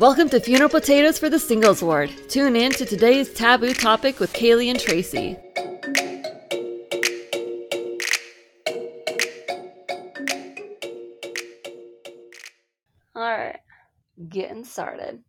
Welcome 0.00 0.28
to 0.30 0.40
Funeral 0.40 0.68
Potatoes 0.68 1.20
for 1.20 1.30
the 1.30 1.38
Singles 1.38 1.80
Ward. 1.80 2.10
Tune 2.28 2.56
in 2.56 2.72
to 2.72 2.84
today's 2.84 3.32
taboo 3.32 3.72
topic 3.72 4.18
with 4.18 4.32
Kaylee 4.32 4.68
and 4.68 4.80
Tracy. 4.80 5.36
All 13.14 13.22
right, 13.22 13.60
getting 14.28 14.64
started. 14.64 15.22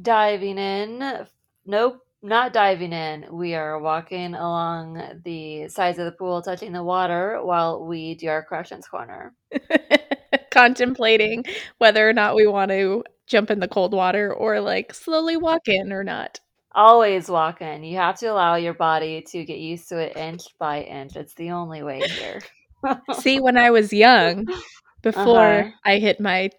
Diving 0.00 0.56
in. 0.56 1.26
Nope, 1.66 2.00
not 2.22 2.54
diving 2.54 2.94
in. 2.94 3.26
We 3.30 3.54
are 3.54 3.78
walking 3.78 4.32
along 4.34 5.20
the 5.22 5.68
sides 5.68 5.98
of 5.98 6.06
the 6.06 6.12
pool, 6.12 6.40
touching 6.40 6.72
the 6.72 6.82
water 6.82 7.40
while 7.44 7.84
we 7.84 8.14
do 8.14 8.28
our 8.28 8.42
corrections 8.42 8.88
corner. 8.88 9.34
Contemplating 10.50 11.44
whether 11.76 12.08
or 12.08 12.14
not 12.14 12.34
we 12.34 12.46
want 12.46 12.70
to 12.70 13.04
jump 13.32 13.50
in 13.50 13.60
the 13.60 13.68
cold 13.68 13.92
water 13.94 14.32
or 14.32 14.60
like 14.60 14.94
slowly 14.94 15.36
walk 15.36 15.68
in 15.68 15.92
or 15.92 16.04
not. 16.04 16.40
Always 16.74 17.30
walk 17.30 17.62
in. 17.62 17.82
You 17.82 17.96
have 17.96 18.18
to 18.18 18.26
allow 18.26 18.56
your 18.56 18.74
body 18.74 19.22
to 19.22 19.44
get 19.44 19.58
used 19.58 19.88
to 19.88 19.98
it 19.98 20.16
inch 20.16 20.56
by 20.58 20.82
inch. 20.82 21.16
It's 21.16 21.34
the 21.34 21.50
only 21.52 21.82
way 21.82 22.04
here. 22.04 22.42
See, 23.10 23.40
when 23.40 23.56
I 23.56 23.70
was 23.70 23.92
young, 23.92 24.48
before 25.02 25.66
Uh-huh. 25.66 25.72
I 25.84 25.98
hit 25.98 26.20
my 26.20 26.50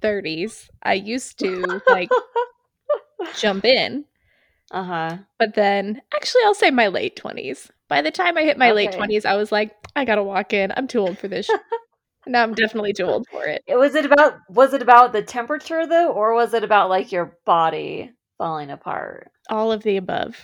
30s, 0.00 0.70
I 0.82 0.94
used 0.94 1.38
to 1.40 1.82
like 1.88 2.12
jump 3.32 3.64
in, 3.64 4.04
Uh 4.70 4.82
huh. 4.84 5.18
but 5.38 5.54
then 5.54 6.02
actually, 6.14 6.42
I'll 6.44 6.54
say 6.54 6.70
my 6.70 6.88
late 6.88 7.16
20s. 7.16 7.70
By 7.88 8.02
the 8.02 8.10
time 8.10 8.36
I 8.36 8.42
hit 8.42 8.58
my 8.58 8.72
late 8.72 8.92
20s, 8.92 9.24
I 9.24 9.36
was 9.36 9.52
like, 9.52 9.74
I 9.96 10.04
gotta 10.04 10.22
walk 10.22 10.52
in. 10.52 10.72
I'm 10.76 10.88
too 10.88 10.98
old 11.00 11.18
for 11.18 11.28
this. 11.28 11.54
Shit." 12.28 12.32
now 12.32 12.42
I'm 12.42 12.54
definitely 12.54 12.92
too 12.92 13.04
old 13.04 13.26
for 13.30 13.44
it. 13.44 13.62
It 13.66 13.76
was 13.76 13.94
it 13.94 14.04
about 14.04 14.38
was 14.48 14.72
it 14.74 14.82
about 14.82 15.12
the 15.12 15.22
temperature 15.22 15.86
though, 15.86 16.12
or 16.12 16.34
was 16.34 16.54
it 16.54 16.64
about 16.64 16.90
like 16.90 17.12
your 17.12 17.36
body 17.44 18.12
falling 18.38 18.70
apart? 18.70 19.30
All 19.50 19.72
of 19.72 19.82
the 19.82 19.96
above. 19.96 20.36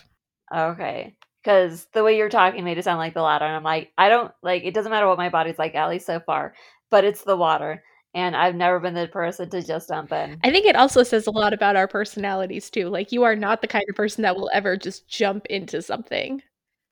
Okay. 0.54 1.14
Because 1.42 1.86
the 1.92 2.02
way 2.02 2.16
you're 2.16 2.30
talking 2.30 2.64
made 2.64 2.78
it 2.78 2.84
sound 2.84 2.98
like 2.98 3.14
the 3.14 3.22
latter. 3.22 3.44
And 3.44 3.54
I'm 3.54 3.62
like, 3.62 3.92
I 3.98 4.08
don't 4.08 4.32
like 4.42 4.64
it 4.64 4.74
doesn't 4.74 4.90
matter 4.90 5.06
what 5.06 5.18
my 5.18 5.28
body's 5.28 5.58
like, 5.58 5.74
at 5.74 5.88
least 5.88 6.06
so 6.06 6.20
far, 6.20 6.54
but 6.90 7.04
it's 7.04 7.22
the 7.22 7.36
water. 7.36 7.82
And 8.14 8.36
I've 8.36 8.54
never 8.54 8.78
been 8.78 8.94
the 8.94 9.08
person 9.08 9.50
to 9.50 9.60
just 9.62 9.88
jump 9.88 10.12
in. 10.12 10.38
I 10.44 10.50
think 10.50 10.66
it 10.66 10.76
also 10.76 11.02
says 11.02 11.26
a 11.26 11.32
lot 11.32 11.52
about 11.52 11.74
our 11.76 11.88
personalities 11.88 12.70
too. 12.70 12.88
Like 12.88 13.10
you 13.10 13.24
are 13.24 13.34
not 13.34 13.60
the 13.60 13.66
kind 13.66 13.84
of 13.88 13.96
person 13.96 14.22
that 14.22 14.36
will 14.36 14.50
ever 14.54 14.76
just 14.76 15.08
jump 15.08 15.46
into 15.46 15.82
something. 15.82 16.40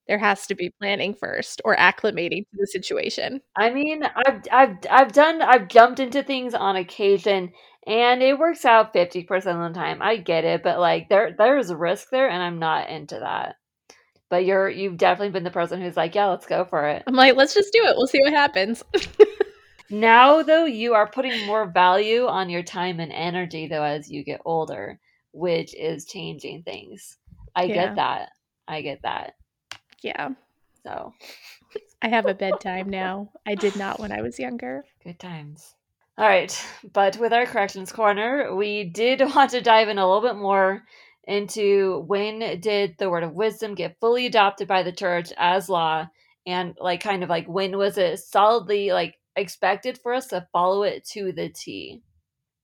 There 0.09 0.19
has 0.19 0.47
to 0.49 0.55
be 0.55 0.71
planning 0.71 1.15
first 1.15 1.61
or 1.65 1.77
acclimating 1.77 2.43
to 2.51 2.57
the 2.59 2.67
situation. 2.67 3.41
I 3.57 3.71
mean, 3.71 4.03
I've 4.05 4.43
I've 4.51 4.77
I've 4.91 5.13
done 5.13 5.41
I've 5.43 5.69
jumped 5.69 6.01
into 6.01 6.23
things 6.23 6.55
on 6.55 6.77
occasion 6.77 7.53
and 7.87 8.23
it 8.23 8.39
works 8.39 8.65
out 8.65 8.93
50% 8.95 9.31
of 9.33 9.45
the 9.73 9.79
time. 9.79 10.03
I 10.03 10.17
get 10.17 10.45
it, 10.45 10.63
but 10.63 10.79
like 10.81 11.09
there 11.09 11.35
there's 11.37 11.71
a 11.71 11.77
risk 11.77 12.09
there 12.11 12.29
and 12.29 12.43
I'm 12.43 12.59
not 12.59 12.89
into 12.91 13.19
that. 13.21 13.57
But 14.29 14.45
you're 14.45 14.69
you've 14.69 14.97
definitely 14.97 15.31
been 15.33 15.45
the 15.45 15.51
person 15.51 15.81
who's 15.81 15.97
like, 15.97 16.15
"Yeah, 16.15 16.27
let's 16.27 16.47
go 16.47 16.65
for 16.65 16.89
it." 16.89 17.03
I'm 17.07 17.15
like, 17.15 17.37
let's 17.37 17.55
just 17.55 17.73
do 17.73 17.85
it. 17.85 17.95
We'll 17.97 18.07
see 18.07 18.21
what 18.23 18.33
happens. 18.33 18.83
Now 19.91 20.43
though, 20.43 20.65
you 20.65 20.95
are 20.95 21.07
putting 21.11 21.45
more 21.45 21.71
value 21.71 22.27
on 22.27 22.49
your 22.49 22.63
time 22.63 22.99
and 22.99 23.13
energy 23.13 23.67
though 23.67 23.83
as 23.83 24.11
you 24.11 24.25
get 24.25 24.41
older, 24.45 24.99
which 25.33 25.75
is 25.75 26.07
changing 26.07 26.63
things. 26.63 27.19
I 27.55 27.65
Yeah. 27.65 27.75
get 27.75 27.97
that. 27.97 28.31
I 28.67 28.81
get 28.81 29.03
that. 29.03 29.35
Yeah. 30.03 30.31
So, 30.85 31.15
I 32.03 32.09
have 32.09 32.27
a 32.27 32.35
bedtime 32.35 32.91
now. 32.91 33.31
I 33.47 33.55
did 33.55 33.77
not 33.77 34.01
when 34.01 34.13
I 34.13 34.23
was 34.23 34.39
younger. 34.39 34.85
Good 35.05 35.19
times. 35.19 35.75
All 36.19 36.29
right, 36.29 36.55
but 36.93 37.17
with 37.17 37.33
our 37.33 37.47
corrections 37.47 37.93
corner, 37.93 38.55
we 38.55 38.85
did 38.85 39.21
want 39.35 39.53
to 39.53 39.61
dive 39.61 39.89
in 39.89 39.99
a 39.99 40.07
little 40.07 40.29
bit 40.29 40.37
more 40.37 40.83
into 41.25 42.05
when 42.07 42.61
did 42.61 42.97
the 42.99 43.09
word 43.09 43.23
of 43.23 43.33
wisdom 43.33 43.75
get 43.75 43.99
fully 44.01 44.27
adopted 44.27 44.67
by 44.67 44.83
the 44.83 44.93
church 44.93 45.33
as 45.39 45.69
law 45.69 46.07
and 46.47 46.77
like 46.81 47.01
kind 47.01 47.23
of 47.23 47.29
like 47.29 47.47
when 47.47 47.79
was 47.79 47.97
it 47.97 48.19
solidly 48.19 48.91
like 48.91 49.15
expected 49.37 49.99
for 49.99 50.13
us 50.13 50.27
to 50.29 50.47
follow 50.53 50.83
it 50.83 51.05
to 51.05 51.33
the 51.33 51.49
T. 51.49 52.03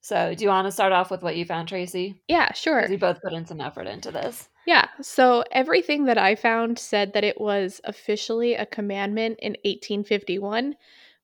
So, 0.00 0.34
do 0.34 0.44
you 0.44 0.50
want 0.50 0.66
to 0.66 0.72
start 0.72 0.92
off 0.92 1.10
with 1.10 1.22
what 1.22 1.36
you 1.36 1.44
found, 1.44 1.69
Tracy? 1.69 2.22
Yeah, 2.28 2.53
sure. 2.53 2.86
we 2.88 2.97
both 2.97 3.20
put 3.20 3.32
in 3.32 3.47
some 3.47 3.60
effort 3.60 3.86
into 3.86 4.10
this. 4.10 4.48
Yeah. 4.69 4.88
So 5.00 5.44
everything 5.50 6.04
that 6.04 6.19
I 6.19 6.34
found 6.34 6.78
said 6.78 7.14
that 7.14 7.25
it 7.25 7.41
was 7.41 7.81
officially 7.84 8.54
a 8.54 8.66
commandment 8.66 9.38
in 9.41 9.53
1851 9.64 10.76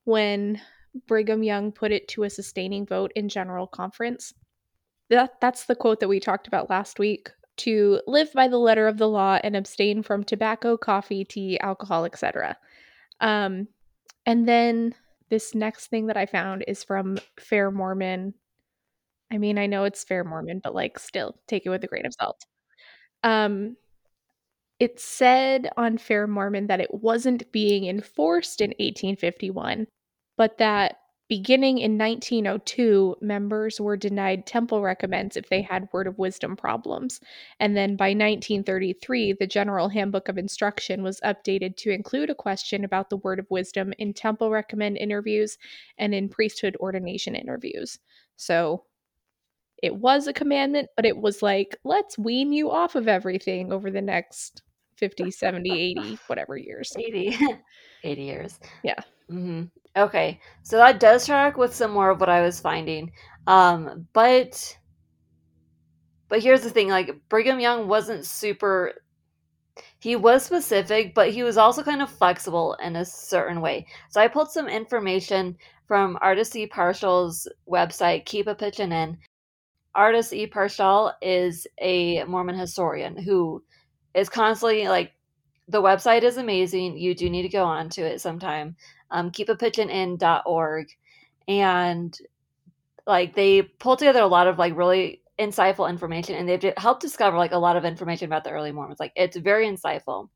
when 0.04 0.62
Brigham 1.06 1.42
Young 1.42 1.70
put 1.70 1.92
it 1.92 2.08
to 2.08 2.22
a 2.22 2.30
sustaining 2.30 2.86
vote 2.86 3.12
in 3.14 3.28
General 3.28 3.66
Conference. 3.66 4.32
That 5.10 5.40
that's 5.42 5.66
the 5.66 5.76
quote 5.76 6.00
that 6.00 6.08
we 6.08 6.20
talked 6.20 6.46
about 6.46 6.70
last 6.70 6.98
week. 6.98 7.30
To 7.58 8.00
live 8.06 8.32
by 8.32 8.48
the 8.48 8.58
letter 8.58 8.88
of 8.88 8.96
the 8.96 9.10
law 9.10 9.38
and 9.44 9.54
abstain 9.54 10.02
from 10.02 10.24
tobacco, 10.24 10.78
coffee, 10.78 11.24
tea, 11.24 11.60
alcohol, 11.60 12.06
etc. 12.06 12.56
Um, 13.20 13.68
and 14.24 14.48
then 14.48 14.94
this 15.28 15.54
next 15.54 15.88
thing 15.88 16.06
that 16.06 16.16
I 16.16 16.24
found 16.24 16.64
is 16.66 16.82
from 16.82 17.18
Fair 17.38 17.70
Mormon. 17.70 18.32
I 19.30 19.38
mean, 19.38 19.58
I 19.58 19.66
know 19.66 19.84
it's 19.84 20.04
Fair 20.04 20.24
Mormon, 20.24 20.60
but 20.62 20.74
like, 20.74 20.98
still, 20.98 21.36
take 21.48 21.66
it 21.66 21.70
with 21.70 21.84
a 21.84 21.88
grain 21.88 22.06
of 22.06 22.14
salt. 22.14 22.44
Um, 23.22 23.76
it 24.80 25.00
said 25.00 25.70
on 25.76 25.98
Fair 25.98 26.26
Mormon 26.26 26.66
that 26.66 26.80
it 26.80 26.92
wasn't 26.92 27.50
being 27.52 27.86
enforced 27.86 28.60
in 28.60 28.70
1851, 28.70 29.86
but 30.36 30.58
that 30.58 30.98
beginning 31.28 31.78
in 31.78 31.96
1902, 31.96 33.16
members 33.20 33.80
were 33.80 33.96
denied 33.96 34.46
temple 34.46 34.82
recommends 34.82 35.36
if 35.36 35.48
they 35.48 35.62
had 35.62 35.88
word 35.92 36.06
of 36.06 36.18
wisdom 36.18 36.54
problems. 36.54 37.18
And 37.58 37.76
then 37.76 37.96
by 37.96 38.08
1933, 38.08 39.34
the 39.40 39.46
General 39.46 39.88
Handbook 39.88 40.28
of 40.28 40.36
Instruction 40.36 41.02
was 41.02 41.20
updated 41.20 41.76
to 41.78 41.90
include 41.90 42.28
a 42.28 42.34
question 42.34 42.84
about 42.84 43.08
the 43.08 43.16
word 43.16 43.38
of 43.38 43.50
wisdom 43.50 43.94
in 43.98 44.12
temple 44.12 44.50
recommend 44.50 44.98
interviews 44.98 45.56
and 45.96 46.14
in 46.14 46.28
priesthood 46.28 46.76
ordination 46.78 47.34
interviews. 47.34 47.98
So 48.36 48.84
it 49.84 49.94
was 49.94 50.26
a 50.26 50.32
commandment, 50.32 50.88
but 50.96 51.04
it 51.04 51.14
was 51.14 51.42
like, 51.42 51.76
let's 51.84 52.16
wean 52.16 52.54
you 52.54 52.70
off 52.70 52.94
of 52.94 53.06
everything 53.06 53.70
over 53.70 53.90
the 53.90 54.00
next 54.00 54.62
50, 54.96 55.30
70, 55.30 55.70
80, 55.70 56.18
whatever 56.26 56.56
years. 56.56 56.90
80. 56.98 57.36
80 58.04 58.22
years. 58.22 58.58
Yeah. 58.82 58.98
hmm 59.28 59.64
Okay, 59.96 60.40
so 60.62 60.78
that 60.78 60.98
does 60.98 61.26
track 61.26 61.58
with 61.58 61.74
some 61.74 61.92
more 61.92 62.10
of 62.10 62.18
what 62.18 62.30
I 62.30 62.40
was 62.40 62.58
finding. 62.58 63.12
Um, 63.46 64.08
but 64.14 64.76
but 66.30 66.42
here's 66.42 66.62
the 66.62 66.70
thing, 66.70 66.88
like 66.88 67.14
Brigham 67.28 67.60
Young 67.60 67.86
wasn't 67.86 68.24
super 68.24 68.94
he 70.00 70.16
was 70.16 70.44
specific, 70.44 71.14
but 71.14 71.30
he 71.30 71.42
was 71.42 71.56
also 71.56 71.82
kind 71.82 72.00
of 72.02 72.10
flexible 72.10 72.74
in 72.82 72.96
a 72.96 73.04
certain 73.04 73.60
way. 73.60 73.86
So 74.10 74.20
I 74.20 74.28
pulled 74.28 74.50
some 74.50 74.68
information 74.68 75.56
from 75.86 76.18
Artist 76.20 76.56
E. 76.56 76.66
Partial's 76.66 77.48
website, 77.68 78.24
Keep 78.24 78.46
a 78.46 78.54
Pitchin' 78.54 78.92
In. 78.92 79.18
Artist 79.94 80.32
E. 80.32 80.46
Partial 80.46 81.12
is 81.22 81.66
a 81.80 82.24
Mormon 82.24 82.58
historian 82.58 83.16
who 83.16 83.62
is 84.14 84.28
constantly 84.28 84.88
like 84.88 85.12
the 85.68 85.82
website 85.82 86.22
is 86.22 86.36
amazing. 86.36 86.98
You 86.98 87.14
do 87.14 87.30
need 87.30 87.42
to 87.42 87.48
go 87.48 87.64
on 87.64 87.88
to 87.90 88.02
it 88.02 88.20
sometime. 88.20 88.76
Um, 89.10 89.30
keepapitchin.in.org. 89.30 90.86
And 91.46 92.18
like 93.06 93.34
they 93.34 93.62
pull 93.62 93.96
together 93.96 94.20
a 94.20 94.26
lot 94.26 94.46
of 94.46 94.58
like 94.58 94.76
really 94.76 95.22
insightful 95.38 95.90
information 95.90 96.36
and 96.36 96.48
they've 96.48 96.72
helped 96.76 97.02
discover 97.02 97.36
like 97.36 97.52
a 97.52 97.58
lot 97.58 97.76
of 97.76 97.84
information 97.84 98.26
about 98.26 98.44
the 98.44 98.50
early 98.50 98.72
Mormons. 98.72 99.00
Like 99.00 99.12
it's 99.16 99.36
very 99.36 99.66
insightful. 99.66 100.28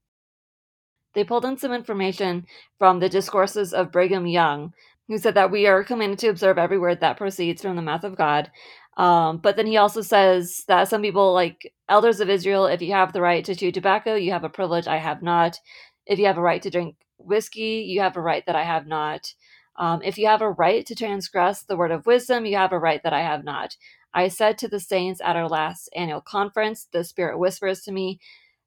They 1.15 1.25
pulled 1.25 1.45
in 1.45 1.57
some 1.57 1.73
information 1.73 2.47
from 2.79 3.01
the 3.01 3.09
discourses 3.09 3.73
of 3.73 3.91
Brigham 3.91 4.27
Young, 4.27 4.73
who 5.09 5.19
said 5.19 5.35
that 5.35 5.51
we 5.51 5.67
are 5.67 5.83
commanded 5.83 6.19
to 6.21 6.29
observe 6.29 6.59
every 6.59 6.79
word 6.79 7.01
that 7.01 7.17
proceeds 7.17 7.63
from 7.63 7.77
the 7.77 7.83
mouth 7.83 8.05
of 8.05 8.17
God. 8.17 8.51
Um, 8.99 9.39
but 9.39 9.57
then 9.57 9.67
he 9.69 9.79
also 9.79 10.03
says 10.03 10.65
that 10.69 10.89
some 10.89 11.03
people, 11.03 11.35
like 11.35 11.73
elders 11.89 12.21
of 12.21 12.31
Israel, 12.31 12.67
if 12.67 12.83
you 12.83 12.93
have 12.93 13.15
the 13.15 13.23
right 13.23 13.45
to 13.47 13.57
chew 13.57 13.73
tobacco, 13.73 14.17
you 14.17 14.33
have 14.33 14.45
a 14.45 14.51
privilege 14.51 14.89
I 14.89 14.99
have 14.99 15.23
not. 15.23 15.59
If 16.07 16.21
you 16.21 16.27
have 16.27 16.39
a 16.39 16.43
right 16.43 16.63
to 16.63 16.71
drink 16.71 16.97
whiskey, 17.19 17.87
you 17.89 18.03
have 18.03 18.17
a 18.17 18.23
right 18.23 18.45
that 18.47 18.57
I 18.57 18.65
have 18.65 18.87
not. 18.89 19.35
Um, 19.77 20.03
if 20.05 20.19
you 20.19 20.27
have 20.29 20.43
a 20.43 20.51
right 20.51 20.87
to 20.87 20.97
transgress 20.97 21.65
the 21.65 21.77
word 21.79 21.93
of 21.93 22.07
wisdom, 22.07 22.47
you 22.47 22.57
have 22.59 22.73
a 22.73 22.81
right 22.81 23.03
that 23.05 23.15
I 23.15 23.23
have 23.23 23.45
not. 23.45 23.77
I 24.15 24.29
said 24.29 24.59
to 24.59 24.69
the 24.69 24.81
saints 24.81 25.21
at 25.25 25.37
our 25.37 25.49
last 25.49 25.91
annual 25.97 26.21
conference, 26.21 26.89
the 26.93 27.05
Spirit 27.05 27.39
whispers 27.39 27.83
to 27.83 27.93
me 27.93 28.21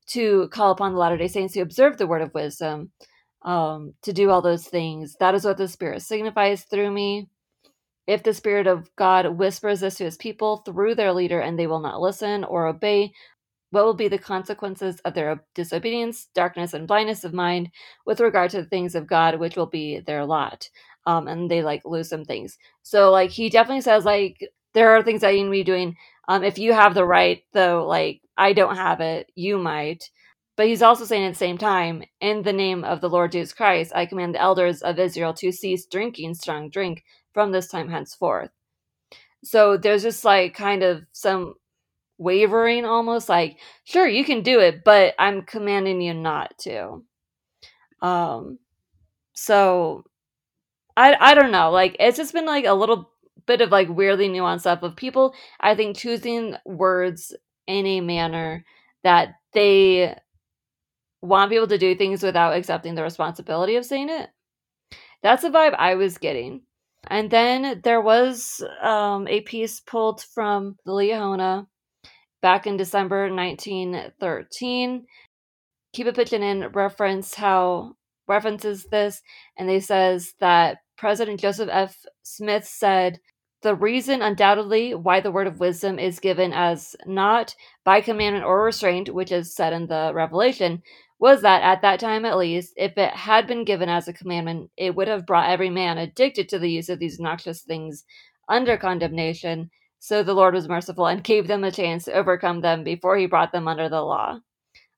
to 0.08 0.50
call 0.50 0.72
upon 0.72 0.94
the 0.94 1.00
Latter 1.00 1.18
day 1.18 1.30
Saints 1.30 1.54
to 1.56 1.62
observe 1.62 1.98
the 1.98 2.08
word 2.08 2.22
of 2.22 2.34
wisdom, 2.34 2.92
um, 3.44 3.94
to 4.04 4.14
do 4.14 4.30
all 4.30 4.42
those 4.42 4.66
things. 4.68 5.16
That 5.20 5.36
is 5.36 5.46
what 5.46 5.58
the 5.58 5.68
Spirit 5.68 6.02
signifies 6.04 6.64
through 6.64 6.92
me. 6.92 7.30
If 8.12 8.24
the 8.24 8.34
Spirit 8.34 8.68
of 8.68 8.94
God 8.98 9.38
whispers 9.38 9.80
this 9.80 9.96
to 9.96 10.04
his 10.04 10.18
people 10.18 10.58
through 10.58 10.96
their 10.96 11.14
leader 11.14 11.40
and 11.40 11.58
they 11.58 11.66
will 11.66 11.80
not 11.80 12.02
listen 12.02 12.44
or 12.44 12.68
obey, 12.68 13.14
what 13.70 13.86
will 13.86 13.94
be 13.94 14.10
the 14.10 14.18
consequences 14.18 15.00
of 15.06 15.14
their 15.14 15.46
disobedience, 15.56 16.28
darkness, 16.36 16.74
and 16.74 16.90
blindness 16.90 17.24
of 17.24 17.34
mind 17.34 17.70
with 18.06 18.20
regard 18.20 18.52
to 18.52 18.62
the 18.62 18.68
things 18.68 18.96
of 18.96 19.08
God, 19.08 19.40
which 19.40 19.56
will 19.56 19.66
be 19.66 20.02
their 20.02 20.26
lot? 20.26 20.70
Um, 21.06 21.30
and 21.30 21.50
they 21.50 21.64
like 21.64 21.84
lose 21.86 22.10
some 22.10 22.26
things. 22.26 22.58
So, 22.84 23.12
like, 23.12 23.30
he 23.30 23.50
definitely 23.50 23.80
says, 23.80 24.04
like, 24.04 24.46
there 24.74 24.90
are 24.90 25.02
things 25.02 25.22
that 25.22 25.30
you 25.30 25.44
need 25.44 25.46
to 25.46 25.52
be 25.52 25.64
doing. 25.64 25.96
Um, 26.28 26.44
if 26.44 26.60
you 26.60 26.74
have 26.74 26.94
the 26.94 27.06
right, 27.06 27.44
though, 27.54 27.88
like 27.88 28.20
I 28.38 28.52
don't 28.52 28.76
have 28.76 29.00
it, 29.00 29.32
you 29.36 29.58
might. 29.58 30.10
But 30.58 30.68
he's 30.68 30.82
also 30.82 31.06
saying 31.06 31.24
at 31.26 31.30
the 31.30 31.38
same 31.38 31.58
time, 31.58 32.04
in 32.20 32.44
the 32.44 32.54
name 32.54 32.84
of 32.84 33.00
the 33.00 33.10
Lord 33.10 33.32
Jesus 33.32 33.54
Christ, 33.54 33.94
I 33.96 34.06
command 34.06 34.36
the 34.36 34.42
elders 34.42 34.82
of 34.82 35.00
Israel 35.00 35.34
to 35.36 35.52
cease 35.54 35.86
drinking 35.86 36.36
strong 36.36 36.70
drink 36.70 37.04
from 37.34 37.52
this 37.52 37.68
time 37.68 37.90
henceforth. 37.90 38.50
So 39.44 39.78
there's 39.78 40.04
just 40.04 40.24
like 40.26 40.54
kind 40.54 40.84
of 40.84 41.04
some 41.14 41.56
wavering 42.18 42.86
almost 42.86 43.30
like, 43.30 43.58
sure, 43.86 44.08
you 44.08 44.24
can 44.24 44.42
do 44.44 44.60
it, 44.60 44.84
but 44.84 45.16
I'm 45.20 45.44
commanding 45.44 46.02
you 46.02 46.14
not 46.14 46.58
to. 46.60 47.04
Um 48.02 48.60
so 49.34 50.04
I 50.98 51.16
I 51.20 51.34
don't 51.36 51.52
know, 51.52 51.72
like 51.72 51.96
it's 52.00 52.18
just 52.18 52.34
been 52.34 52.46
like 52.46 52.66
a 52.66 52.74
little 52.74 53.12
bit 53.48 53.62
of 53.62 53.72
like 53.72 53.90
weirdly 53.90 54.30
nuanced 54.30 54.62
stuff 54.62 54.84
of 54.84 54.96
people 54.96 55.34
I 55.60 55.76
think 55.76 55.98
choosing 55.98 56.56
words 56.66 57.36
in 57.68 57.86
a 57.88 58.02
manner 58.02 58.66
that 59.04 59.36
they 59.54 60.16
want 61.22 61.52
people 61.52 61.68
to 61.68 61.78
do 61.78 61.96
things 61.96 62.24
without 62.24 62.56
accepting 62.56 62.96
the 62.96 63.04
responsibility 63.04 63.76
of 63.76 63.86
saying 63.86 64.10
it. 64.10 64.30
That's 65.24 65.44
the 65.44 65.50
vibe 65.50 65.76
I 65.78 65.96
was 65.96 66.18
getting. 66.18 66.62
And 67.08 67.32
then 67.32 67.82
there 67.84 68.02
was 68.02 68.64
um, 68.82 69.28
a 69.28 69.42
piece 69.42 69.80
pulled 69.80 70.22
from 70.22 70.78
the 70.86 70.92
Liahona 70.92 71.68
back 72.42 72.68
in 72.68 72.78
December 72.78 73.34
1913. 73.34 75.06
Kiva 75.94 76.36
in 76.36 76.68
reference 76.70 77.36
how 77.36 77.96
references 78.28 78.86
this, 78.92 79.22
and 79.58 79.68
they 79.68 79.80
says 79.80 80.34
that 80.40 80.78
President 80.98 81.40
Joseph 81.40 81.70
F. 81.72 81.98
Smith 82.24 82.66
said 82.66 83.20
the 83.62 83.76
reason 83.76 84.22
undoubtedly 84.22 84.96
why 84.96 85.20
the 85.20 85.32
word 85.32 85.48
of 85.48 85.60
wisdom 85.60 86.00
is 86.00 86.20
given 86.20 86.54
as 86.54 86.96
not 87.06 87.56
by 87.84 88.02
commandment 88.02 88.46
or 88.46 88.64
restraint, 88.64 89.14
which 89.14 89.32
is 89.32 89.54
said 89.54 89.74
in 89.74 89.88
the 89.88 90.12
Revelation, 90.14 90.82
was 91.22 91.44
that 91.44 91.62
at 91.62 91.84
that 91.84 92.00
time 92.00 92.26
at 92.26 92.38
least, 92.40 92.74
if 92.78 92.98
it 92.98 93.14
had 93.14 93.46
been 93.46 93.64
given 93.64 93.88
as 93.88 94.08
a 94.08 94.14
commandment, 94.14 94.72
it 94.76 94.96
would 94.96 95.08
have 95.08 95.28
brought 95.28 95.52
every 95.52 95.70
man 95.70 96.00
addicted 96.00 96.50
to 96.50 96.58
the 96.58 96.70
use 96.70 96.90
of 96.90 96.98
these 96.98 97.20
noxious 97.20 97.62
things 97.62 98.04
under 98.50 98.76
condemnation. 98.76 99.70
So 100.00 100.24
the 100.24 100.34
Lord 100.34 100.56
was 100.56 100.68
merciful 100.68 101.06
and 101.06 101.24
gave 101.24 101.48
them 101.48 101.64
a 101.64 101.72
chance 101.72 102.06
to 102.06 102.14
overcome 102.14 102.62
them 102.62 102.84
before 102.84 103.18
he 103.18 103.28
brought 103.28 103.52
them 103.52 103.68
under 103.68 103.88
the 103.88 104.02
law. 104.02 104.40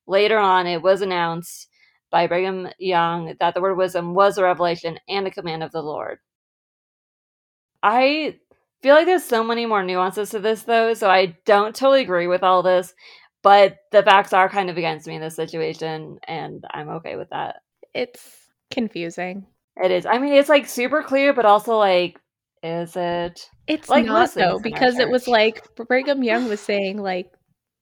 Later 0.07 0.37
on, 0.37 0.65
it 0.65 0.81
was 0.81 1.01
announced 1.01 1.67
by 2.09 2.27
Brigham 2.27 2.69
Young 2.79 3.35
that 3.41 3.53
the 3.53 3.61
word 3.61 3.75
wisdom 3.75 4.13
was 4.13 4.37
a 4.37 4.43
revelation 4.43 4.97
and 5.09 5.27
a 5.27 5.31
command 5.31 5.61
of 5.61 5.73
the 5.73 5.81
Lord. 5.83 6.19
I 7.81 8.37
feel 8.81 8.95
like 8.95 9.07
there's 9.07 9.25
so 9.25 9.43
many 9.43 9.65
more 9.65 9.83
nuances 9.83 10.29
to 10.29 10.39
this, 10.39 10.63
though, 10.63 10.93
so 10.93 11.09
I 11.09 11.37
don't 11.45 11.75
totally 11.75 12.01
agree 12.01 12.27
with 12.27 12.43
all 12.43 12.63
this 12.63 12.93
but 13.43 13.77
the 13.91 14.01
facts 14.01 14.33
are 14.33 14.49
kind 14.49 14.69
of 14.69 14.77
against 14.77 15.05
me 15.05 15.15
in 15.15 15.21
this 15.21 15.35
situation 15.35 16.17
and 16.27 16.63
i'm 16.73 16.89
okay 16.89 17.15
with 17.15 17.29
that. 17.29 17.57
It's 17.93 18.19
confusing. 18.71 19.45
It 19.77 19.91
is. 19.91 20.05
I 20.05 20.17
mean 20.17 20.33
it's 20.33 20.49
like 20.49 20.67
super 20.67 21.03
clear 21.03 21.33
but 21.33 21.45
also 21.45 21.77
like 21.77 22.19
is 22.63 22.95
it? 22.95 23.49
It's 23.67 23.89
like 23.89 24.05
not 24.05 24.33
though 24.33 24.59
because 24.59 24.97
it 24.97 25.09
was 25.09 25.27
like 25.27 25.63
brigham 25.75 26.23
young 26.23 26.47
was 26.47 26.61
saying 26.61 26.97
like 26.97 27.29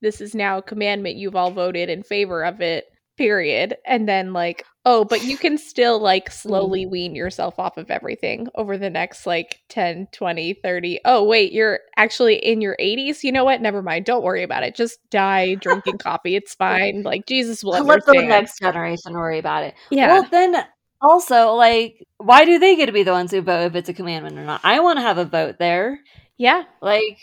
this 0.02 0.20
is 0.20 0.34
now 0.34 0.58
a 0.58 0.62
commandment. 0.62 1.16
You've 1.16 1.36
all 1.36 1.52
voted 1.52 1.88
in 1.88 2.02
favor 2.02 2.44
of 2.44 2.60
it 2.60 2.91
period 3.16 3.76
and 3.86 4.08
then 4.08 4.32
like 4.32 4.64
oh 4.84 5.04
but 5.04 5.22
you 5.22 5.36
can 5.36 5.58
still 5.58 6.00
like 6.00 6.26
mm-hmm. 6.28 6.48
slowly 6.48 6.86
wean 6.86 7.14
yourself 7.14 7.58
off 7.58 7.76
of 7.76 7.90
everything 7.90 8.48
over 8.54 8.78
the 8.78 8.90
next 8.90 9.26
like 9.26 9.60
10 9.68 10.08
20 10.12 10.54
30 10.54 11.00
oh 11.04 11.24
wait 11.24 11.52
you're 11.52 11.80
actually 11.96 12.36
in 12.36 12.60
your 12.60 12.76
80s 12.80 13.22
you 13.22 13.32
know 13.32 13.44
what? 13.44 13.60
Never 13.60 13.82
mind. 13.82 14.04
Don't 14.04 14.22
worry 14.22 14.42
about 14.42 14.62
it. 14.62 14.74
Just 14.74 14.98
die 15.10 15.54
drinking 15.54 15.98
coffee. 15.98 16.36
It's 16.36 16.54
fine. 16.54 17.02
Like 17.02 17.26
jesus 17.26 17.62
will 17.62 17.84
let 17.84 18.04
the 18.06 18.22
next 18.22 18.58
generation 18.58 19.12
worry 19.14 19.38
about 19.38 19.64
it. 19.64 19.74
Yeah. 19.90 20.08
Well 20.08 20.26
then 20.30 20.64
also 21.00 21.52
like 21.52 22.04
why 22.18 22.44
do 22.44 22.58
they 22.58 22.76
get 22.76 22.86
to 22.86 22.92
be 22.92 23.02
the 23.02 23.12
ones 23.12 23.30
who 23.30 23.40
vote 23.40 23.66
if 23.66 23.74
it's 23.74 23.88
a 23.88 23.94
commandment 23.94 24.38
or 24.38 24.44
not? 24.44 24.60
I 24.64 24.80
want 24.80 24.98
to 24.98 25.02
have 25.02 25.18
a 25.18 25.24
vote 25.24 25.56
there. 25.58 26.00
Yeah. 26.36 26.64
Like 26.80 27.18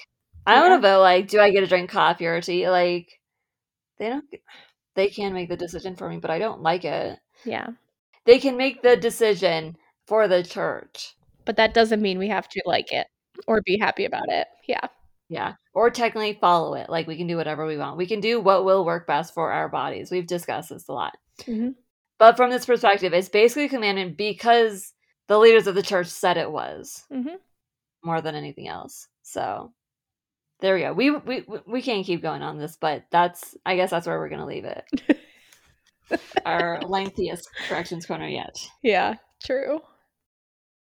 i 0.45 0.55
yeah. 0.55 0.61
want 0.61 0.81
to 0.81 0.87
vote 0.87 1.01
like 1.01 1.27
do 1.27 1.39
i 1.39 1.51
get 1.51 1.61
to 1.61 1.67
drink 1.67 1.89
coffee 1.89 2.27
or 2.27 2.41
tea? 2.41 2.69
Like 2.69 3.07
they 3.97 4.09
don't 4.09 4.25
they 4.99 5.07
can 5.07 5.31
make 5.31 5.47
the 5.47 5.55
decision 5.55 5.95
for 5.95 6.09
me, 6.09 6.17
but 6.17 6.29
I 6.29 6.39
don't 6.39 6.61
like 6.61 6.83
it. 6.83 7.17
Yeah. 7.45 7.67
They 8.25 8.37
can 8.37 8.57
make 8.57 8.81
the 8.81 8.97
decision 8.97 9.77
for 10.07 10.27
the 10.27 10.43
church. 10.43 11.15
But 11.45 11.55
that 11.55 11.73
doesn't 11.73 12.01
mean 12.01 12.19
we 12.19 12.27
have 12.27 12.49
to 12.49 12.61
like 12.65 12.91
it 12.91 13.07
or 13.47 13.61
be 13.61 13.77
happy 13.79 14.03
about 14.03 14.27
it. 14.27 14.45
Yeah. 14.67 14.87
Yeah. 15.29 15.53
Or 15.73 15.89
technically 15.89 16.37
follow 16.41 16.73
it. 16.73 16.89
Like 16.89 17.07
we 17.07 17.15
can 17.15 17.27
do 17.27 17.37
whatever 17.37 17.65
we 17.65 17.77
want. 17.77 17.95
We 17.95 18.07
can 18.07 18.19
do 18.19 18.41
what 18.41 18.65
will 18.65 18.83
work 18.83 19.07
best 19.07 19.33
for 19.33 19.53
our 19.53 19.69
bodies. 19.69 20.11
We've 20.11 20.27
discussed 20.27 20.69
this 20.69 20.89
a 20.89 20.91
lot. 20.91 21.13
Mm-hmm. 21.43 21.69
But 22.17 22.35
from 22.35 22.49
this 22.49 22.65
perspective, 22.65 23.13
it's 23.13 23.29
basically 23.29 23.65
a 23.65 23.69
commandment 23.69 24.17
because 24.17 24.93
the 25.29 25.39
leaders 25.39 25.65
of 25.65 25.75
the 25.75 25.81
church 25.81 26.07
said 26.07 26.35
it 26.35 26.51
was 26.51 27.05
mm-hmm. 27.09 27.35
more 28.03 28.19
than 28.19 28.35
anything 28.35 28.67
else. 28.67 29.07
So 29.23 29.71
there 30.61 30.75
we 30.75 30.81
go. 30.81 30.93
We 30.93 31.11
we 31.11 31.45
we 31.65 31.81
can't 31.81 32.05
keep 32.05 32.21
going 32.21 32.41
on 32.41 32.57
this, 32.57 32.77
but 32.79 33.05
that's 33.11 33.55
I 33.65 33.75
guess 33.75 33.91
that's 33.91 34.07
where 34.07 34.19
we're 34.19 34.29
gonna 34.29 34.45
leave 34.45 34.65
it. 34.65 34.85
Our 36.45 36.81
lengthiest 36.81 37.47
corrections 37.67 38.05
corner 38.05 38.27
yet. 38.27 38.57
Yeah, 38.81 39.15
true. 39.43 39.81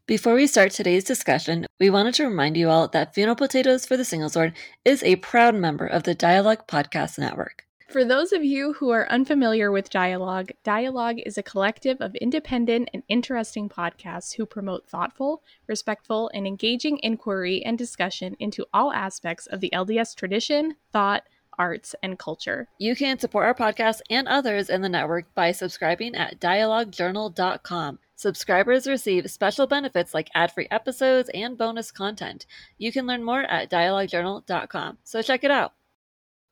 Before 0.08 0.36
we 0.36 0.46
start 0.46 0.72
today's 0.72 1.04
discussion, 1.04 1.66
we 1.80 1.90
wanted 1.90 2.14
to 2.16 2.26
remind 2.26 2.58
you 2.58 2.70
all 2.70 2.88
that 2.90 3.16
Funeral 3.16 3.36
Potatoes 3.36 3.88
for 3.88 3.98
the 3.98 4.06
Singles 4.06 4.36
Ward 4.36 4.54
is 4.86 5.02
a 5.02 5.16
proud 5.16 5.56
member 5.56 5.88
of 5.88 6.04
the 6.04 6.14
Dialogue 6.14 6.68
Podcast 6.68 7.18
Network. 7.18 7.66
For 7.90 8.04
those 8.04 8.34
of 8.34 8.44
you 8.44 8.74
who 8.74 8.90
are 8.90 9.10
unfamiliar 9.10 9.72
with 9.72 9.92
Dialogue, 9.92 10.52
Dialogue 10.64 11.20
is 11.24 11.38
a 11.38 11.44
collective 11.44 12.02
of 12.02 12.16
independent 12.16 12.90
and 12.94 13.04
interesting 13.08 13.70
podcasts 13.70 14.36
who 14.36 14.46
promote 14.46 14.90
thoughtful, 14.90 15.44
respectful, 15.68 16.30
and 16.34 16.48
engaging 16.48 17.00
inquiry 17.04 17.64
and 17.64 17.78
discussion 17.78 18.36
into 18.40 18.66
all 18.74 18.92
aspects 18.92 19.46
of 19.46 19.62
the 19.62 19.70
LDS 19.72 20.16
tradition, 20.16 20.76
thought, 20.92 21.24
arts, 21.60 21.96
and 22.02 22.18
culture. 22.20 22.68
You 22.80 22.96
can 22.96 23.20
support 23.20 23.46
our 23.46 23.54
podcast 23.54 24.02
and 24.10 24.28
others 24.28 24.70
in 24.70 24.82
the 24.82 24.90
network 24.90 25.34
by 25.36 25.52
subscribing 25.52 26.16
at 26.16 26.40
dialoguejournal.com. 26.40 28.00
Subscribers 28.16 28.88
receive 28.88 29.30
special 29.30 29.68
benefits 29.68 30.14
like 30.14 30.32
ad 30.34 30.52
free 30.52 30.68
episodes 30.72 31.30
and 31.34 31.58
bonus 31.58 31.92
content. 31.92 32.48
You 32.78 32.92
can 32.92 33.06
learn 33.06 33.24
more 33.24 33.44
at 33.44 33.70
dialoguejournal.com, 33.70 34.98
so 35.04 35.22
check 35.22 35.44
it 35.44 35.52
out 35.52 35.74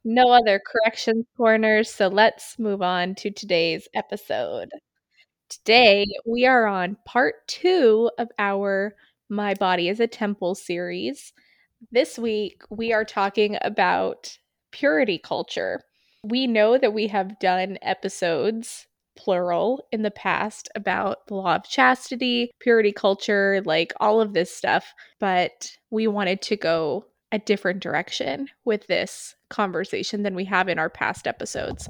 no 0.04 0.32
other 0.32 0.62
corrections 0.66 1.26
corners, 1.38 1.90
so 1.90 2.08
let's 2.08 2.58
move 2.60 2.82
on 2.82 3.16
to 3.16 3.32
today's 3.32 3.88
episode. 3.94 4.70
Today, 5.50 6.06
we 6.26 6.46
are 6.46 6.66
on 6.66 6.98
part 7.06 7.48
two 7.48 8.10
of 8.18 8.30
our 8.40 8.96
My 9.30 9.54
Body 9.54 9.90
is 9.90 10.00
a 10.00 10.08
Temple 10.08 10.56
series. 10.56 11.32
This 11.92 12.18
week, 12.18 12.64
we 12.70 12.92
are 12.92 13.06
talking 13.06 13.58
about 13.62 14.38
purity 14.72 15.20
culture. 15.20 15.82
We 16.24 16.48
know 16.48 16.78
that 16.78 16.94
we 16.94 17.08
have 17.08 17.40
done 17.40 17.78
episodes, 17.82 18.88
plural, 19.16 19.86
in 19.92 20.02
the 20.02 20.12
past 20.12 20.70
about 20.76 21.28
the 21.28 21.36
law 21.36 21.56
of 21.56 21.70
chastity, 21.70 22.52
purity 22.60 22.92
culture, 22.92 23.62
like 23.66 23.94
all 24.00 24.20
of 24.20 24.34
this 24.34 24.54
stuff, 24.54 24.94
but 25.20 25.72
we 25.92 26.08
wanted 26.08 26.42
to 26.44 26.56
go 26.56 27.06
a 27.34 27.40
different 27.40 27.82
direction 27.82 28.48
with 28.64 28.88
this 28.88 29.36
conversation 29.50 30.24
than 30.24 30.36
we 30.36 30.46
have 30.46 30.70
in 30.70 30.80
our 30.80 30.90
past 30.90 31.28
episodes. 31.28 31.90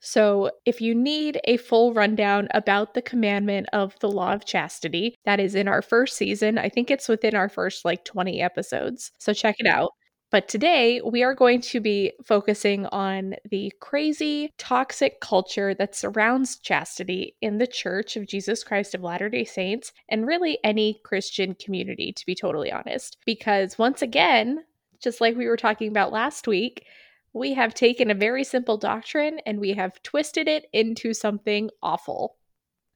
So, 0.00 0.50
if 0.64 0.80
you 0.80 0.94
need 0.94 1.40
a 1.44 1.56
full 1.56 1.92
rundown 1.92 2.48
about 2.54 2.94
the 2.94 3.02
commandment 3.02 3.68
of 3.72 3.98
the 3.98 4.08
law 4.08 4.32
of 4.32 4.44
chastity, 4.44 5.14
that 5.24 5.40
is 5.40 5.54
in 5.54 5.68
our 5.68 5.82
first 5.82 6.16
season. 6.16 6.56
I 6.56 6.68
think 6.68 6.90
it's 6.90 7.08
within 7.08 7.34
our 7.34 7.48
first 7.48 7.84
like 7.84 8.04
20 8.04 8.40
episodes. 8.40 9.10
So, 9.18 9.32
check 9.32 9.56
it 9.58 9.66
out. 9.66 9.90
But 10.30 10.46
today 10.46 11.00
we 11.00 11.22
are 11.22 11.34
going 11.34 11.62
to 11.62 11.80
be 11.80 12.12
focusing 12.22 12.84
on 12.86 13.34
the 13.50 13.72
crazy, 13.80 14.52
toxic 14.58 15.20
culture 15.20 15.74
that 15.74 15.94
surrounds 15.94 16.58
chastity 16.58 17.34
in 17.40 17.56
the 17.56 17.66
Church 17.66 18.14
of 18.14 18.26
Jesus 18.26 18.62
Christ 18.62 18.94
of 18.94 19.02
Latter 19.02 19.30
day 19.30 19.44
Saints 19.44 19.92
and 20.08 20.26
really 20.26 20.58
any 20.62 21.00
Christian 21.02 21.54
community, 21.54 22.12
to 22.12 22.26
be 22.26 22.34
totally 22.34 22.70
honest. 22.70 23.16
Because 23.24 23.78
once 23.78 24.02
again, 24.02 24.64
just 25.00 25.20
like 25.20 25.36
we 25.36 25.46
were 25.46 25.56
talking 25.56 25.88
about 25.88 26.12
last 26.12 26.46
week, 26.46 26.86
we 27.32 27.54
have 27.54 27.74
taken 27.74 28.10
a 28.10 28.14
very 28.14 28.44
simple 28.44 28.76
doctrine 28.76 29.40
and 29.46 29.60
we 29.60 29.74
have 29.74 30.02
twisted 30.02 30.48
it 30.48 30.66
into 30.72 31.14
something 31.14 31.70
awful. 31.82 32.36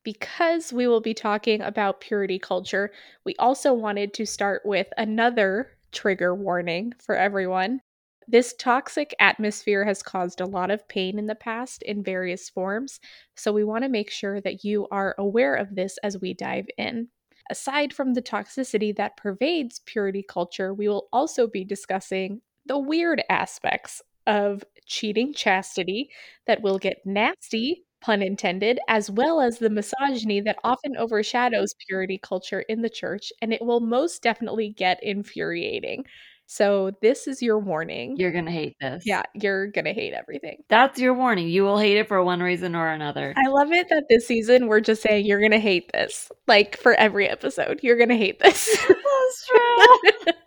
Because 0.04 0.72
we 0.72 0.88
will 0.88 1.00
be 1.00 1.14
talking 1.14 1.60
about 1.60 2.00
purity 2.00 2.38
culture, 2.38 2.90
we 3.24 3.36
also 3.36 3.72
wanted 3.72 4.12
to 4.14 4.26
start 4.26 4.62
with 4.64 4.88
another 4.96 5.70
trigger 5.92 6.34
warning 6.34 6.92
for 6.98 7.14
everyone. 7.14 7.80
This 8.26 8.54
toxic 8.58 9.14
atmosphere 9.20 9.84
has 9.84 10.02
caused 10.02 10.40
a 10.40 10.46
lot 10.46 10.70
of 10.70 10.88
pain 10.88 11.18
in 11.18 11.26
the 11.26 11.34
past 11.34 11.82
in 11.82 12.02
various 12.02 12.48
forms, 12.48 12.98
so 13.36 13.52
we 13.52 13.62
want 13.62 13.84
to 13.84 13.88
make 13.88 14.10
sure 14.10 14.40
that 14.40 14.64
you 14.64 14.88
are 14.90 15.14
aware 15.18 15.54
of 15.54 15.74
this 15.74 15.98
as 15.98 16.20
we 16.20 16.34
dive 16.34 16.66
in 16.78 17.08
Aside 17.52 17.92
from 17.92 18.14
the 18.14 18.22
toxicity 18.22 18.96
that 18.96 19.16
pervades 19.18 19.80
purity 19.86 20.24
culture, 20.26 20.72
we 20.74 20.88
will 20.88 21.08
also 21.12 21.46
be 21.46 21.64
discussing 21.64 22.40
the 22.66 22.78
weird 22.78 23.22
aspects 23.28 24.02
of 24.26 24.64
cheating 24.86 25.34
chastity 25.34 26.10
that 26.46 26.62
will 26.62 26.78
get 26.78 27.04
nasty, 27.04 27.84
pun 28.00 28.22
intended, 28.22 28.80
as 28.88 29.10
well 29.10 29.40
as 29.40 29.58
the 29.58 29.70
misogyny 29.70 30.40
that 30.40 30.58
often 30.64 30.96
overshadows 30.96 31.74
purity 31.86 32.18
culture 32.18 32.62
in 32.62 32.82
the 32.82 32.90
church, 32.90 33.32
and 33.42 33.52
it 33.52 33.62
will 33.64 33.80
most 33.80 34.22
definitely 34.22 34.70
get 34.70 35.02
infuriating. 35.02 36.06
So, 36.54 36.90
this 37.00 37.26
is 37.26 37.40
your 37.40 37.58
warning. 37.58 38.16
You're 38.18 38.30
going 38.30 38.44
to 38.44 38.50
hate 38.50 38.76
this. 38.78 39.04
yeah, 39.06 39.22
you're 39.34 39.68
gonna 39.68 39.94
hate 39.94 40.12
everything. 40.12 40.58
That's 40.68 41.00
your 41.00 41.14
warning. 41.14 41.48
You 41.48 41.62
will 41.62 41.78
hate 41.78 41.96
it 41.96 42.08
for 42.08 42.22
one 42.22 42.42
reason 42.42 42.76
or 42.76 42.88
another. 42.88 43.32
I 43.36 43.48
love 43.48 43.72
it 43.72 43.88
that 43.88 44.04
this 44.10 44.26
season 44.26 44.66
we're 44.66 44.80
just 44.80 45.00
saying 45.00 45.24
you're 45.24 45.40
gonna 45.40 45.58
hate 45.58 45.90
this. 45.92 46.30
Like 46.46 46.76
for 46.76 46.92
every 46.94 47.26
episode, 47.26 47.80
you're 47.82 47.96
gonna 47.96 48.16
hate 48.16 48.38
this. 48.38 48.66
That's 48.86 49.48
true. 49.48 50.02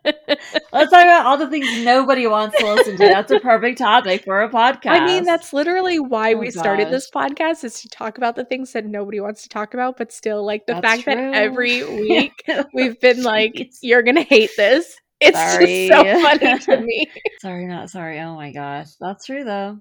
Let's 0.71 0.91
talk 0.91 1.03
about 1.05 1.25
all 1.25 1.37
the 1.37 1.49
things 1.49 1.65
nobody 1.83 2.27
wants 2.27 2.55
to 2.59 2.65
listen 2.75 2.97
to. 2.97 3.07
That's 3.07 3.31
a 3.31 3.39
perfect 3.39 3.79
topic 3.79 4.23
for 4.25 4.43
a 4.43 4.49
podcast. 4.49 4.91
I 4.91 5.05
mean, 5.05 5.23
that's 5.23 5.53
literally 5.53 5.99
why 5.99 6.33
Oh, 6.33 6.37
we 6.37 6.51
started 6.51 6.91
this 6.91 7.09
podcast 7.09 7.63
is 7.63 7.81
to 7.81 7.89
talk 7.89 8.19
about 8.19 8.35
the 8.35 8.45
things 8.45 8.73
that 8.73 8.85
nobody 8.85 9.19
wants 9.19 9.41
to 9.43 9.49
talk 9.49 9.73
about, 9.73 9.97
but 9.97 10.11
still 10.11 10.45
like 10.45 10.67
the 10.67 10.73
That's 10.73 10.85
fact 10.85 11.03
true. 11.03 11.15
that 11.15 11.33
every 11.33 11.83
week 12.01 12.43
we've 12.73 12.99
been 12.99 13.23
like, 13.23 13.71
you're 13.81 14.03
gonna 14.03 14.21
hate 14.21 14.51
this. 14.55 14.95
It's 15.21 15.37
Sorry. 15.37 15.87
just 15.91 16.05
so 16.05 16.21
funny 16.21 16.59
to 16.59 16.77
me. 16.85 17.09
sorry, 17.39 17.65
not 17.67 17.89
sorry. 17.89 18.19
Oh 18.19 18.35
my 18.35 18.51
gosh. 18.51 18.89
That's 18.99 19.25
true 19.25 19.43
though. 19.43 19.79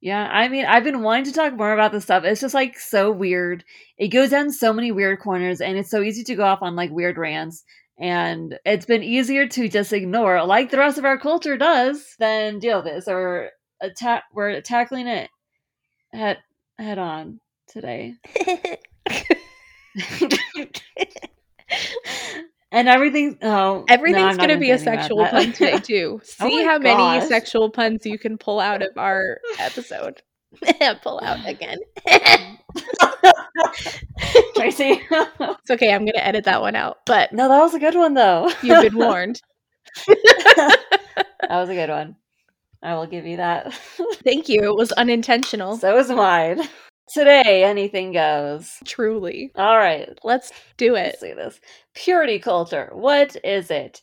Yeah, 0.00 0.28
I 0.30 0.48
mean, 0.48 0.66
I've 0.66 0.84
been 0.84 1.02
wanting 1.02 1.24
to 1.24 1.32
talk 1.32 1.54
more 1.54 1.72
about 1.72 1.90
this 1.90 2.04
stuff. 2.04 2.24
It's 2.24 2.40
just 2.42 2.52
like 2.52 2.78
so 2.78 3.10
weird. 3.10 3.64
It 3.96 4.08
goes 4.08 4.28
down 4.30 4.50
so 4.52 4.74
many 4.74 4.92
weird 4.92 5.20
corners, 5.20 5.62
and 5.62 5.78
it's 5.78 5.90
so 5.90 6.02
easy 6.02 6.22
to 6.24 6.34
go 6.34 6.44
off 6.44 6.60
on 6.60 6.76
like 6.76 6.90
weird 6.90 7.16
rants. 7.16 7.64
And 7.98 8.58
it's 8.66 8.84
been 8.84 9.02
easier 9.02 9.46
to 9.48 9.68
just 9.68 9.94
ignore, 9.94 10.44
like 10.44 10.70
the 10.70 10.76
rest 10.78 10.98
of 10.98 11.06
our 11.06 11.18
culture 11.18 11.56
does, 11.56 12.16
than 12.18 12.58
deal 12.58 12.82
with 12.82 12.92
this 12.92 13.08
or 13.08 13.50
attack, 13.80 14.24
we're 14.34 14.60
tackling 14.60 15.06
it 15.06 15.30
head 16.12 16.38
head 16.78 16.98
on 16.98 17.40
today. 17.68 18.14
and 22.74 22.88
everything. 22.88 23.38
Oh, 23.40 23.84
Everything's 23.88 24.36
not 24.36 24.48
gonna 24.48 24.58
be 24.58 24.70
a 24.70 24.78
say 24.78 24.90
any 24.90 24.96
of 24.96 25.02
sexual 25.02 25.26
pun 25.26 25.52
today 25.52 25.78
too. 25.82 26.20
Oh 26.40 26.48
See 26.48 26.64
my 26.64 26.70
how 26.70 26.78
many 26.78 27.26
sexual 27.26 27.70
puns 27.70 28.04
you 28.04 28.18
can 28.18 28.36
pull 28.36 28.60
out 28.60 28.82
of 28.82 28.90
our 28.98 29.40
episode. 29.58 30.20
pull 31.02 31.20
out 31.22 31.46
again. 31.46 31.78
Tracy. 34.56 35.00
It's 35.10 35.70
okay, 35.70 35.92
I'm 35.92 36.04
gonna 36.04 36.18
edit 36.18 36.44
that 36.44 36.60
one 36.60 36.76
out, 36.76 36.98
but 37.06 37.32
no, 37.32 37.48
that 37.48 37.60
was 37.60 37.74
a 37.74 37.78
good 37.78 37.94
one 37.94 38.14
though. 38.14 38.50
you've 38.62 38.82
been 38.82 38.98
warned. 38.98 39.40
that 40.06 40.78
was 41.48 41.68
a 41.68 41.74
good 41.74 41.90
one. 41.90 42.16
I 42.82 42.94
will 42.96 43.06
give 43.06 43.24
you 43.24 43.38
that. 43.38 43.72
Thank 44.24 44.48
you. 44.48 44.64
It 44.64 44.76
was 44.76 44.92
unintentional. 44.92 45.78
so 45.78 45.94
was 45.94 46.10
mine. 46.10 46.60
Today, 47.12 47.64
anything 47.64 48.12
goes. 48.12 48.76
Truly. 48.84 49.52
All 49.56 49.76
right, 49.76 50.18
Let's 50.24 50.52
do 50.76 50.94
it. 50.94 51.06
let's 51.06 51.20
see 51.20 51.32
this. 51.34 51.60
Purity 51.94 52.38
culture. 52.38 52.90
What 52.92 53.36
is 53.44 53.70
it? 53.70 54.00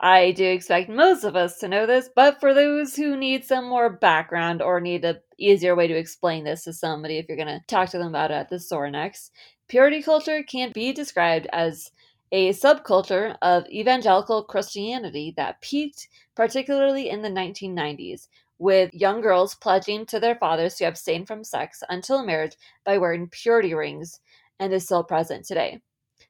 I 0.00 0.32
do 0.32 0.44
expect 0.44 0.88
most 0.88 1.24
of 1.24 1.36
us 1.36 1.58
to 1.58 1.68
know 1.68 1.86
this, 1.86 2.08
but 2.14 2.40
for 2.40 2.54
those 2.54 2.96
who 2.96 3.16
need 3.16 3.44
some 3.44 3.68
more 3.68 3.90
background 3.90 4.62
or 4.62 4.80
need 4.80 5.04
a 5.04 5.20
easier 5.38 5.76
way 5.76 5.86
to 5.86 5.94
explain 5.96 6.44
this 6.44 6.64
to 6.64 6.72
somebody 6.72 7.18
if 7.18 7.26
you're 7.28 7.36
going 7.36 7.48
to 7.48 7.60
talk 7.66 7.90
to 7.90 7.98
them 7.98 8.08
about 8.08 8.30
it 8.30 8.34
at 8.34 8.48
the 8.48 8.58
store 8.58 8.90
next, 8.90 9.30
purity 9.68 10.02
culture 10.02 10.42
can 10.42 10.72
be 10.72 10.92
described 10.92 11.46
as 11.52 11.90
a 12.32 12.50
subculture 12.50 13.36
of 13.42 13.68
evangelical 13.68 14.42
Christianity 14.44 15.34
that 15.36 15.60
peaked 15.60 16.08
particularly 16.34 17.10
in 17.10 17.20
the 17.22 17.28
1990s, 17.28 18.28
with 18.60 18.94
young 18.94 19.20
girls 19.20 19.56
pledging 19.56 20.06
to 20.06 20.20
their 20.20 20.36
fathers 20.36 20.74
to 20.76 20.84
abstain 20.84 21.26
from 21.26 21.42
sex 21.42 21.82
until 21.88 22.24
marriage 22.24 22.54
by 22.84 22.98
wearing 22.98 23.28
purity 23.30 23.74
rings, 23.74 24.20
and 24.60 24.72
is 24.72 24.84
still 24.84 25.02
present 25.02 25.44
today. 25.44 25.80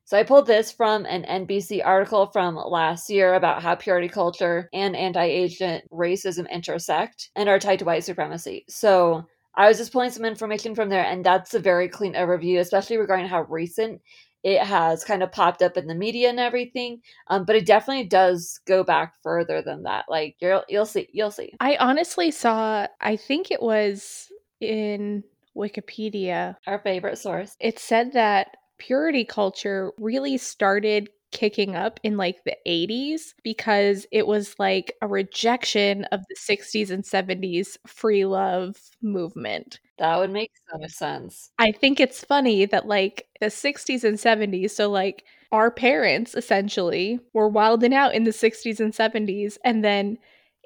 So 0.04 0.16
I 0.16 0.22
pulled 0.22 0.46
this 0.46 0.72
from 0.72 1.04
an 1.06 1.24
NBC 1.24 1.84
article 1.84 2.28
from 2.32 2.54
last 2.54 3.10
year 3.10 3.34
about 3.34 3.62
how 3.62 3.74
purity 3.74 4.08
culture 4.08 4.68
and 4.72 4.96
anti-Asian 4.96 5.82
racism 5.92 6.48
intersect 6.50 7.30
and 7.36 7.48
are 7.48 7.58
tied 7.58 7.80
to 7.80 7.84
white 7.84 8.04
supremacy. 8.04 8.64
So 8.68 9.24
I 9.56 9.66
was 9.66 9.78
just 9.78 9.92
pulling 9.92 10.10
some 10.10 10.24
information 10.24 10.76
from 10.76 10.88
there, 10.88 11.04
and 11.04 11.24
that's 11.24 11.54
a 11.54 11.58
very 11.58 11.88
clean 11.88 12.14
overview, 12.14 12.60
especially 12.60 12.96
regarding 12.96 13.26
how 13.26 13.42
recent 13.42 14.00
it 14.42 14.60
has 14.62 15.04
kind 15.04 15.22
of 15.22 15.32
popped 15.32 15.62
up 15.62 15.76
in 15.76 15.86
the 15.86 15.94
media 15.94 16.28
and 16.30 16.40
everything. 16.40 17.02
Um, 17.28 17.44
but 17.44 17.56
it 17.56 17.66
definitely 17.66 18.04
does 18.04 18.60
go 18.66 18.82
back 18.84 19.14
further 19.22 19.60
than 19.62 19.82
that. 19.84 20.06
Like 20.08 20.36
you'll 20.40 20.64
you'll 20.68 20.86
see, 20.86 21.08
you'll 21.12 21.30
see. 21.30 21.52
I 21.60 21.76
honestly 21.76 22.30
saw, 22.30 22.86
I 23.00 23.16
think 23.16 23.50
it 23.50 23.60
was 23.62 24.28
in 24.60 25.24
Wikipedia, 25.56 26.56
Our 26.66 26.78
favorite 26.78 27.18
source. 27.18 27.56
it 27.60 27.78
said 27.78 28.12
that 28.12 28.56
purity 28.78 29.24
culture 29.24 29.92
really 29.98 30.38
started 30.38 31.10
kicking 31.32 31.76
up 31.76 32.00
in 32.02 32.16
like 32.16 32.44
the 32.44 32.56
80s 32.66 33.34
because 33.44 34.06
it 34.12 34.26
was 34.26 34.54
like 34.58 34.94
a 35.02 35.06
rejection 35.08 36.04
of 36.06 36.20
the 36.28 36.36
60s 36.36 36.90
and 36.90 37.04
70s 37.04 37.78
free 37.86 38.24
love 38.24 38.76
movement. 39.02 39.80
That 39.98 40.16
would 40.18 40.30
make 40.30 40.52
so 40.70 40.78
much 40.78 40.92
sense. 40.92 41.50
I 41.58 41.72
think 41.72 42.00
it's 42.00 42.24
funny 42.24 42.64
that 42.66 42.86
like 42.86 43.26
the 43.40 43.50
60s 43.50 44.04
and 44.04 44.18
70s, 44.18 44.74
so 44.74 44.90
like 44.90 45.24
our 45.52 45.70
parents 45.70 46.34
essentially 46.34 47.20
were 47.34 47.48
wilding 47.48 47.94
out 47.94 48.14
in 48.14 48.24
the 48.24 48.32
60s 48.32 48.80
and 48.80 48.94
70s, 48.94 49.58
and 49.64 49.84
then 49.84 50.18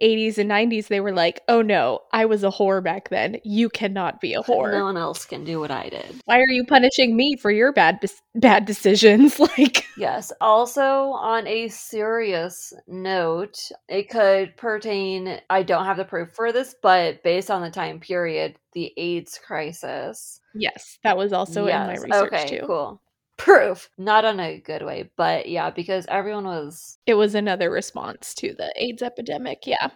80s 0.02 0.38
and 0.38 0.50
90s, 0.50 0.88
they 0.88 1.00
were 1.00 1.12
like, 1.12 1.40
oh 1.48 1.62
no, 1.62 2.00
I 2.12 2.24
was 2.24 2.42
a 2.44 2.50
whore 2.50 2.82
back 2.82 3.08
then. 3.10 3.36
You 3.44 3.68
cannot 3.68 4.20
be 4.20 4.34
a 4.34 4.42
whore. 4.42 4.72
No 4.72 4.84
one 4.84 4.96
else 4.96 5.24
can 5.24 5.44
do 5.44 5.60
what 5.60 5.70
I 5.70 5.88
did. 5.88 6.16
Why 6.24 6.38
are 6.38 6.48
you 6.50 6.64
punishing 6.64 7.16
me 7.16 7.36
for 7.36 7.50
your 7.50 7.72
bad 7.72 8.00
bad 8.34 8.64
decisions? 8.64 9.38
like, 9.58 9.86
Yes. 9.96 10.32
Also, 10.40 10.82
on 10.82 11.46
a 11.46 11.68
serious 11.68 12.72
note, 12.88 13.58
it 13.88 14.10
could 14.10 14.56
pertain, 14.56 15.40
I 15.48 15.62
don't 15.62 15.84
have 15.84 15.96
the 15.96 16.04
proof 16.04 16.30
for 16.32 16.52
this, 16.52 16.74
but 16.82 17.22
based 17.22 17.50
on 17.50 17.62
the 17.62 17.70
time 17.70 18.00
period, 18.00 18.56
the 18.72 18.92
AIDS 18.96 19.38
crisis. 19.44 20.40
yes, 20.54 20.98
that 21.04 21.16
was 21.16 21.32
also 21.32 21.66
in 21.66 21.86
my 21.86 21.92
Yes, 21.92 22.02
research 22.02 22.32
okay, 22.32 22.58
too. 22.58 22.66
cool. 22.66 23.00
Proof. 23.36 23.90
Not 23.98 24.24
on 24.24 24.38
a 24.38 24.60
good 24.60 24.84
way, 24.84 25.10
but 25.16 25.48
yeah, 25.48 25.70
because 25.70 26.06
everyone 26.08 26.44
was. 26.44 26.98
It 27.06 27.14
was 27.14 27.34
another 27.34 27.70
response 27.70 28.34
to 28.36 28.54
the 28.54 28.72
AIDS 28.76 29.02
epidemic. 29.02 29.66
Yeah. 29.66 29.88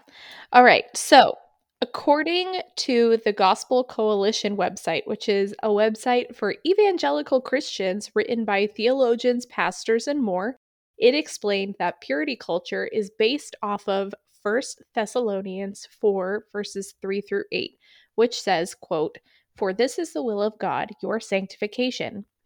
All 0.52 0.64
right. 0.64 0.84
So, 0.94 1.36
according 1.80 2.60
to 2.76 3.18
the 3.24 3.32
Gospel 3.32 3.84
Coalition 3.84 4.56
website, 4.56 5.06
which 5.06 5.28
is 5.28 5.54
a 5.62 5.68
website 5.68 6.34
for 6.34 6.56
evangelical 6.66 7.40
Christians 7.40 8.10
written 8.14 8.44
by 8.44 8.66
theologians, 8.66 9.46
pastors, 9.46 10.08
and 10.08 10.20
more, 10.20 10.56
it 10.98 11.14
explained 11.14 11.76
that 11.78 12.00
purity 12.00 12.34
culture 12.34 12.86
is 12.86 13.10
based 13.18 13.54
off 13.62 13.88
of 13.88 14.14
1 14.42 14.62
Thessalonians 14.94 15.86
4, 16.00 16.44
verses 16.52 16.94
3 17.00 17.20
through 17.20 17.44
8, 17.52 17.78
which 18.16 18.40
says, 18.40 18.74
quote, 18.74 19.18
For 19.56 19.72
this 19.72 19.98
is 19.98 20.12
the 20.12 20.22
will 20.22 20.42
of 20.42 20.58
God, 20.58 20.90
your 21.02 21.20
sanctification, 21.20 22.24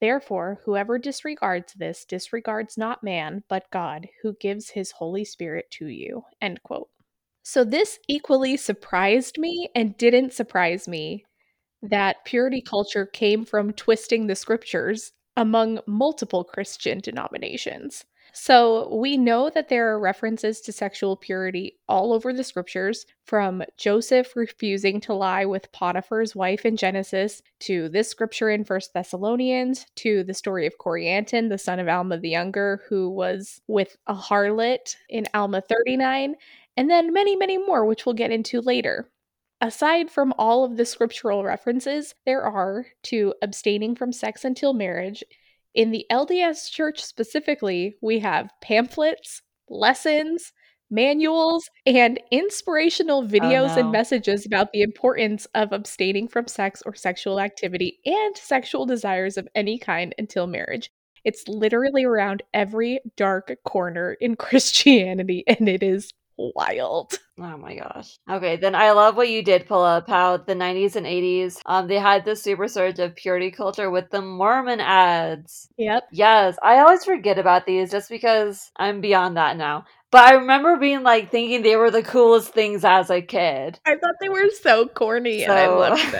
Therefore, 0.00 0.60
whoever 0.64 0.98
disregards 0.98 1.72
this 1.74 2.04
disregards 2.04 2.76
not 2.76 3.02
man, 3.02 3.44
but 3.48 3.70
God, 3.70 4.08
who 4.22 4.36
gives 4.40 4.70
his 4.70 4.92
Holy 4.92 5.24
Spirit 5.24 5.70
to 5.72 5.86
you. 5.86 6.22
End 6.40 6.62
quote. 6.62 6.88
So, 7.42 7.64
this 7.64 7.98
equally 8.08 8.56
surprised 8.56 9.38
me 9.38 9.68
and 9.74 9.96
didn't 9.96 10.32
surprise 10.32 10.86
me 10.88 11.24
that 11.82 12.24
purity 12.24 12.60
culture 12.60 13.06
came 13.06 13.44
from 13.44 13.72
twisting 13.72 14.26
the 14.26 14.34
scriptures 14.34 15.12
among 15.36 15.80
multiple 15.86 16.44
Christian 16.44 16.98
denominations. 16.98 18.04
So, 18.38 18.94
we 18.94 19.16
know 19.16 19.48
that 19.48 19.70
there 19.70 19.88
are 19.88 19.98
references 19.98 20.60
to 20.60 20.70
sexual 20.70 21.16
purity 21.16 21.78
all 21.88 22.12
over 22.12 22.34
the 22.34 22.44
scriptures, 22.44 23.06
from 23.24 23.64
Joseph 23.78 24.36
refusing 24.36 25.00
to 25.00 25.14
lie 25.14 25.46
with 25.46 25.72
Potiphar's 25.72 26.36
wife 26.36 26.66
in 26.66 26.76
Genesis, 26.76 27.40
to 27.60 27.88
this 27.88 28.10
scripture 28.10 28.50
in 28.50 28.62
First 28.62 28.92
Thessalonians, 28.92 29.86
to 29.96 30.22
the 30.22 30.34
story 30.34 30.66
of 30.66 30.76
Corianton, 30.76 31.48
the 31.48 31.56
son 31.56 31.80
of 31.80 31.88
Alma 31.88 32.18
the 32.18 32.28
Younger, 32.28 32.82
who 32.90 33.08
was 33.08 33.62
with 33.68 33.96
a 34.06 34.14
harlot 34.14 34.96
in 35.08 35.26
Alma 35.32 35.62
39, 35.62 36.34
and 36.76 36.90
then 36.90 37.14
many, 37.14 37.36
many 37.36 37.56
more, 37.56 37.86
which 37.86 38.04
we'll 38.04 38.14
get 38.14 38.30
into 38.30 38.60
later. 38.60 39.10
Aside 39.62 40.10
from 40.10 40.34
all 40.36 40.62
of 40.62 40.76
the 40.76 40.84
scriptural 40.84 41.42
references, 41.42 42.14
there 42.26 42.42
are 42.42 42.84
to 43.04 43.32
abstaining 43.40 43.94
from 43.94 44.12
sex 44.12 44.44
until 44.44 44.74
marriage. 44.74 45.24
In 45.76 45.90
the 45.90 46.06
LDS 46.10 46.70
church 46.70 47.04
specifically, 47.04 47.96
we 48.00 48.20
have 48.20 48.48
pamphlets, 48.62 49.42
lessons, 49.68 50.54
manuals, 50.90 51.68
and 51.84 52.18
inspirational 52.30 53.18
oh, 53.18 53.28
videos 53.28 53.76
no. 53.76 53.80
and 53.82 53.92
messages 53.92 54.46
about 54.46 54.72
the 54.72 54.80
importance 54.80 55.46
of 55.54 55.72
abstaining 55.72 56.28
from 56.28 56.48
sex 56.48 56.82
or 56.86 56.94
sexual 56.94 57.38
activity 57.38 57.98
and 58.06 58.38
sexual 58.38 58.86
desires 58.86 59.36
of 59.36 59.46
any 59.54 59.78
kind 59.78 60.14
until 60.16 60.46
marriage. 60.46 60.90
It's 61.24 61.46
literally 61.46 62.04
around 62.04 62.42
every 62.54 63.00
dark 63.14 63.54
corner 63.66 64.16
in 64.18 64.34
Christianity, 64.36 65.44
and 65.46 65.68
it 65.68 65.82
is 65.82 66.10
wild. 66.38 67.18
Oh 67.38 67.58
my 67.58 67.76
gosh. 67.76 68.16
Okay, 68.30 68.56
then 68.56 68.74
I 68.74 68.92
love 68.92 69.14
what 69.14 69.28
you 69.28 69.42
did 69.42 69.66
pull 69.68 69.82
up 69.84 70.08
how 70.08 70.38
the 70.38 70.54
90s 70.54 70.96
and 70.96 71.06
80s 71.06 71.60
um 71.66 71.86
they 71.86 71.98
had 71.98 72.24
this 72.24 72.42
super 72.42 72.66
surge 72.66 72.98
of 72.98 73.14
purity 73.14 73.50
culture 73.50 73.90
with 73.90 74.08
the 74.10 74.22
Mormon 74.22 74.80
ads. 74.80 75.68
Yep. 75.76 76.04
Yes, 76.12 76.56
I 76.62 76.78
always 76.78 77.04
forget 77.04 77.38
about 77.38 77.66
these 77.66 77.90
just 77.90 78.08
because 78.08 78.70
I'm 78.78 79.02
beyond 79.02 79.36
that 79.36 79.58
now. 79.58 79.84
But 80.16 80.24
I 80.24 80.32
remember 80.36 80.78
being 80.78 81.02
like 81.02 81.30
thinking 81.30 81.60
they 81.60 81.76
were 81.76 81.90
the 81.90 82.02
coolest 82.02 82.48
things 82.54 82.86
as 82.86 83.10
a 83.10 83.20
kid. 83.20 83.78
I 83.84 83.96
thought 83.96 84.14
they 84.18 84.30
were 84.30 84.48
so 84.62 84.86
corny 84.86 85.44
and 85.44 85.52
I 85.52 85.66
So- 85.66 85.78
loved 85.78 86.12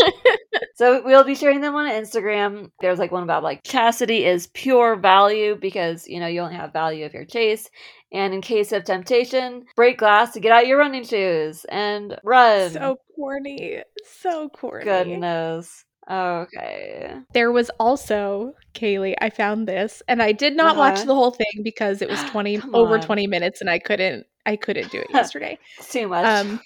so 0.77 1.03
we'll 1.05 1.25
be 1.25 1.35
sharing 1.35 1.63
them 1.63 1.75
on 1.75 1.91
Instagram. 1.91 2.71
There's 2.81 3.01
like 3.01 3.11
one 3.11 3.25
about 3.25 3.43
like 3.43 3.65
chastity 3.65 4.25
is 4.25 4.47
pure 4.55 4.95
value 4.95 5.57
because 5.61 6.07
you 6.07 6.21
know 6.21 6.29
you 6.29 6.43
only 6.43 6.55
have 6.55 6.73
value 6.73 7.05
if 7.05 7.13
you're 7.13 7.25
chaste. 7.25 7.73
And 8.13 8.33
in 8.33 8.41
case 8.41 8.71
of 8.71 8.85
temptation, 8.85 9.65
break 9.75 9.99
glass 9.99 10.33
to 10.35 10.41
get 10.41 10.53
out 10.53 10.69
your 10.69 10.79
running 10.79 11.03
shoes 11.05 11.67
and 11.69 12.21
run. 12.23 12.71
so 12.71 12.99
corny. 13.17 13.83
So 14.05 14.49
corny. 14.49 14.85
Goodness. 14.85 15.85
Okay. 16.11 17.15
There 17.33 17.53
was 17.53 17.71
also, 17.79 18.55
Kaylee, 18.75 19.15
I 19.21 19.31
found 19.31 19.69
this 19.69 20.03
and 20.09 20.23
I 20.23 20.33
did 20.33 20.57
not 20.57 20.77
watch 20.77 20.97
Uh-huh. 20.97 21.05
the 21.05 21.15
whole 21.15 21.31
thing 21.31 21.63
because 21.63 22.03
it 22.03 22.09
was 22.09 22.23
20 22.31 22.61
over. 22.75 22.99
20 22.99 23.27
minutes 23.27 23.61
and 23.61 23.71
I 23.71 23.79
couldn't 23.79 24.27
I 24.47 24.57
couldn't 24.57 24.91
do 24.91 24.99
it 24.99 25.09
yesterday. 25.15 25.59
Too 25.89 26.09
much. 26.09 26.25
Um, 26.27 26.61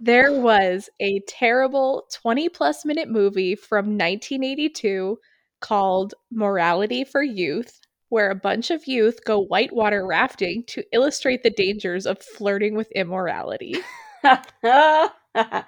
there 0.00 0.38
was 0.40 0.90
a 1.00 1.20
terrible 1.28 2.06
20 2.12 2.48
plus 2.50 2.84
minute 2.84 3.08
movie 3.08 3.54
from 3.54 3.96
1982 3.96 5.18
called 5.60 6.14
Morality 6.30 7.04
for 7.04 7.22
Youth, 7.22 7.80
where 8.10 8.30
a 8.30 8.34
bunch 8.34 8.70
of 8.70 8.86
youth 8.86 9.24
go 9.24 9.38
whitewater 9.40 10.06
rafting 10.06 10.64
to 10.66 10.82
illustrate 10.92 11.42
the 11.42 11.50
dangers 11.50 12.04
of 12.06 12.20
flirting 12.20 12.74
with 12.76 12.90
immorality. 12.92 13.76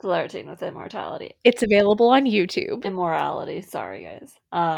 Flirting 0.00 0.48
with 0.48 0.62
immortality. 0.62 1.32
It's 1.44 1.62
available 1.62 2.08
on 2.08 2.24
YouTube. 2.24 2.84
Immorality. 2.84 3.62
Sorry, 3.62 4.04
guys. 4.04 4.34
Um, 4.52 4.76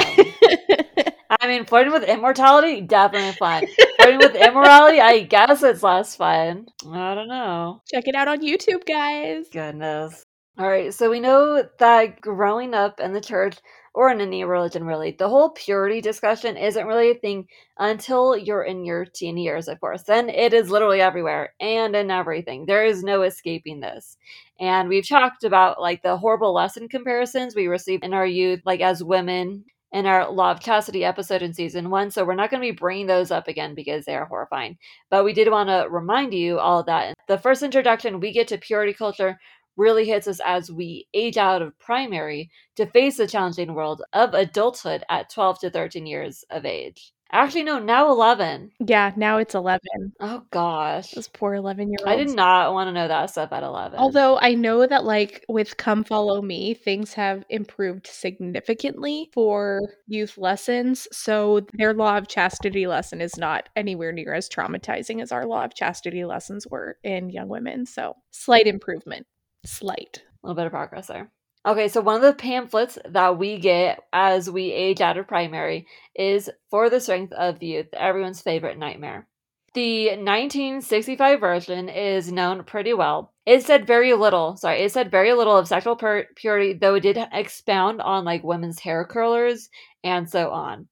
I 1.40 1.48
mean, 1.48 1.64
flirting 1.64 1.92
with 1.94 2.04
immortality, 2.04 2.82
definitely 2.82 3.32
fun. 3.32 3.64
flirting 3.96 4.18
with 4.18 4.34
immorality, 4.34 5.00
I 5.00 5.20
guess 5.20 5.62
it's 5.62 5.82
less 5.82 6.14
fun. 6.14 6.66
I 6.86 7.14
don't 7.14 7.28
know. 7.28 7.80
Check 7.90 8.06
it 8.06 8.14
out 8.14 8.28
on 8.28 8.42
YouTube, 8.42 8.86
guys. 8.86 9.46
Goodness. 9.50 10.22
All 10.58 10.68
right, 10.68 10.92
so 10.92 11.10
we 11.10 11.20
know 11.20 11.66
that 11.78 12.20
growing 12.20 12.74
up 12.74 13.00
in 13.00 13.14
the 13.14 13.20
church 13.22 13.56
or 13.94 14.10
in 14.10 14.20
any 14.20 14.42
religion, 14.44 14.84
really, 14.84 15.10
the 15.12 15.28
whole 15.28 15.50
purity 15.50 16.00
discussion 16.00 16.56
isn't 16.56 16.86
really 16.86 17.10
a 17.10 17.14
thing 17.14 17.46
until 17.78 18.36
you're 18.36 18.62
in 18.62 18.84
your 18.84 19.04
teen 19.04 19.36
years, 19.36 19.68
of 19.68 19.80
course. 19.80 20.04
Then 20.04 20.30
it 20.30 20.54
is 20.54 20.70
literally 20.70 21.00
everywhere 21.00 21.52
and 21.60 21.94
in 21.94 22.10
everything. 22.10 22.64
There 22.64 22.84
is 22.86 23.04
no 23.04 23.22
escaping 23.22 23.80
this. 23.80 24.16
And 24.58 24.88
we've 24.88 25.06
talked 25.06 25.44
about 25.44 25.80
like 25.80 26.02
the 26.02 26.16
horrible 26.16 26.54
lesson 26.54 26.88
comparisons 26.88 27.54
we 27.54 27.66
received 27.66 28.04
in 28.04 28.14
our 28.14 28.26
youth, 28.26 28.60
like 28.64 28.80
as 28.80 29.04
women 29.04 29.64
in 29.92 30.06
our 30.06 30.30
Law 30.30 30.52
of 30.52 30.60
Chastity 30.60 31.04
episode 31.04 31.42
in 31.42 31.52
season 31.52 31.90
one. 31.90 32.10
So 32.10 32.24
we're 32.24 32.34
not 32.34 32.50
going 32.50 32.62
to 32.62 32.72
be 32.72 32.76
bringing 32.76 33.06
those 33.06 33.30
up 33.30 33.46
again 33.46 33.74
because 33.74 34.04
they 34.04 34.14
are 34.14 34.24
horrifying. 34.24 34.78
But 35.10 35.24
we 35.24 35.34
did 35.34 35.50
want 35.50 35.68
to 35.68 35.86
remind 35.90 36.32
you 36.32 36.58
all 36.58 36.82
that. 36.84 37.14
The 37.28 37.38
first 37.38 37.62
introduction 37.62 38.20
we 38.20 38.32
get 38.32 38.48
to 38.48 38.58
purity 38.58 38.94
culture 38.94 39.38
really 39.76 40.06
hits 40.06 40.26
us 40.26 40.40
as 40.44 40.70
we 40.70 41.06
age 41.14 41.36
out 41.36 41.62
of 41.62 41.78
primary 41.78 42.50
to 42.76 42.86
face 42.86 43.16
the 43.16 43.26
challenging 43.26 43.74
world 43.74 44.02
of 44.12 44.34
adulthood 44.34 45.04
at 45.08 45.30
12 45.30 45.60
to 45.60 45.70
13 45.70 46.06
years 46.06 46.44
of 46.50 46.64
age. 46.64 47.12
Actually, 47.34 47.62
no, 47.62 47.78
now 47.78 48.10
11. 48.10 48.72
Yeah, 48.78 49.10
now 49.16 49.38
it's 49.38 49.54
11. 49.54 49.80
Oh 50.20 50.42
gosh. 50.50 51.12
Those 51.12 51.28
poor 51.28 51.54
11 51.54 51.88
year 51.88 51.96
olds. 52.00 52.12
I 52.12 52.22
did 52.22 52.36
not 52.36 52.74
want 52.74 52.88
to 52.88 52.92
know 52.92 53.08
that 53.08 53.30
stuff 53.30 53.52
at 53.52 53.62
11. 53.62 53.98
Although 53.98 54.38
I 54.38 54.52
know 54.52 54.86
that, 54.86 55.04
like, 55.04 55.42
with 55.48 55.78
Come 55.78 56.04
Follow 56.04 56.42
Me, 56.42 56.74
things 56.74 57.14
have 57.14 57.42
improved 57.48 58.06
significantly 58.06 59.30
for 59.32 59.80
youth 60.06 60.36
lessons. 60.36 61.08
So 61.10 61.62
their 61.72 61.94
Law 61.94 62.18
of 62.18 62.28
Chastity 62.28 62.86
lesson 62.86 63.22
is 63.22 63.38
not 63.38 63.70
anywhere 63.76 64.12
near 64.12 64.34
as 64.34 64.50
traumatizing 64.50 65.22
as 65.22 65.32
our 65.32 65.46
Law 65.46 65.64
of 65.64 65.74
Chastity 65.74 66.26
lessons 66.26 66.66
were 66.66 66.98
in 67.02 67.30
young 67.30 67.48
women. 67.48 67.86
So 67.86 68.14
slight 68.30 68.66
improvement. 68.66 69.26
Slight. 69.64 70.22
a 70.42 70.46
little 70.46 70.56
bit 70.56 70.66
of 70.66 70.72
progress 70.72 71.06
there. 71.06 71.30
Okay, 71.64 71.86
so 71.86 72.00
one 72.00 72.16
of 72.16 72.22
the 72.22 72.34
pamphlets 72.34 72.98
that 73.08 73.38
we 73.38 73.58
get 73.58 74.00
as 74.12 74.50
we 74.50 74.72
age 74.72 75.00
out 75.00 75.16
of 75.16 75.28
primary 75.28 75.86
is 76.14 76.50
For 76.70 76.90
the 76.90 77.00
Strength 77.00 77.32
of 77.34 77.62
Youth, 77.62 77.86
everyone's 77.92 78.40
favorite 78.40 78.78
nightmare. 78.78 79.28
The 79.74 80.08
1965 80.08 81.40
version 81.40 81.88
is 81.88 82.32
known 82.32 82.64
pretty 82.64 82.92
well. 82.92 83.32
It 83.46 83.64
said 83.64 83.86
very 83.86 84.12
little, 84.12 84.56
sorry, 84.56 84.82
it 84.82 84.92
said 84.92 85.10
very 85.10 85.32
little 85.32 85.56
of 85.56 85.68
sexual 85.68 85.96
pur- 85.96 86.26
purity, 86.34 86.74
though 86.74 86.96
it 86.96 87.00
did 87.00 87.16
expound 87.32 88.02
on 88.02 88.24
like 88.24 88.42
women's 88.44 88.80
hair 88.80 89.04
curlers 89.04 89.70
and 90.04 90.28
so 90.28 90.50
on. 90.50 90.88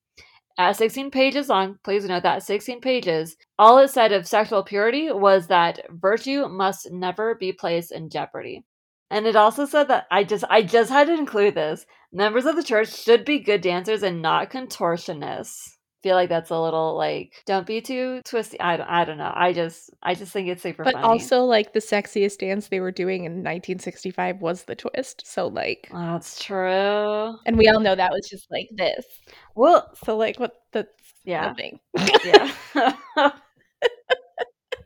At 0.61 0.77
16 0.77 1.11
pages 1.11 1.49
long, 1.49 1.79
please 1.83 2.05
note 2.05 2.23
that 2.25 2.43
16 2.43 2.83
pages, 2.83 3.35
all 3.59 3.79
it 3.79 3.89
said 3.89 4.13
of 4.13 4.29
sexual 4.29 4.63
purity 4.63 5.11
was 5.11 5.47
that 5.47 5.81
virtue 5.89 6.49
must 6.49 6.91
never 6.91 7.35
be 7.35 7.51
placed 7.51 7.93
in 7.93 8.11
jeopardy. 8.11 8.67
And 9.09 9.27
it 9.27 9.37
also 9.37 9.65
said 9.65 9.89
that 9.89 10.07
I 10.11 10.23
just 10.23 10.45
I 10.51 10.61
just 10.61 10.91
had 10.91 11.07
to 11.07 11.15
include 11.15 11.55
this. 11.55 11.87
Members 12.13 12.45
of 12.45 12.57
the 12.57 12.63
church 12.63 12.95
should 12.95 13.25
be 13.25 13.39
good 13.39 13.63
dancers 13.63 14.03
and 14.03 14.21
not 14.21 14.51
contortionists. 14.51 15.79
Feel 16.03 16.15
like 16.17 16.29
that's 16.29 16.51
a 16.51 16.59
little 16.61 16.97
like 16.97 17.35
don't 17.47 17.67
be 17.67 17.81
too 17.81 18.21
twisty. 18.25 18.59
I 18.61 18.77
don't, 18.77 18.89
I 18.89 19.05
don't 19.05 19.19
know. 19.19 19.33
I 19.35 19.53
just 19.53 19.91
I 20.03 20.15
just 20.15 20.33
think 20.33 20.49
it's 20.49 20.63
super 20.63 20.83
But 20.85 20.95
funny. 20.95 21.05
also, 21.07 21.45
like, 21.45 21.73
the 21.73 21.81
sexiest 21.81 22.39
dance 22.39 22.69
they 22.69 22.81
were 22.81 22.93
doing 22.93 23.25
in 23.25 23.33
1965 23.45 24.41
was 24.41 24.65
the 24.65 24.75
twist. 24.77 25.27
So, 25.27 25.49
like, 25.49 25.89
that's 25.93 26.43
true. 26.43 27.37
and 27.47 27.57
we 27.59 27.69
all 27.69 27.81
know 27.81 27.95
that 27.95 28.11
was 28.13 28.29
just 28.29 28.51
like 28.51 28.69
this. 28.73 29.05
Well, 29.55 29.91
So, 30.05 30.17
like, 30.17 30.39
what? 30.41 30.55
That's 30.73 30.89
yeah. 31.25 31.47
nothing. 31.49 31.81
yeah. 32.25 32.51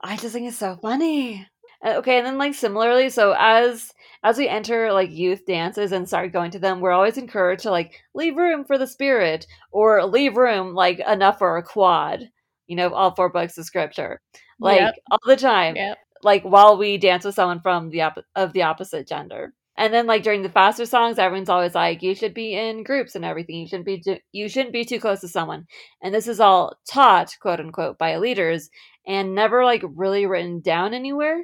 I 0.02 0.16
just 0.16 0.34
think 0.34 0.48
it's 0.48 0.58
so 0.58 0.76
funny. 0.82 1.46
Uh, 1.84 1.94
Okay, 1.98 2.18
and 2.18 2.26
then 2.26 2.38
like 2.38 2.54
similarly, 2.54 3.10
so 3.10 3.34
as 3.38 3.92
as 4.22 4.38
we 4.38 4.48
enter 4.48 4.92
like 4.92 5.10
youth 5.12 5.44
dances 5.46 5.92
and 5.92 6.08
start 6.08 6.32
going 6.32 6.50
to 6.52 6.58
them, 6.58 6.80
we're 6.80 6.92
always 6.92 7.18
encouraged 7.18 7.62
to 7.64 7.70
like 7.70 8.02
leave 8.14 8.36
room 8.36 8.64
for 8.64 8.78
the 8.78 8.86
spirit 8.86 9.46
or 9.70 10.04
leave 10.06 10.36
room 10.36 10.74
like 10.74 10.98
enough 11.00 11.38
for 11.38 11.56
a 11.58 11.62
quad. 11.62 12.30
You 12.66 12.76
know, 12.76 12.92
all 12.94 13.14
four 13.14 13.28
books 13.30 13.58
of 13.58 13.66
scripture, 13.66 14.20
like 14.60 14.80
Yep. 14.80 14.94
all 15.10 15.18
the 15.26 15.36
time 15.36 15.76
Yep. 15.76 15.98
like 16.22 16.42
while 16.44 16.76
we 16.78 16.96
dance 16.98 17.24
with 17.24 17.34
someone 17.34 17.60
from 17.60 17.90
the 17.90 18.00
op- 18.02 18.24
of 18.34 18.52
the 18.54 18.62
opposite 18.62 19.06
gender. 19.06 19.52
And 19.76 19.92
then 19.92 20.06
like 20.06 20.22
during 20.22 20.42
the 20.42 20.48
faster 20.48 20.86
songs, 20.86 21.18
everyone's 21.18 21.48
always 21.50 21.74
like, 21.74 22.02
"You 22.02 22.14
should 22.14 22.32
be 22.34 22.54
in 22.54 22.84
groups 22.84 23.14
and 23.16 23.24
everything. 23.24 23.56
You 23.56 23.66
shouldn't 23.68 23.86
be 23.86 24.00
too, 24.00 24.18
you 24.32 24.48
shouldn't 24.48 24.72
be 24.72 24.84
too 24.84 25.00
close 25.00 25.20
to 25.20 25.28
someone." 25.28 25.66
And 26.02 26.14
this 26.14 26.28
is 26.28 26.40
all 26.40 26.74
taught, 26.88 27.36
quote 27.40 27.60
unquote, 27.60 27.98
by 27.98 28.16
leaders 28.18 28.70
and 29.06 29.34
never 29.34 29.64
like 29.64 29.82
really 29.94 30.26
written 30.26 30.60
down 30.60 30.94
anywhere. 30.94 31.42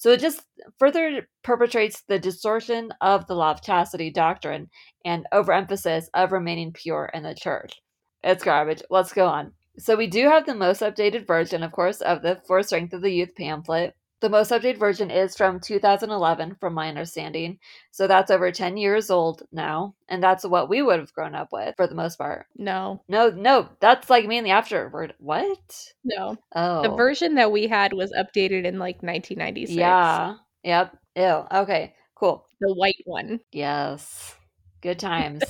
So 0.00 0.12
it 0.12 0.20
just 0.20 0.40
further 0.78 1.28
perpetrates 1.42 2.04
the 2.08 2.18
distortion 2.18 2.90
of 3.02 3.26
the 3.26 3.34
law 3.34 3.50
of 3.50 3.62
chastity 3.62 4.10
doctrine 4.10 4.70
and 5.04 5.26
overemphasis 5.30 6.08
of 6.14 6.32
remaining 6.32 6.72
pure 6.72 7.10
in 7.12 7.22
the 7.22 7.34
church. 7.34 7.82
It's 8.22 8.42
garbage. 8.42 8.80
Let's 8.88 9.12
go 9.12 9.26
on. 9.26 9.52
So 9.76 9.96
we 9.96 10.06
do 10.06 10.26
have 10.26 10.46
the 10.46 10.54
most 10.54 10.80
updated 10.80 11.26
version, 11.26 11.62
of 11.62 11.72
course, 11.72 12.00
of 12.00 12.22
the 12.22 12.40
For 12.46 12.62
Strength 12.62 12.94
of 12.94 13.02
the 13.02 13.12
Youth 13.12 13.36
pamphlet. 13.36 13.94
The 14.20 14.28
most 14.28 14.50
updated 14.50 14.78
version 14.78 15.10
is 15.10 15.34
from 15.34 15.60
2011, 15.60 16.56
from 16.60 16.74
my 16.74 16.88
understanding. 16.88 17.58
So 17.90 18.06
that's 18.06 18.30
over 18.30 18.52
10 18.52 18.76
years 18.76 19.10
old 19.10 19.42
now. 19.50 19.94
And 20.08 20.22
that's 20.22 20.44
what 20.44 20.68
we 20.68 20.82
would 20.82 21.00
have 21.00 21.12
grown 21.14 21.34
up 21.34 21.48
with 21.52 21.74
for 21.76 21.86
the 21.86 21.94
most 21.94 22.16
part. 22.16 22.46
No, 22.56 23.02
No, 23.08 23.30
no, 23.30 23.68
that's 23.80 24.10
like 24.10 24.26
me 24.26 24.36
in 24.36 24.44
the 24.44 24.50
afterword. 24.50 25.14
What? 25.18 25.58
no. 26.04 26.36
Oh. 26.54 26.82
The 26.82 26.94
version 26.94 27.36
that 27.36 27.50
we 27.50 27.66
had 27.66 27.92
was 27.94 28.12
updated 28.12 28.66
in 28.66 28.78
like 28.78 29.02
1996. 29.02 29.76
Yeah. 29.76 30.34
Yep. 30.64 30.96
Ew. 31.16 31.44
Okay. 31.52 31.94
Cool. 32.14 32.44
The 32.60 32.74
white 32.74 33.02
one. 33.06 33.40
Yes. 33.52 34.34
Good 34.82 34.98
times. 34.98 35.42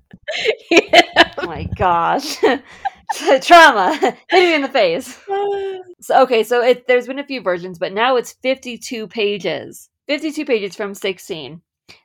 yeah. 0.70 1.32
oh 1.38 1.46
my 1.46 1.64
gosh. 1.76 2.36
trauma 3.42 3.96
hit 4.00 4.16
me 4.32 4.54
in 4.54 4.62
the 4.62 4.68
face. 4.68 5.18
So 6.00 6.22
okay, 6.22 6.44
so 6.44 6.62
it, 6.62 6.86
there's 6.86 7.08
been 7.08 7.18
a 7.18 7.26
few 7.26 7.40
versions, 7.40 7.76
but 7.76 7.92
now 7.92 8.14
it's 8.14 8.34
52 8.34 9.08
pages. 9.08 9.90
52 10.06 10.44
pages 10.44 10.76
from 10.76 10.94
16. 10.94 11.60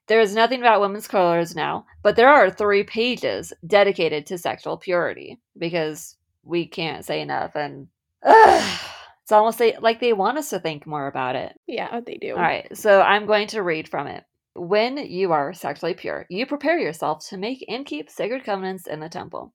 There 0.07 0.19
is 0.19 0.33
nothing 0.33 0.61
about 0.61 0.81
women's 0.81 1.07
colors 1.07 1.55
now, 1.55 1.85
but 2.01 2.15
there 2.15 2.27
are 2.27 2.49
three 2.49 2.83
pages 2.83 3.53
dedicated 3.67 4.25
to 4.25 4.39
sexual 4.39 4.77
purity 4.77 5.39
because 5.59 6.17
we 6.43 6.65
can't 6.65 7.05
say 7.05 7.21
enough, 7.21 7.55
and 7.55 7.87
ugh, 8.23 8.79
it's 9.21 9.31
almost 9.31 9.61
like 9.79 9.99
they 9.99 10.13
want 10.13 10.39
us 10.39 10.49
to 10.49 10.59
think 10.59 10.87
more 10.87 11.05
about 11.05 11.35
it. 11.35 11.53
Yeah, 11.67 11.99
they 12.01 12.15
do. 12.15 12.31
All 12.31 12.41
right, 12.41 12.75
so 12.75 13.01
I'm 13.01 13.27
going 13.27 13.47
to 13.49 13.61
read 13.61 13.87
from 13.87 14.07
it. 14.07 14.23
When 14.55 14.97
you 14.97 15.31
are 15.33 15.53
sexually 15.53 15.93
pure, 15.93 16.25
you 16.29 16.47
prepare 16.47 16.79
yourself 16.79 17.27
to 17.29 17.37
make 17.37 17.63
and 17.67 17.85
keep 17.85 18.09
sacred 18.09 18.43
covenants 18.43 18.87
in 18.87 18.99
the 18.99 19.09
temple. 19.09 19.53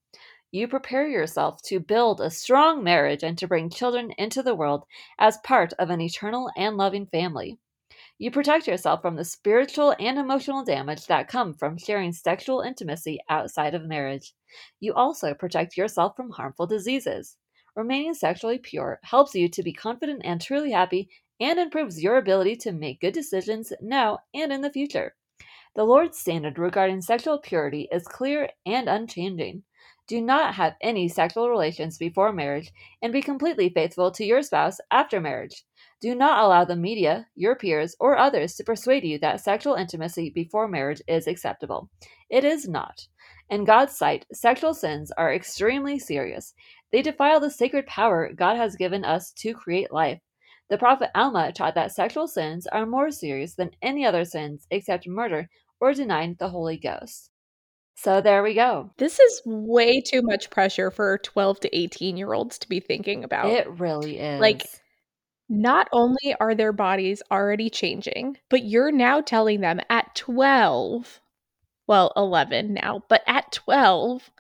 You 0.51 0.67
prepare 0.67 1.07
yourself 1.07 1.61
to 1.65 1.79
build 1.79 2.23
a 2.23 2.31
strong 2.31 2.83
marriage 2.83 3.23
and 3.23 3.37
to 3.37 3.47
bring 3.47 3.69
children 3.69 4.13
into 4.17 4.43
the 4.43 4.55
world 4.55 4.87
as 5.19 5.37
part 5.45 5.75
of 5.75 5.91
an 5.91 6.01
eternal 6.01 6.51
and 6.57 6.79
loving 6.79 7.07
family. 7.07 7.59
You 8.17 8.31
protect 8.31 8.67
yourself 8.67 9.03
from 9.03 9.17
the 9.17 9.27
spiritual 9.27 9.95
and 10.01 10.19
emotional 10.19 10.65
damage 10.65 11.07
that 11.07 11.29
come 11.29 11.53
from 11.53 11.77
sharing 11.77 12.13
sexual 12.13 12.63
intimacy 12.63 13.21
outside 13.29 13.75
of 13.75 13.85
marriage. 13.85 14.33
You 14.81 14.95
also 14.95 15.35
protect 15.35 15.77
yourself 15.77 16.17
from 16.17 16.31
harmful 16.31 16.67
diseases. 16.67 17.37
Remaining 17.77 18.15
sexually 18.15 18.59
pure 18.59 19.01
helps 19.03 19.35
you 19.35 19.51
to 19.51 19.63
be 19.63 19.75
confident 19.75 20.23
and 20.25 20.41
truly 20.41 20.73
happy 20.73 21.11
and 21.39 21.59
improves 21.59 22.03
your 22.03 22.17
ability 22.17 22.57
to 22.57 22.73
make 22.73 23.01
good 23.01 23.13
decisions 23.13 23.73
now 23.83 24.21
and 24.33 24.51
in 24.51 24.63
the 24.63 24.73
future. 24.73 25.15
The 25.77 25.85
Lord's 25.85 26.19
standard 26.19 26.59
regarding 26.59 27.03
sexual 27.03 27.39
purity 27.39 27.87
is 27.93 28.09
clear 28.09 28.49
and 28.65 28.89
unchanging. 28.89 29.63
Do 30.09 30.23
not 30.23 30.55
have 30.55 30.75
any 30.81 31.07
sexual 31.07 31.51
relations 31.51 31.99
before 31.99 32.33
marriage 32.33 32.73
and 33.03 33.13
be 33.13 33.21
completely 33.21 33.69
faithful 33.69 34.11
to 34.13 34.25
your 34.25 34.41
spouse 34.43 34.79
after 34.91 35.21
marriage. 35.21 35.67
Do 36.01 36.15
not 36.15 36.43
allow 36.43 36.65
the 36.65 36.77
media, 36.77 37.27
your 37.35 37.55
peers, 37.55 37.95
or 38.01 38.17
others 38.17 38.55
to 38.55 38.65
persuade 38.65 39.05
you 39.05 39.19
that 39.19 39.43
sexual 39.43 39.75
intimacy 39.75 40.31
before 40.31 40.67
marriage 40.67 41.03
is 41.07 41.27
acceptable. 41.27 41.91
It 42.31 42.43
is 42.43 42.67
not. 42.67 43.07
In 43.51 43.67
God's 43.67 43.99
sight, 43.99 44.25
sexual 44.33 44.73
sins 44.73 45.13
are 45.19 45.35
extremely 45.35 45.99
serious. 45.99 46.55
They 46.91 47.03
defile 47.03 47.39
the 47.39 47.51
sacred 47.51 47.85
power 47.85 48.33
God 48.33 48.57
has 48.57 48.77
given 48.77 49.05
us 49.05 49.33
to 49.33 49.53
create 49.53 49.93
life. 49.93 50.21
The 50.71 50.79
prophet 50.79 51.11
Alma 51.15 51.53
taught 51.53 51.75
that 51.75 51.93
sexual 51.93 52.29
sins 52.29 52.67
are 52.67 52.87
more 52.87 53.11
serious 53.11 53.57
than 53.57 53.73
any 53.83 54.07
other 54.07 54.25
sins 54.25 54.67
except 54.71 55.07
murder 55.07 55.51
or 55.81 55.93
denying 55.93 56.37
the 56.39 56.49
Holy 56.49 56.79
Ghost. 56.79 57.28
So 58.01 58.21
there 58.21 58.45
we 58.45 58.55
go. 58.55 58.91
This 58.99 59.19
is 59.19 59.43
way 59.45 60.01
too 60.01 60.23
much 60.23 60.51
pressure 60.51 60.89
for 60.93 61.19
12 61.19 61.59
to 61.61 61.77
18 61.77 62.17
year 62.17 62.33
olds 62.33 62.57
to 62.59 62.69
be 62.69 62.79
thinking 62.79 63.25
about. 63.25 63.47
It 63.47 63.69
really 63.81 64.21
is. 64.21 64.41
Like, 64.41 64.69
not 65.49 65.89
only 65.91 66.33
are 66.39 66.55
their 66.55 66.73
bodies 66.73 67.23
already 67.33 67.69
changing, 67.69 68.37
but 68.51 68.63
you're 68.63 68.93
now 68.93 69.21
telling 69.21 69.63
them 69.63 69.81
at 69.91 70.15
12, 70.15 71.21
well, 71.89 72.13
11 72.15 72.73
now, 72.73 73.03
but 73.09 73.23
at 73.27 73.51
12, 73.51 74.31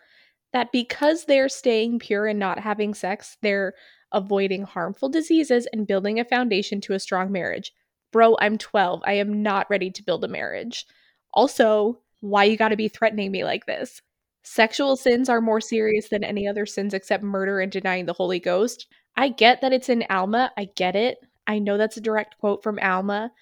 that 0.52 0.70
because 0.70 1.24
they're 1.24 1.48
staying 1.48 1.98
pure 1.98 2.28
and 2.28 2.38
not 2.38 2.60
having 2.60 2.94
sex, 2.94 3.38
they're 3.42 3.74
avoiding 4.12 4.62
harmful 4.62 5.08
diseases 5.08 5.66
and 5.72 5.88
building 5.88 6.20
a 6.20 6.24
foundation 6.24 6.80
to 6.82 6.92
a 6.92 7.00
strong 7.00 7.32
marriage. 7.32 7.72
Bro, 8.12 8.36
I'm 8.40 8.56
12. 8.56 9.02
I 9.04 9.14
am 9.14 9.42
not 9.42 9.68
ready 9.68 9.90
to 9.90 10.02
build 10.04 10.22
a 10.22 10.28
marriage. 10.28 10.86
Also, 11.34 11.98
why 12.20 12.44
you 12.44 12.56
got 12.56 12.68
to 12.68 12.76
be 12.76 12.88
threatening 12.88 13.30
me 13.30 13.44
like 13.44 13.66
this? 13.66 14.02
Sexual 14.42 14.96
sins 14.96 15.28
are 15.28 15.40
more 15.40 15.60
serious 15.60 16.08
than 16.08 16.24
any 16.24 16.48
other 16.48 16.66
sins 16.66 16.94
except 16.94 17.22
murder 17.22 17.60
and 17.60 17.70
denying 17.70 18.06
the 18.06 18.12
Holy 18.12 18.40
Ghost. 18.40 18.86
I 19.16 19.28
get 19.28 19.60
that 19.60 19.72
it's 19.72 19.88
in 19.88 20.04
Alma. 20.08 20.52
I 20.56 20.68
get 20.76 20.96
it. 20.96 21.18
I 21.46 21.58
know 21.58 21.76
that's 21.76 21.96
a 21.96 22.02
direct 22.02 22.38
quote 22.38 22.62
from 22.62 22.78
Alma. 22.80 23.32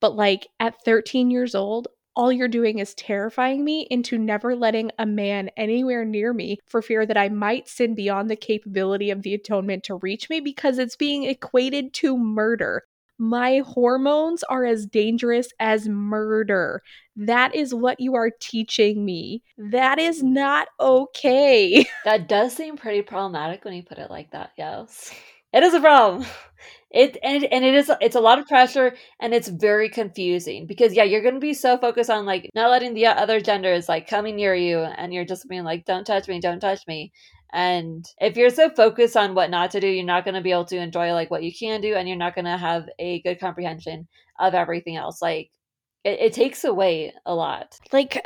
But 0.00 0.16
like 0.16 0.48
at 0.58 0.82
13 0.84 1.30
years 1.30 1.54
old, 1.54 1.88
all 2.18 2.32
you're 2.32 2.48
doing 2.48 2.80
is 2.80 2.94
terrifying 2.94 3.64
me 3.64 3.86
into 3.90 4.18
never 4.18 4.56
letting 4.56 4.90
a 4.98 5.06
man 5.06 5.50
anywhere 5.56 6.04
near 6.04 6.32
me 6.32 6.58
for 6.66 6.82
fear 6.82 7.06
that 7.06 7.16
I 7.16 7.28
might 7.28 7.68
sin 7.68 7.94
beyond 7.94 8.28
the 8.28 8.34
capability 8.34 9.10
of 9.10 9.22
the 9.22 9.34
atonement 9.34 9.84
to 9.84 9.94
reach 9.96 10.28
me 10.28 10.40
because 10.40 10.78
it's 10.78 10.96
being 10.96 11.22
equated 11.22 11.94
to 11.94 12.18
murder. 12.18 12.82
My 13.18 13.62
hormones 13.66 14.44
are 14.44 14.64
as 14.64 14.86
dangerous 14.86 15.48
as 15.58 15.88
murder. 15.88 16.82
That 17.16 17.54
is 17.54 17.74
what 17.74 17.98
you 17.98 18.14
are 18.14 18.30
teaching 18.30 19.04
me. 19.04 19.42
That 19.56 19.98
is 19.98 20.22
mm. 20.22 20.28
not 20.28 20.68
okay. 20.78 21.84
That 22.04 22.28
does 22.28 22.54
seem 22.54 22.76
pretty 22.76 23.02
problematic 23.02 23.64
when 23.64 23.74
you 23.74 23.82
put 23.82 23.98
it 23.98 24.10
like 24.10 24.30
that. 24.30 24.52
Yes. 24.56 25.12
It 25.52 25.62
is 25.62 25.74
a 25.74 25.80
problem. 25.80 26.26
It 26.90 27.18
and 27.22 27.44
and 27.44 27.64
it 27.64 27.74
is 27.74 27.90
it's 28.00 28.16
a 28.16 28.20
lot 28.20 28.38
of 28.38 28.46
pressure 28.46 28.94
and 29.20 29.34
it's 29.34 29.48
very 29.48 29.90
confusing 29.90 30.66
because 30.66 30.94
yeah 30.94 31.04
you're 31.04 31.22
gonna 31.22 31.38
be 31.38 31.52
so 31.52 31.76
focused 31.76 32.08
on 32.08 32.24
like 32.24 32.48
not 32.54 32.70
letting 32.70 32.94
the 32.94 33.06
other 33.06 33.42
genders 33.42 33.90
like 33.90 34.08
coming 34.08 34.36
near 34.36 34.54
you 34.54 34.78
and 34.78 35.12
you're 35.12 35.26
just 35.26 35.46
being 35.48 35.64
like 35.64 35.84
don't 35.84 36.06
touch 36.06 36.28
me 36.28 36.40
don't 36.40 36.60
touch 36.60 36.86
me 36.86 37.12
and 37.52 38.04
if 38.20 38.36
you're 38.36 38.50
so 38.50 38.70
focused 38.70 39.16
on 39.16 39.34
what 39.34 39.50
not 39.50 39.70
to 39.70 39.80
do, 39.80 39.88
you're 39.88 40.04
not 40.04 40.24
going 40.24 40.34
to 40.34 40.40
be 40.40 40.52
able 40.52 40.66
to 40.66 40.76
enjoy 40.76 41.12
like 41.12 41.30
what 41.30 41.42
you 41.42 41.52
can 41.52 41.80
do, 41.80 41.94
and 41.94 42.08
you're 42.08 42.16
not 42.16 42.34
going 42.34 42.44
to 42.44 42.56
have 42.56 42.88
a 42.98 43.22
good 43.22 43.40
comprehension 43.40 44.06
of 44.38 44.54
everything 44.54 44.96
else. 44.96 45.22
Like 45.22 45.50
it, 46.04 46.20
it 46.20 46.32
takes 46.32 46.64
away 46.64 47.12
a 47.26 47.34
lot. 47.34 47.78
Like 47.92 48.22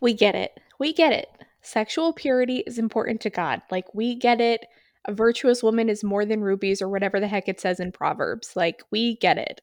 we 0.00 0.14
get 0.14 0.34
it, 0.34 0.58
we 0.78 0.92
get 0.92 1.12
it. 1.12 1.28
Sexual 1.62 2.14
purity 2.14 2.64
is 2.66 2.78
important 2.78 3.20
to 3.20 3.30
God. 3.30 3.62
Like 3.70 3.94
we 3.94 4.14
get 4.14 4.40
it. 4.40 4.66
A 5.06 5.14
virtuous 5.14 5.62
woman 5.62 5.88
is 5.88 6.04
more 6.04 6.26
than 6.26 6.42
rubies, 6.42 6.82
or 6.82 6.88
whatever 6.88 7.20
the 7.20 7.28
heck 7.28 7.48
it 7.48 7.60
says 7.60 7.80
in 7.80 7.92
Proverbs. 7.92 8.52
Like 8.56 8.82
we 8.90 9.16
get 9.16 9.38
it. 9.38 9.62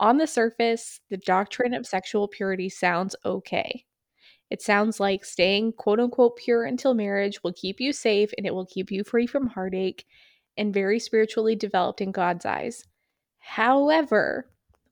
On 0.00 0.18
the 0.18 0.26
surface, 0.26 1.00
the 1.10 1.16
doctrine 1.16 1.74
of 1.74 1.86
sexual 1.86 2.26
purity 2.26 2.68
sounds 2.68 3.14
okay. 3.24 3.84
It 4.54 4.62
sounds 4.62 5.00
like 5.00 5.24
staying 5.24 5.72
quote 5.72 5.98
unquote 5.98 6.36
pure 6.36 6.62
until 6.62 6.94
marriage 6.94 7.42
will 7.42 7.52
keep 7.52 7.80
you 7.80 7.92
safe 7.92 8.30
and 8.38 8.46
it 8.46 8.54
will 8.54 8.66
keep 8.66 8.92
you 8.92 9.02
free 9.02 9.26
from 9.26 9.48
heartache 9.48 10.06
and 10.56 10.72
very 10.72 11.00
spiritually 11.00 11.56
developed 11.56 12.00
in 12.00 12.12
God's 12.12 12.46
eyes. 12.46 12.84
However, 13.40 14.48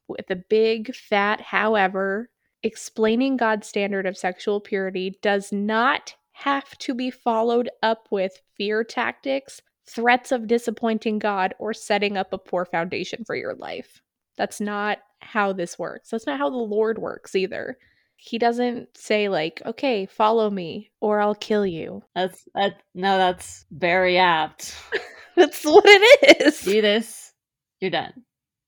with 0.08 0.28
a 0.30 0.42
big 0.50 0.92
fat 0.96 1.40
however, 1.40 2.28
explaining 2.64 3.36
God's 3.36 3.68
standard 3.68 4.04
of 4.04 4.18
sexual 4.18 4.60
purity 4.60 5.16
does 5.22 5.52
not 5.52 6.12
have 6.32 6.76
to 6.78 6.92
be 6.92 7.12
followed 7.12 7.70
up 7.84 8.08
with 8.10 8.42
fear 8.56 8.82
tactics, 8.82 9.60
threats 9.86 10.32
of 10.32 10.48
disappointing 10.48 11.20
God, 11.20 11.54
or 11.60 11.72
setting 11.72 12.16
up 12.16 12.32
a 12.32 12.38
poor 12.38 12.64
foundation 12.64 13.24
for 13.24 13.36
your 13.36 13.54
life. 13.54 14.02
That's 14.36 14.60
not 14.60 14.98
how 15.20 15.52
this 15.52 15.78
works. 15.78 16.10
That's 16.10 16.26
not 16.26 16.40
how 16.40 16.50
the 16.50 16.56
Lord 16.56 16.98
works 16.98 17.36
either 17.36 17.78
he 18.24 18.38
doesn't 18.38 18.96
say 18.96 19.28
like 19.28 19.60
okay 19.66 20.06
follow 20.06 20.48
me 20.50 20.90
or 21.00 21.20
i'll 21.20 21.34
kill 21.34 21.66
you. 21.66 22.02
That's 22.14 22.44
that 22.54 22.82
no 22.94 23.18
that's 23.18 23.64
very 23.72 24.18
apt. 24.18 24.74
That's 25.36 25.64
what 25.64 25.84
it 25.86 26.42
is. 26.46 26.60
Do 26.60 26.82
this 26.82 27.32
you're 27.80 27.90
done. 27.90 28.12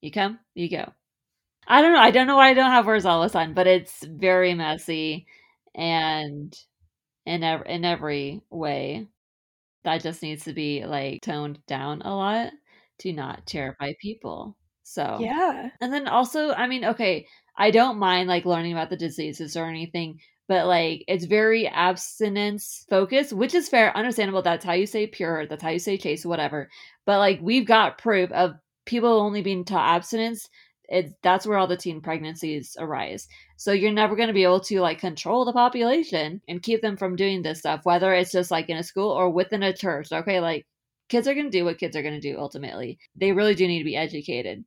You 0.01 0.11
come 0.11 0.38
you 0.55 0.69
go. 0.71 0.93
I 1.69 1.83
don't 1.83 1.93
know 1.95 2.01
i 2.01 2.11
don't 2.11 2.27
know 2.27 2.37
why 2.37 2.51
i 2.51 2.55
don't 2.55 2.71
have 2.73 2.87
words 2.87 3.07
all 3.07 3.23
a 3.23 3.31
but 3.55 3.67
it's 3.67 4.05
very 4.05 4.55
messy 4.55 5.27
and 5.75 6.55
in 7.27 7.43
every 7.45 7.69
in 7.75 7.85
every 7.85 8.43
way 8.51 9.09
that 9.85 10.03
just 10.03 10.23
needs 10.23 10.45
to 10.45 10.53
be 10.55 10.85
like 10.87 11.23
toned 11.23 11.61
down 11.67 12.03
a 12.03 12.14
lot 12.14 12.53
to 13.01 13.12
not 13.12 13.47
terrify 13.47 13.93
people 14.01 14.57
so 14.85 15.18
yeah 15.20 15.70
and 15.81 15.92
then 15.92 16.07
also 16.07 16.53
i 16.53 16.66
mean 16.66 16.85
okay 16.85 17.27
I 17.57 17.70
don't 17.70 17.99
mind 17.99 18.29
like 18.29 18.44
learning 18.44 18.73
about 18.73 18.90
the 18.90 18.97
diseases 18.97 19.57
or 19.57 19.66
anything, 19.66 20.20
but 20.49 20.66
like 20.66 21.05
it's 21.09 21.25
very 21.25 21.68
abstinence 21.68 22.85
focused, 22.90 23.33
which 23.33 23.55
is 23.55 23.68
fair, 23.68 23.97
understandable. 23.97 24.42
That's 24.42 24.64
how 24.64 24.73
you 24.73 24.87
say 24.87 25.07
pure, 25.07 25.47
that's 25.47 25.62
how 25.62 25.70
you 25.70 25.79
say 25.79 25.97
chase, 25.97 26.27
whatever. 26.27 26.68
But 27.07 27.18
like 27.18 27.40
we've 27.40 27.66
got 27.66 27.99
proof 27.99 28.31
of 28.33 28.57
people 28.87 29.20
only 29.20 29.42
being 29.42 29.64
taught 29.64 29.97
abstinence. 29.97 30.49
It's 30.88 31.14
that's 31.23 31.47
where 31.47 31.59
all 31.59 31.66
the 31.66 31.77
teen 31.77 32.01
pregnancies 32.01 32.77
arise. 32.79 33.29
So 33.57 33.73
you're 33.73 33.92
never 33.92 34.16
going 34.16 34.29
to 34.29 34.35
be 34.35 34.44
able 34.44 34.61
to 34.61 34.81
like 34.81 34.99
control 34.99 35.44
the 35.44 35.53
population 35.53 36.42
and 36.49 36.62
keep 36.62 36.83
them 36.83 36.97
from 36.97 37.16
doing 37.16 37.42
this 37.42 37.61
stuff, 37.61 37.83
whether 37.85 38.12
it's 38.12 38.33
just 38.33 38.51
like 38.51 38.68
in 38.68 38.77
a 38.77 38.83
school 38.83 39.11
or 39.11 39.31
within 39.31 39.62
a 39.62 39.73
church. 39.73 40.12
Okay, 40.12 40.40
like 40.40 40.66
kids 41.09 41.29
are 41.29 41.35
going 41.35 41.47
to 41.47 41.51
do 41.51 41.64
what 41.64 41.79
kids 41.79 41.97
are 41.97 42.03
going 42.03 42.20
to 42.20 42.33
do 42.33 42.38
ultimately. 42.38 42.99
They 43.16 43.33
really 43.33 43.55
do 43.55 43.66
need 43.66 43.79
to 43.79 43.85
be 43.85 43.97
educated. 43.97 44.64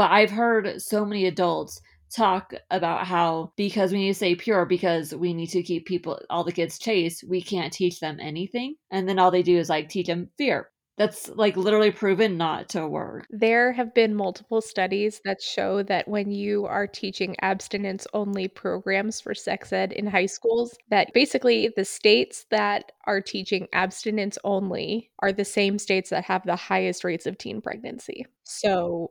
But 0.00 0.12
I've 0.12 0.30
heard 0.30 0.80
so 0.80 1.04
many 1.04 1.26
adults 1.26 1.82
talk 2.16 2.54
about 2.70 3.06
how 3.06 3.52
because 3.58 3.92
we 3.92 3.98
need 3.98 4.08
to 4.08 4.14
stay 4.14 4.34
pure 4.34 4.64
because 4.64 5.14
we 5.14 5.34
need 5.34 5.48
to 5.48 5.62
keep 5.62 5.84
people 5.84 6.18
all 6.30 6.42
the 6.42 6.52
kids 6.52 6.78
chaste 6.78 7.22
we 7.28 7.42
can't 7.42 7.70
teach 7.70 8.00
them 8.00 8.16
anything 8.18 8.76
and 8.90 9.06
then 9.06 9.18
all 9.18 9.30
they 9.30 9.42
do 9.42 9.58
is 9.58 9.68
like 9.68 9.90
teach 9.90 10.06
them 10.06 10.30
fear 10.38 10.70
that's 10.96 11.28
like 11.30 11.56
literally 11.56 11.90
proven 11.90 12.36
not 12.36 12.68
to 12.70 12.86
work. 12.86 13.26
There 13.30 13.72
have 13.72 13.94
been 13.94 14.14
multiple 14.14 14.60
studies 14.60 15.22
that 15.24 15.40
show 15.40 15.82
that 15.84 16.06
when 16.06 16.30
you 16.30 16.66
are 16.66 16.86
teaching 16.86 17.36
abstinence 17.40 18.06
only 18.12 18.48
programs 18.48 19.18
for 19.18 19.34
sex 19.34 19.72
ed 19.72 19.92
in 19.92 20.06
high 20.06 20.26
schools, 20.26 20.76
that 20.90 21.10
basically 21.14 21.72
the 21.74 21.86
states 21.86 22.44
that 22.50 22.92
are 23.06 23.22
teaching 23.22 23.66
abstinence 23.72 24.36
only 24.44 25.10
are 25.20 25.32
the 25.32 25.44
same 25.44 25.78
states 25.78 26.10
that 26.10 26.24
have 26.24 26.44
the 26.44 26.56
highest 26.56 27.02
rates 27.02 27.24
of 27.24 27.38
teen 27.38 27.62
pregnancy. 27.62 28.26
So, 28.44 29.10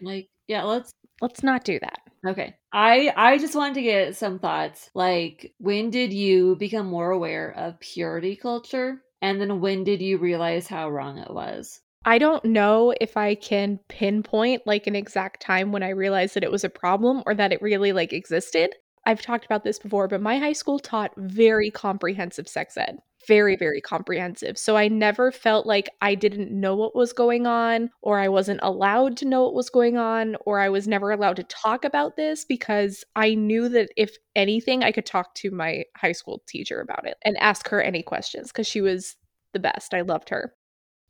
like, 0.00 0.28
yeah, 0.46 0.64
let's 0.64 0.90
let's 1.20 1.42
not 1.42 1.64
do 1.64 1.78
that. 1.80 2.00
Okay. 2.26 2.56
I 2.72 3.12
I 3.16 3.38
just 3.38 3.54
wanted 3.54 3.74
to 3.74 3.82
get 3.82 4.16
some 4.16 4.38
thoughts. 4.38 4.90
Like, 4.94 5.52
when 5.58 5.90
did 5.90 6.12
you 6.12 6.56
become 6.56 6.86
more 6.86 7.10
aware 7.10 7.52
of 7.56 7.80
purity 7.80 8.36
culture? 8.36 9.02
And 9.20 9.40
then 9.40 9.60
when 9.60 9.84
did 9.84 10.00
you 10.00 10.18
realize 10.18 10.68
how 10.68 10.90
wrong 10.90 11.18
it 11.18 11.32
was? 11.32 11.80
I 12.04 12.18
don't 12.18 12.44
know 12.44 12.94
if 13.00 13.16
I 13.16 13.34
can 13.34 13.80
pinpoint 13.88 14.62
like 14.66 14.86
an 14.86 14.94
exact 14.94 15.42
time 15.42 15.72
when 15.72 15.82
I 15.82 15.90
realized 15.90 16.34
that 16.34 16.44
it 16.44 16.52
was 16.52 16.64
a 16.64 16.70
problem 16.70 17.22
or 17.26 17.34
that 17.34 17.52
it 17.52 17.60
really 17.60 17.92
like 17.92 18.12
existed. 18.12 18.74
I've 19.08 19.22
talked 19.22 19.44
about 19.44 19.64
this 19.64 19.78
before, 19.78 20.06
but 20.06 20.20
my 20.20 20.38
high 20.38 20.52
school 20.52 20.78
taught 20.78 21.12
very 21.16 21.70
comprehensive 21.70 22.48
sex 22.48 22.76
ed 22.76 22.98
very, 23.26 23.56
very 23.56 23.80
comprehensive. 23.80 24.56
So 24.56 24.76
I 24.76 24.88
never 24.88 25.30
felt 25.30 25.66
like 25.66 25.90
I 26.00 26.14
didn't 26.14 26.50
know 26.50 26.74
what 26.74 26.96
was 26.96 27.12
going 27.12 27.46
on, 27.46 27.90
or 28.00 28.18
I 28.18 28.28
wasn't 28.28 28.60
allowed 28.62 29.16
to 29.18 29.26
know 29.26 29.44
what 29.44 29.54
was 29.54 29.70
going 29.70 29.98
on, 29.98 30.36
or 30.46 30.60
I 30.60 30.70
was 30.70 30.88
never 30.88 31.10
allowed 31.10 31.36
to 31.36 31.42
talk 31.44 31.84
about 31.84 32.16
this 32.16 32.44
because 32.44 33.04
I 33.16 33.34
knew 33.34 33.68
that 33.68 33.90
if 33.96 34.16
anything, 34.34 34.82
I 34.82 34.92
could 34.92 35.06
talk 35.06 35.34
to 35.36 35.50
my 35.50 35.84
high 35.96 36.12
school 36.12 36.42
teacher 36.48 36.80
about 36.80 37.06
it 37.06 37.18
and 37.24 37.36
ask 37.36 37.68
her 37.68 37.82
any 37.82 38.02
questions 38.02 38.48
because 38.48 38.66
she 38.66 38.80
was 38.80 39.16
the 39.52 39.60
best. 39.60 39.94
I 39.94 40.00
loved 40.00 40.30
her. 40.30 40.54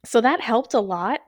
So 0.05 0.21
that 0.21 0.41
helped 0.41 0.75
a 0.75 0.81
lot. 0.81 1.21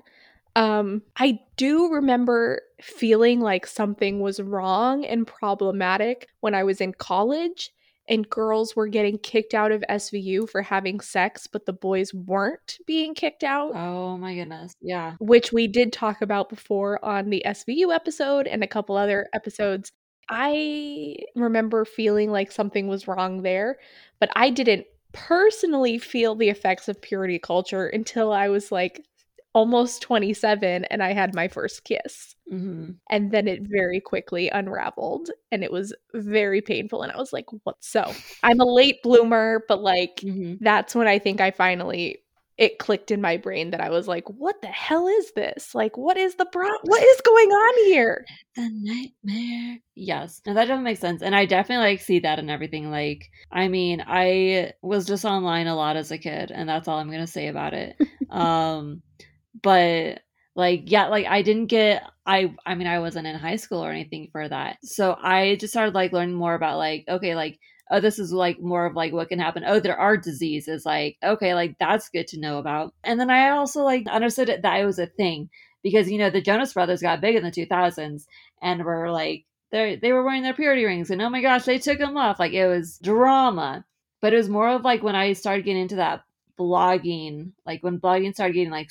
Um, 0.56 1.02
I 1.16 1.38
do 1.56 1.92
remember 1.92 2.62
feeling 2.80 3.40
like 3.40 3.66
something 3.66 4.20
was 4.20 4.40
wrong 4.40 5.04
and 5.04 5.26
problematic 5.26 6.28
when 6.40 6.54
I 6.54 6.64
was 6.64 6.80
in 6.80 6.92
college 6.92 7.70
and 8.08 8.28
girls 8.28 8.74
were 8.74 8.88
getting 8.88 9.18
kicked 9.18 9.54
out 9.54 9.70
of 9.70 9.84
SVU 9.88 10.50
for 10.50 10.62
having 10.62 10.98
sex, 10.98 11.46
but 11.46 11.64
the 11.64 11.72
boys 11.72 12.12
weren't 12.12 12.78
being 12.84 13.14
kicked 13.14 13.44
out. 13.44 13.72
Oh 13.74 14.18
my 14.18 14.34
goodness. 14.34 14.74
Yeah. 14.82 15.14
Which 15.20 15.52
we 15.52 15.68
did 15.68 15.92
talk 15.92 16.20
about 16.20 16.48
before 16.48 17.02
on 17.04 17.30
the 17.30 17.42
SVU 17.46 17.94
episode 17.94 18.48
and 18.48 18.64
a 18.64 18.68
couple 18.68 18.96
other 18.96 19.28
episodes. 19.32 19.92
I 20.28 21.16
remember 21.36 21.84
feeling 21.84 22.30
like 22.30 22.50
something 22.50 22.88
was 22.88 23.06
wrong 23.06 23.42
there, 23.42 23.78
but 24.18 24.30
I 24.34 24.50
didn't 24.50 24.86
personally 25.12 25.98
feel 25.98 26.34
the 26.34 26.48
effects 26.48 26.88
of 26.88 27.00
purity 27.00 27.38
culture 27.38 27.86
until 27.86 28.32
I 28.32 28.48
was 28.48 28.72
like 28.72 29.04
almost 29.52 30.02
27 30.02 30.84
and 30.84 31.02
I 31.02 31.12
had 31.12 31.34
my 31.34 31.48
first 31.48 31.84
kiss. 31.84 32.34
Mm-hmm. 32.52 32.92
And 33.10 33.30
then 33.30 33.48
it 33.48 33.60
very 33.62 34.00
quickly 34.00 34.48
unraveled 34.48 35.30
and 35.50 35.64
it 35.64 35.72
was 35.72 35.94
very 36.14 36.60
painful. 36.60 37.02
And 37.02 37.12
I 37.12 37.16
was 37.16 37.32
like, 37.32 37.46
what? 37.64 37.76
So 37.80 38.12
I'm 38.42 38.60
a 38.60 38.64
late 38.64 39.02
bloomer, 39.02 39.64
but 39.68 39.82
like 39.82 40.16
mm-hmm. 40.22 40.54
that's 40.60 40.94
when 40.94 41.08
I 41.08 41.18
think 41.18 41.40
I 41.40 41.50
finally. 41.50 42.18
It 42.58 42.78
clicked 42.78 43.10
in 43.10 43.22
my 43.22 43.38
brain 43.38 43.70
that 43.70 43.80
I 43.80 43.88
was 43.88 44.06
like, 44.06 44.28
"What 44.28 44.60
the 44.60 44.68
hell 44.68 45.08
is 45.08 45.32
this? 45.32 45.74
Like, 45.74 45.96
what 45.96 46.18
is 46.18 46.34
the 46.34 46.44
What 46.82 47.02
is 47.02 47.20
going 47.22 47.48
on 47.48 47.86
here?" 47.86 48.26
The 48.54 48.68
nightmare. 48.70 49.78
Yes, 49.94 50.42
that 50.44 50.52
doesn't 50.52 50.82
make 50.82 50.98
sense. 50.98 51.22
And 51.22 51.34
I 51.34 51.46
definitely 51.46 51.86
like 51.86 52.02
see 52.02 52.18
that 52.18 52.38
and 52.38 52.50
everything. 52.50 52.90
Like, 52.90 53.30
I 53.50 53.68
mean, 53.68 54.04
I 54.06 54.74
was 54.82 55.06
just 55.06 55.24
online 55.24 55.68
a 55.68 55.74
lot 55.74 55.96
as 55.96 56.10
a 56.10 56.18
kid, 56.18 56.50
and 56.50 56.68
that's 56.68 56.86
all 56.86 56.98
I'm 56.98 57.10
gonna 57.10 57.26
say 57.26 57.48
about 57.48 57.72
it. 57.72 57.96
um, 58.30 59.00
but 59.62 60.20
like 60.56 60.82
yeah 60.86 61.06
like 61.08 61.26
i 61.26 61.42
didn't 61.42 61.66
get 61.66 62.02
i 62.26 62.52
i 62.66 62.74
mean 62.74 62.86
i 62.86 62.98
wasn't 62.98 63.26
in 63.26 63.36
high 63.36 63.56
school 63.56 63.84
or 63.84 63.90
anything 63.90 64.28
for 64.32 64.48
that. 64.48 64.78
So 64.84 65.16
i 65.20 65.56
just 65.56 65.72
started 65.72 65.94
like 65.94 66.12
learning 66.12 66.34
more 66.34 66.54
about 66.54 66.78
like 66.78 67.04
okay 67.08 67.34
like 67.34 67.58
oh 67.90 68.00
this 68.00 68.18
is 68.18 68.32
like 68.32 68.60
more 68.60 68.86
of 68.86 68.94
like 68.94 69.12
what 69.12 69.28
can 69.28 69.38
happen. 69.38 69.64
Oh 69.66 69.80
there 69.80 69.98
are 69.98 70.16
diseases 70.16 70.84
like 70.84 71.16
okay 71.22 71.54
like 71.54 71.76
that's 71.78 72.08
good 72.08 72.26
to 72.28 72.40
know 72.40 72.58
about. 72.58 72.94
And 73.04 73.18
then 73.18 73.30
i 73.30 73.50
also 73.50 73.82
like 73.84 74.06
understood 74.08 74.48
that 74.62 74.80
it 74.80 74.84
was 74.84 74.98
a 74.98 75.06
thing 75.06 75.50
because 75.82 76.10
you 76.10 76.18
know 76.18 76.30
the 76.30 76.42
jonas 76.42 76.74
brothers 76.74 77.00
got 77.00 77.20
big 77.20 77.36
in 77.36 77.42
the 77.42 77.50
2000s 77.50 78.26
and 78.60 78.84
were 78.84 79.10
like 79.10 79.46
they 79.72 79.96
they 79.96 80.12
were 80.12 80.24
wearing 80.24 80.42
their 80.42 80.54
purity 80.54 80.84
rings 80.84 81.10
and 81.10 81.22
oh 81.22 81.30
my 81.30 81.40
gosh 81.40 81.64
they 81.64 81.78
took 81.78 81.98
them 81.98 82.16
off. 82.16 82.40
Like 82.40 82.52
it 82.52 82.66
was 82.66 82.98
drama. 82.98 83.84
But 84.20 84.34
it 84.34 84.36
was 84.36 84.50
more 84.50 84.68
of 84.68 84.84
like 84.84 85.02
when 85.02 85.14
i 85.14 85.32
started 85.32 85.64
getting 85.64 85.82
into 85.82 85.96
that 85.96 86.24
blogging 86.58 87.52
like 87.64 87.82
when 87.82 87.98
blogging 87.98 88.34
started 88.34 88.52
getting 88.52 88.70
like 88.70 88.90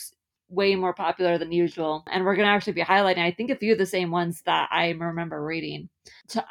way 0.50 0.76
more 0.76 0.94
popular 0.94 1.38
than 1.38 1.52
usual. 1.52 2.04
And 2.12 2.26
we're 2.26 2.36
going 2.36 2.48
to 2.48 2.52
actually 2.52 2.74
be 2.74 2.82
highlighting, 2.82 3.24
I 3.24 3.32
think, 3.32 3.52
a 3.52 3.56
few 3.56 3.74
of 3.74 3.78
the 3.78 3.86
same 3.86 4.12
ones 4.12 4.42
that 4.46 4.68
I 4.72 4.90
remember 4.90 5.44
reading. 5.44 5.90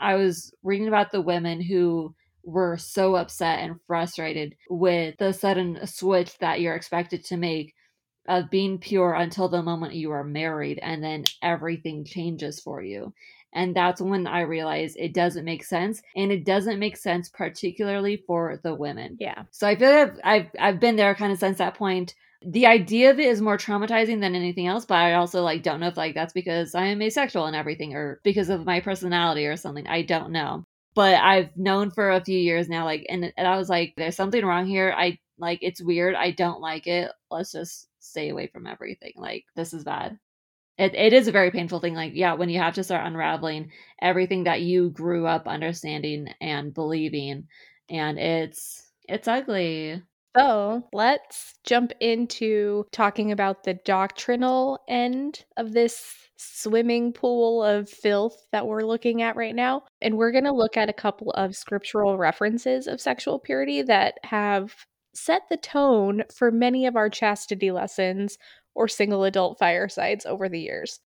I 0.00 0.14
was 0.14 0.52
reading 0.62 0.88
about 0.88 1.12
the 1.12 1.20
women 1.20 1.60
who 1.60 2.14
were 2.44 2.76
so 2.76 3.16
upset 3.16 3.60
and 3.60 3.80
frustrated 3.86 4.56
with 4.70 5.16
the 5.18 5.32
sudden 5.32 5.86
switch 5.86 6.38
that 6.38 6.60
you're 6.60 6.76
expected 6.76 7.24
to 7.26 7.36
make 7.36 7.74
of 8.28 8.50
being 8.50 8.78
pure 8.78 9.14
until 9.14 9.48
the 9.48 9.62
moment 9.62 9.94
you 9.94 10.10
are 10.10 10.24
married 10.24 10.78
and 10.82 11.02
then 11.02 11.24
everything 11.42 12.04
changes 12.04 12.60
for 12.60 12.82
you. 12.82 13.12
And 13.54 13.74
that's 13.74 14.00
when 14.00 14.26
I 14.26 14.42
realized 14.42 14.96
it 14.98 15.14
doesn't 15.14 15.44
make 15.44 15.64
sense. 15.64 16.02
And 16.14 16.30
it 16.30 16.44
doesn't 16.44 16.78
make 16.78 16.98
sense, 16.98 17.30
particularly 17.30 18.22
for 18.26 18.60
the 18.62 18.74
women. 18.74 19.16
Yeah. 19.18 19.44
So 19.50 19.66
I 19.66 19.76
feel 19.76 19.90
like 19.90 20.10
I've, 20.10 20.20
I've, 20.24 20.50
I've 20.60 20.80
been 20.80 20.96
there 20.96 21.14
kind 21.14 21.32
of 21.32 21.38
since 21.38 21.58
that 21.58 21.74
point 21.74 22.14
the 22.42 22.66
idea 22.66 23.10
of 23.10 23.18
it 23.18 23.26
is 23.26 23.40
more 23.40 23.58
traumatizing 23.58 24.20
than 24.20 24.34
anything 24.34 24.66
else 24.68 24.84
but 24.84 24.94
i 24.94 25.14
also 25.14 25.42
like 25.42 25.62
don't 25.62 25.80
know 25.80 25.88
if 25.88 25.96
like 25.96 26.14
that's 26.14 26.32
because 26.32 26.74
i 26.74 26.86
am 26.86 27.02
asexual 27.02 27.46
and 27.46 27.56
everything 27.56 27.94
or 27.94 28.20
because 28.22 28.48
of 28.48 28.64
my 28.64 28.80
personality 28.80 29.46
or 29.46 29.56
something. 29.56 29.86
I 29.86 30.02
don't 30.02 30.30
know. 30.30 30.64
But 30.94 31.16
i've 31.16 31.56
known 31.56 31.90
for 31.90 32.10
a 32.10 32.24
few 32.24 32.38
years 32.38 32.68
now 32.68 32.84
like 32.84 33.06
and, 33.08 33.32
and 33.36 33.46
i 33.48 33.56
was 33.56 33.68
like 33.68 33.94
there's 33.96 34.16
something 34.16 34.44
wrong 34.44 34.66
here. 34.66 34.94
I 34.96 35.18
like 35.38 35.60
it's 35.62 35.82
weird. 35.82 36.14
I 36.14 36.30
don't 36.32 36.60
like 36.60 36.86
it. 36.86 37.10
Let's 37.30 37.52
just 37.52 37.88
stay 38.00 38.28
away 38.30 38.48
from 38.48 38.66
everything. 38.66 39.12
Like 39.16 39.44
this 39.56 39.72
is 39.72 39.84
bad. 39.84 40.18
It, 40.78 40.94
it 40.94 41.12
is 41.12 41.26
a 41.26 41.32
very 41.32 41.50
painful 41.50 41.80
thing. 41.80 41.94
Like 41.94 42.12
yeah 42.14 42.34
when 42.34 42.50
you 42.50 42.60
have 42.60 42.74
to 42.74 42.84
start 42.84 43.06
unraveling 43.06 43.72
everything 44.00 44.44
that 44.44 44.62
you 44.62 44.90
grew 44.90 45.26
up 45.26 45.48
understanding 45.48 46.28
and 46.40 46.72
believing 46.72 47.48
and 47.90 48.18
it's 48.18 48.90
it's 49.08 49.26
ugly 49.26 50.02
so 50.38 50.84
let's 50.92 51.54
jump 51.64 51.92
into 52.00 52.84
talking 52.92 53.32
about 53.32 53.64
the 53.64 53.74
doctrinal 53.74 54.78
end 54.88 55.44
of 55.56 55.72
this 55.72 56.14
swimming 56.36 57.12
pool 57.12 57.64
of 57.64 57.90
filth 57.90 58.46
that 58.52 58.66
we're 58.66 58.84
looking 58.84 59.22
at 59.22 59.34
right 59.34 59.54
now. 59.54 59.82
And 60.00 60.16
we're 60.16 60.30
going 60.30 60.44
to 60.44 60.52
look 60.52 60.76
at 60.76 60.88
a 60.88 60.92
couple 60.94 61.32
of 61.32 61.56
scriptural 61.56 62.16
references 62.16 62.86
of 62.86 63.00
sexual 63.00 63.40
purity 63.40 63.82
that 63.82 64.14
have 64.22 64.74
set 65.14 65.42
the 65.50 65.56
tone 65.56 66.22
for 66.32 66.52
many 66.52 66.86
of 66.86 66.94
our 66.94 67.10
chastity 67.10 67.72
lessons 67.72 68.38
or 68.76 68.86
single 68.86 69.24
adult 69.24 69.58
firesides 69.58 70.24
over 70.24 70.48
the 70.48 70.60
years. 70.60 71.00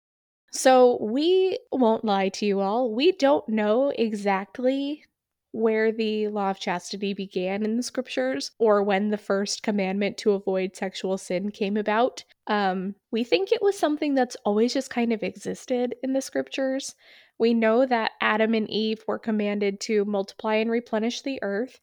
So, 0.55 0.99
we 1.01 1.59
won't 1.73 2.05
lie 2.05 2.29
to 2.29 2.45
you 2.45 2.61
all. 2.61 2.95
We 2.95 3.13
don't 3.13 3.49
know 3.49 3.91
exactly 3.97 5.07
where 5.53 5.93
the 5.93 6.29
law 6.29 6.51
of 6.51 6.59
chastity 6.59 7.13
began 7.15 7.63
in 7.63 7.77
the 7.77 7.83
scriptures 7.83 8.51
or 8.59 8.83
when 8.83 9.11
the 9.11 9.19
first 9.19 9.63
commandment 9.63 10.17
to 10.17 10.33
avoid 10.33 10.75
sexual 10.75 11.19
sin 11.19 11.51
came 11.51 11.77
about. 11.77 12.25
Um, 12.47 12.95
we 13.11 13.23
think 13.23 13.53
it 13.53 13.63
was 13.63 13.79
something 13.79 14.15
that's 14.15 14.37
always 14.45 14.73
just 14.73 14.91
kind 14.91 15.13
of 15.13 15.23
existed 15.23 15.95
in 16.03 16.15
the 16.15 16.23
scriptures. 16.23 16.95
We 17.39 17.55
know 17.55 17.87
that 17.87 18.13
Adam 18.21 18.55
and 18.55 18.69
Eve 18.71 19.03
were 19.07 19.19
commanded 19.19 19.81
to 19.83 20.05
multiply 20.07 20.57
and 20.57 20.71
replenish 20.71 21.23
the 21.23 21.39
earth 21.43 21.81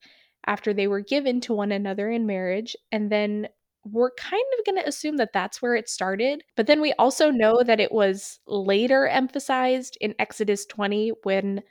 after 0.48 0.74
they 0.74 0.88
were 0.88 1.02
given 1.02 1.40
to 1.42 1.54
one 1.54 1.72
another 1.72 2.10
in 2.10 2.26
marriage, 2.26 2.76
and 2.92 3.12
then 3.12 3.48
we're 3.86 4.12
kind 4.12 4.44
of 4.58 4.66
going 4.66 4.82
to 4.82 4.88
assume 4.88 5.18
that 5.18 5.34
that's 5.34 5.62
where 5.62 5.76
it 5.76 5.90
started. 5.90 6.44
But 6.56 6.68
then 6.68 6.82
we 6.82 6.94
also 6.94 7.30
know 7.30 7.62
that 7.64 7.80
it 7.80 7.92
was 7.92 8.40
later 8.48 9.08
emphasized 9.08 9.98
in 10.02 10.16
Exodus 10.20 10.66
20 10.66 11.14
when 11.24 11.62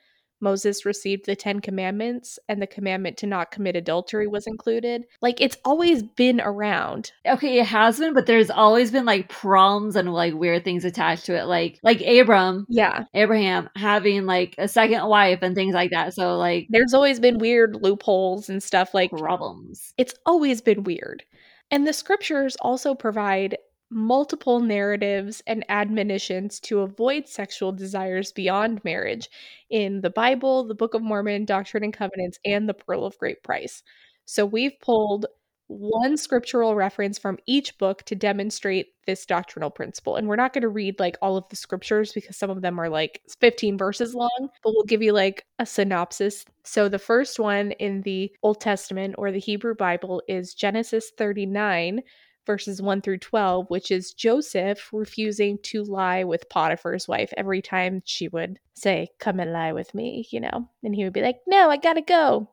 Moses 0.41 0.85
received 0.85 1.27
the 1.27 1.37
Ten 1.37 1.61
Commandments 1.61 2.39
and 2.49 2.61
the 2.61 2.67
commandment 2.67 3.17
to 3.19 3.27
not 3.27 3.51
commit 3.51 3.77
adultery 3.77 4.27
was 4.27 4.47
included. 4.47 5.05
Like 5.21 5.41
it's 5.41 5.57
always 5.65 6.03
been 6.03 6.41
around. 6.41 7.13
Okay, 7.27 7.59
it 7.59 7.67
has 7.67 7.99
been, 7.99 8.15
but 8.15 8.27
there's 8.27 8.51
always 8.51 8.91
been 8.91 9.05
like 9.05 9.29
problems 9.29 9.97
and 9.97 10.13
like 10.13 10.35
weird 10.35 10.65
things 10.65 10.85
attached 10.85 11.27
to 11.27 11.37
it. 11.37 11.45
Like 11.45 11.79
like 11.83 12.01
Abram. 12.01 12.67
Yeah. 12.69 13.05
Abraham 13.15 13.69
having 13.77 14.27
like 14.27 14.55
a 14.59 14.69
second 14.69 15.07
wife 15.07 15.41
and 15.43 15.55
things 15.55 15.75
like 15.75 15.91
that. 15.91 16.15
So 16.15 16.37
like 16.37 16.67
there's 16.71 16.95
always 16.95 17.21
been 17.21 17.39
weird 17.39 17.77
loopholes 17.83 18.49
and 18.49 18.63
stuff 18.63 18.95
like 18.95 19.11
problems. 19.11 19.93
It's 19.99 20.15
always 20.27 20.61
been 20.61 20.85
weird. 20.85 21.25
And 21.71 21.87
the 21.87 21.93
scriptures 21.93 22.57
also 22.61 22.95
provide 22.95 23.59
multiple 23.91 24.61
narratives 24.61 25.43
and 25.47 25.65
admonitions 25.69 26.61
to 26.61 26.81
avoid 26.81 27.27
sexual 27.27 27.73
desires 27.73 28.33
beyond 28.33 28.85
marriage 28.85 29.29
in 29.71 30.01
the 30.01 30.11
Bible, 30.11 30.65
the 30.65 30.75
Book 30.75 30.95
of 30.95 31.03
Mormon, 31.03 31.45
Doctrine 31.45 31.85
and 31.85 31.93
Covenants, 31.93 32.39
and 32.45 32.69
the 32.69 32.75
Pearl 32.75 33.05
of 33.05 33.19
Great 33.19 33.43
Price. 33.43 33.83
So 34.25 34.45
we've 34.45 34.79
pulled 34.81 35.27
one 35.69 36.17
scriptural 36.17 36.75
reference 36.75 37.19
from 37.19 37.39
each 37.47 37.77
book 37.79 38.03
to 38.05 38.15
demonstrate 38.15 38.89
this 39.07 39.27
doctrinal 39.27 39.71
principle. 39.71 40.17
And 40.17 40.27
we're 40.27 40.37
not 40.37 40.55
going 40.55 40.63
to 40.63 40.69
read 40.69 40.99
like 40.99 41.17
all 41.21 41.37
of 41.37 41.49
the 41.51 41.57
scriptures 41.57 42.13
because 42.13 42.37
some 42.39 42.49
of 42.51 42.63
them 42.63 42.79
are 42.79 42.89
like 42.89 43.21
15 43.41 43.77
verses 43.77 44.15
long, 44.15 44.49
but 44.65 44.73
we'll 44.75 44.85
give 44.85 45.03
you 45.03 45.13
like 45.13 45.45
a 45.59 45.67
synopsis. 45.67 46.47
So 46.65 46.89
the 46.89 46.99
first 46.99 47.39
one 47.39 47.73
in 47.73 48.01
the 48.03 48.33
Old 48.43 48.61
Testament 48.61 49.15
or 49.19 49.31
the 49.31 49.39
Hebrew 49.39 49.75
Bible 49.75 50.23
is 50.27 50.55
Genesis 50.55 51.11
39, 51.17 52.01
verses 52.49 52.81
1 52.81 53.03
through 53.03 53.19
12, 53.19 53.67
which 53.69 53.91
is 53.91 54.15
Joseph 54.15 54.89
refusing 54.91 55.59
to 55.65 55.85
lie 55.85 56.25
with 56.25 56.49
Potiphar's 56.49 57.07
wife 57.07 57.31
every 57.37 57.61
time 57.61 58.03
she 58.07 58.27
would 58.29 58.59
say, 58.75 59.09
Come 59.21 59.39
and 59.39 59.53
lie 59.53 59.75
with 59.75 59.95
me, 59.95 60.27
you 60.31 60.41
know? 60.41 60.71
And 60.83 60.95
he 60.95 61.05
would 61.05 61.13
be 61.13 61.21
like, 61.21 61.37
No, 61.47 61.69
I 61.69 61.77
gotta 61.77 62.01
go. 62.01 62.51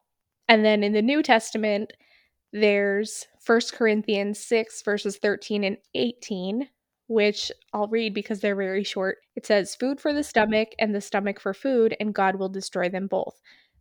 And 0.49 0.65
then 0.65 0.84
in 0.84 0.91
the 0.91 1.01
New 1.01 1.23
Testament, 1.23 1.93
there's 2.51 3.25
1 3.47 3.62
Corinthians 3.73 4.38
6, 4.39 4.81
verses 4.84 5.17
13 5.17 5.63
and 5.63 5.77
18, 5.95 6.67
which 7.08 7.49
I'll 7.73 7.88
read 7.88 8.13
because 8.13 8.41
they're 8.41 8.55
very 8.55 8.84
short. 8.84 9.19
It 9.38 9.45
says, 9.45 9.75
Food 9.75 10.01
for 10.01 10.12
the 10.12 10.23
stomach, 10.23 10.69
and 10.77 10.93
the 10.93 10.99
stomach 10.99 11.39
for 11.39 11.53
food, 11.53 11.95
and 12.01 12.13
God 12.13 12.36
will 12.36 12.49
destroy 12.49 12.89
them 12.89 13.08
both. 13.08 13.39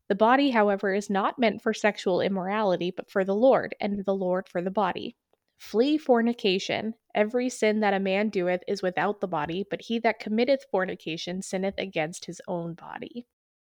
The 0.08 0.14
body, 0.14 0.50
however, 0.50 0.94
is 0.94 1.10
not 1.10 1.40
meant 1.40 1.60
for 1.60 1.74
sexual 1.74 2.20
immorality, 2.20 2.92
but 2.94 3.10
for 3.10 3.24
the 3.24 3.34
Lord, 3.34 3.74
and 3.80 4.04
the 4.04 4.14
Lord 4.14 4.48
for 4.48 4.62
the 4.62 4.70
body. 4.70 5.16
Flee 5.58 5.98
fornication. 5.98 6.94
Every 7.14 7.48
sin 7.48 7.80
that 7.80 7.94
a 7.94 8.00
man 8.00 8.28
doeth 8.28 8.62
is 8.66 8.82
without 8.82 9.20
the 9.20 9.28
body, 9.28 9.64
but 9.68 9.82
he 9.82 9.98
that 10.00 10.18
committeth 10.18 10.66
fornication 10.70 11.42
sinneth 11.42 11.74
against 11.78 12.24
his 12.26 12.40
own 12.48 12.74
body. 12.74 13.26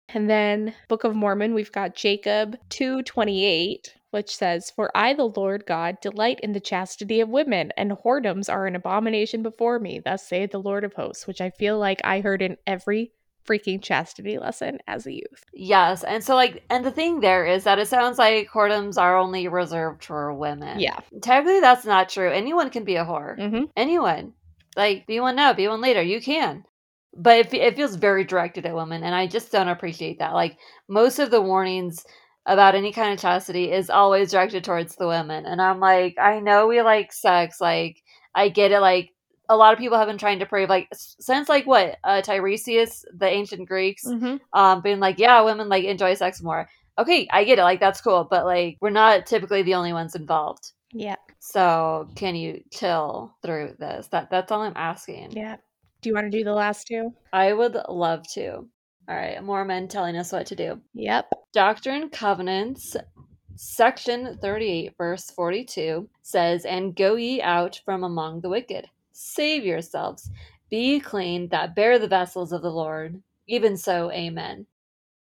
And 0.10 0.30
then 0.30 0.76
Book 0.89 1.04
of 1.04 1.15
Mormon, 1.15 1.54
we've 1.54 1.72
got 1.72 1.96
Jacob 1.96 2.58
228, 2.70 3.96
which 4.12 4.36
says, 4.36 4.70
For 4.70 4.91
I, 4.94 5.13
the 5.13 5.30
Lord 5.30 5.65
God, 5.65 6.02
delight 6.02 6.39
in 6.41 6.52
the 6.52 6.60
chastity 6.60 7.22
of 7.22 7.30
women, 7.30 7.72
and 7.78 7.91
whoredoms 7.91 8.52
are 8.52 8.67
an 8.67 8.76
abomination 8.76 9.41
before 9.41 9.80
me. 9.80 10.02
Thus 10.04 10.28
saith 10.28 10.52
the 10.52 10.60
Lord 10.60 10.84
of 10.84 10.94
hosts, 10.94 11.28
which 11.28 11.39
I 11.39 11.50
feel 11.50 11.80
like 11.80 12.02
I 12.04 12.20
heard 12.20 12.41
in 12.41 12.58
every 12.67 13.13
freaking 13.47 13.82
chastity 13.82 14.38
lesson 14.38 14.80
as 14.88 15.06
a 15.06 15.13
youth. 15.13 15.45
Yes. 15.54 16.04
And 16.04 16.23
so, 16.23 16.36
like, 16.36 16.63
and 16.69 16.86
the 16.86 16.91
thing 16.91 17.19
there 17.19 17.45
is 17.45 17.63
that 17.63 17.80
it 17.80 17.88
sounds 17.88 18.17
like 18.17 18.49
whoredoms 18.49 18.97
are 18.97 19.17
only 19.17 19.47
reserved 19.47 20.04
for 20.04 20.34
women. 20.34 20.80
Yeah. 20.80 20.99
Technically, 21.21 21.60
that's 21.60 21.86
not 21.86 22.10
true. 22.10 22.30
Anyone 22.32 22.69
can 22.69 22.84
be 22.84 22.95
a 22.95 23.06
whore. 23.06 23.38
Mm-hmm. 23.38 23.63
Anyone. 23.75 24.34
Like, 24.75 25.06
be 25.08 25.19
one 25.19 25.36
now, 25.36 25.54
be 25.54 25.67
one 25.67 25.82
later. 25.82 26.01
You 26.01 26.21
can. 26.21 26.63
But 27.15 27.38
it, 27.38 27.54
it 27.54 27.75
feels 27.75 27.95
very 27.95 28.23
directed 28.23 28.65
at 28.65 28.75
women. 28.75 29.04
And 29.04 29.13
I 29.13 29.27
just 29.27 29.51
don't 29.51 29.67
appreciate 29.67 30.19
that. 30.19 30.34
Like, 30.34 30.58
most 30.88 31.19
of 31.19 31.30
the 31.30 31.41
warnings 31.41 32.06
about 32.45 32.73
any 32.75 32.91
kind 32.93 33.13
of 33.13 33.19
chastity 33.19 33.71
is 33.71 33.89
always 33.89 34.32
directed 34.32 34.63
towards 34.63 34.95
the 34.95 35.08
women. 35.08 35.45
And 35.45 35.62
I'm 35.62 35.80
like, 35.80 36.15
I 36.17 36.39
know 36.39 36.67
we 36.67 36.82
like 36.82 37.12
sex. 37.12 37.60
Like, 37.60 38.01
I 38.34 38.49
get 38.49 38.71
it. 38.71 38.80
Like, 38.80 39.10
a 39.51 39.57
lot 39.61 39.73
of 39.73 39.79
people 39.79 39.97
have 39.97 40.07
been 40.07 40.17
trying 40.17 40.39
to 40.39 40.45
prove 40.45 40.69
like 40.69 40.87
since 40.93 41.47
like 41.49 41.65
what 41.67 41.97
uh 42.03 42.21
tiresias 42.21 43.03
the 43.21 43.27
ancient 43.27 43.67
greeks 43.67 44.05
Mm-hmm. 44.07 44.37
um 44.59 44.81
being 44.81 44.99
like 44.99 45.19
yeah 45.19 45.41
women 45.41 45.67
like 45.69 45.83
enjoy 45.83 46.13
sex 46.15 46.41
more 46.41 46.67
okay 46.97 47.27
i 47.31 47.43
get 47.43 47.59
it 47.59 47.63
like 47.63 47.79
that's 47.79 48.01
cool 48.01 48.27
but 48.29 48.45
like 48.45 48.77
we're 48.81 48.89
not 49.03 49.25
typically 49.25 49.61
the 49.63 49.75
only 49.75 49.93
ones 49.93 50.15
involved 50.15 50.71
Yeah. 50.93 51.15
so 51.39 52.07
can 52.15 52.35
you 52.35 52.63
chill 52.71 53.33
through 53.43 53.75
this 53.79 54.07
that 54.11 54.29
that's 54.31 54.51
all 54.51 54.61
i'm 54.61 54.73
asking 54.77 55.31
Yeah. 55.31 55.57
Do 56.01 56.09
you 56.09 56.15
want 56.15 56.31
to 56.31 56.37
do 56.37 56.43
the 56.43 56.53
last 56.53 56.87
two? 56.87 57.13
i 57.33 57.51
would 57.53 57.77
love 57.89 58.23
to 58.35 58.47
all 59.09 59.15
right 59.21 59.43
more 59.43 59.65
men 59.65 59.87
telling 59.87 60.15
us 60.15 60.31
what 60.31 60.45
to 60.47 60.55
do 60.55 60.81
Yep. 60.93 61.29
Doctrine 61.53 62.03
and 62.03 62.11
Covenants, 62.11 62.95
section 63.55 64.37
38, 64.41 64.93
verse 64.97 65.29
42 65.31 66.07
says, 66.21 66.63
And 66.65 66.95
go 66.95 67.15
ye 67.15 67.41
out 67.41 67.81
from 67.83 68.03
among 68.05 68.41
the 68.41 68.49
wicked. 68.49 68.87
Save 69.23 69.63
yourselves. 69.65 70.29
Be 70.69 70.99
clean 70.99 71.47
that 71.49 71.75
bear 71.75 71.99
the 71.99 72.07
vessels 72.07 72.51
of 72.51 72.62
the 72.62 72.71
Lord. 72.71 73.21
Even 73.47 73.77
so, 73.77 74.12
amen. 74.12 74.65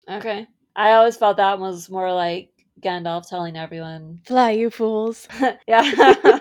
Okay. 0.08 0.46
I 0.74 0.92
always 0.92 1.16
felt 1.16 1.38
that 1.38 1.58
was 1.58 1.88
more 1.88 2.12
like 2.12 2.50
Gandalf 2.82 3.28
telling 3.28 3.56
everyone. 3.56 4.20
Fly, 4.26 4.50
you 4.50 4.70
fools. 4.70 5.26
yeah. 5.68 6.12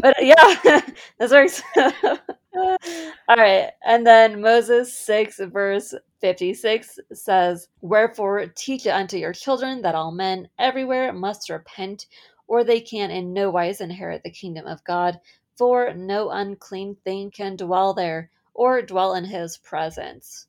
but 0.00 0.16
yeah, 0.20 0.80
this 1.18 1.30
works. 1.30 1.62
All 1.76 3.36
right. 3.36 3.70
And 3.84 4.06
then 4.06 4.40
Moses 4.40 4.96
6, 4.96 5.40
verse 5.52 5.94
56 6.20 6.98
says, 7.12 7.68
Wherefore 7.82 8.46
teach 8.56 8.86
it 8.86 8.90
unto 8.90 9.18
your 9.18 9.34
children 9.34 9.82
that 9.82 9.94
all 9.94 10.10
men 10.10 10.48
everywhere 10.58 11.12
must 11.12 11.50
repent, 11.50 12.06
or 12.46 12.64
they 12.64 12.80
can 12.80 13.10
in 13.10 13.32
no 13.34 13.50
wise 13.50 13.82
inherit 13.82 14.22
the 14.22 14.30
kingdom 14.30 14.66
of 14.66 14.82
God. 14.84 15.20
For 15.56 15.94
no 15.94 16.30
unclean 16.30 16.96
thing 17.04 17.30
can 17.30 17.56
dwell 17.56 17.94
there, 17.94 18.30
or 18.54 18.82
dwell 18.82 19.14
in 19.14 19.24
his 19.24 19.56
presence. 19.56 20.46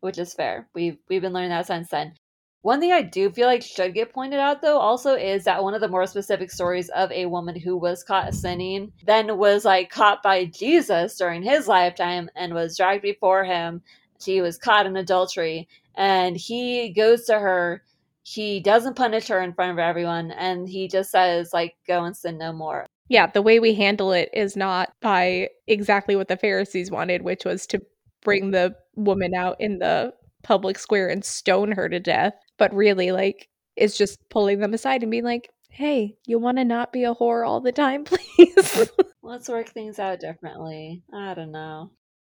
Which 0.00 0.18
is 0.18 0.34
fair. 0.34 0.68
We've 0.74 0.98
we've 1.08 1.22
been 1.22 1.32
learning 1.32 1.50
that 1.50 1.66
since 1.66 1.88
then. 1.88 2.14
One 2.62 2.78
thing 2.78 2.92
I 2.92 3.02
do 3.02 3.28
feel 3.30 3.48
like 3.48 3.62
should 3.62 3.94
get 3.94 4.12
pointed 4.12 4.38
out, 4.38 4.62
though, 4.62 4.78
also 4.78 5.14
is 5.14 5.44
that 5.44 5.64
one 5.64 5.74
of 5.74 5.80
the 5.80 5.88
more 5.88 6.06
specific 6.06 6.50
stories 6.50 6.88
of 6.90 7.10
a 7.10 7.26
woman 7.26 7.56
who 7.58 7.76
was 7.76 8.04
caught 8.04 8.34
sinning, 8.34 8.92
then 9.04 9.36
was 9.36 9.64
like 9.64 9.90
caught 9.90 10.22
by 10.22 10.44
Jesus 10.44 11.16
during 11.16 11.42
his 11.42 11.66
lifetime 11.66 12.30
and 12.36 12.54
was 12.54 12.76
dragged 12.76 13.02
before 13.02 13.42
him. 13.44 13.82
She 14.20 14.40
was 14.40 14.58
caught 14.58 14.86
in 14.86 14.96
adultery, 14.96 15.68
and 15.96 16.36
he 16.36 16.90
goes 16.90 17.24
to 17.24 17.38
her. 17.38 17.82
He 18.22 18.60
doesn't 18.60 18.94
punish 18.94 19.26
her 19.26 19.40
in 19.40 19.54
front 19.54 19.72
of 19.72 19.80
everyone, 19.80 20.30
and 20.30 20.68
he 20.68 20.86
just 20.86 21.10
says, 21.10 21.52
like, 21.52 21.74
go 21.88 22.04
and 22.04 22.16
sin 22.16 22.38
no 22.38 22.52
more. 22.52 22.86
Yeah, 23.12 23.26
the 23.26 23.42
way 23.42 23.60
we 23.60 23.74
handle 23.74 24.12
it 24.12 24.30
is 24.32 24.56
not 24.56 24.90
by 25.02 25.50
exactly 25.66 26.16
what 26.16 26.28
the 26.28 26.36
Pharisees 26.38 26.90
wanted, 26.90 27.20
which 27.20 27.44
was 27.44 27.66
to 27.66 27.82
bring 28.22 28.52
the 28.52 28.74
woman 28.96 29.34
out 29.34 29.56
in 29.60 29.80
the 29.80 30.14
public 30.42 30.78
square 30.78 31.10
and 31.10 31.22
stone 31.22 31.72
her 31.72 31.90
to 31.90 32.00
death, 32.00 32.32
but 32.56 32.72
really, 32.72 33.12
like, 33.12 33.50
is 33.76 33.98
just 33.98 34.18
pulling 34.30 34.60
them 34.60 34.72
aside 34.72 35.02
and 35.02 35.10
being 35.10 35.24
like, 35.24 35.50
hey, 35.68 36.16
you 36.24 36.38
want 36.38 36.56
to 36.56 36.64
not 36.64 36.90
be 36.90 37.04
a 37.04 37.14
whore 37.14 37.46
all 37.46 37.60
the 37.60 37.70
time, 37.70 38.04
please? 38.06 38.90
Let's 39.20 39.46
work 39.46 39.68
things 39.68 39.98
out 39.98 40.18
differently. 40.18 41.02
I 41.12 41.34
don't 41.34 41.52
know. 41.52 41.90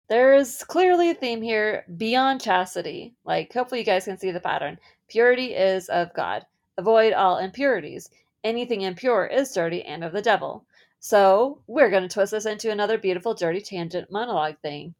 There's 0.09 0.63
clearly 0.63 1.11
a 1.11 1.13
theme 1.13 1.43
here 1.43 1.85
beyond 1.97 2.41
chastity. 2.41 3.13
Like, 3.25 3.53
hopefully, 3.53 3.81
you 3.81 3.85
guys 3.85 4.05
can 4.05 4.17
see 4.17 4.31
the 4.31 4.39
pattern. 4.39 4.79
Purity 5.07 5.53
is 5.53 5.87
of 5.89 6.11
God. 6.15 6.47
Avoid 6.79 7.13
all 7.13 7.37
impurities. 7.37 8.09
Anything 8.43 8.81
impure 8.81 9.25
is 9.25 9.53
dirty 9.53 9.83
and 9.83 10.03
of 10.03 10.11
the 10.13 10.21
devil. 10.21 10.65
So, 10.99 11.61
we're 11.67 11.89
going 11.89 12.03
to 12.03 12.09
twist 12.09 12.31
this 12.31 12.45
into 12.45 12.71
another 12.71 12.97
beautiful, 12.97 13.33
dirty 13.33 13.61
tangent 13.61 14.11
monologue 14.11 14.57
thing. 14.61 14.95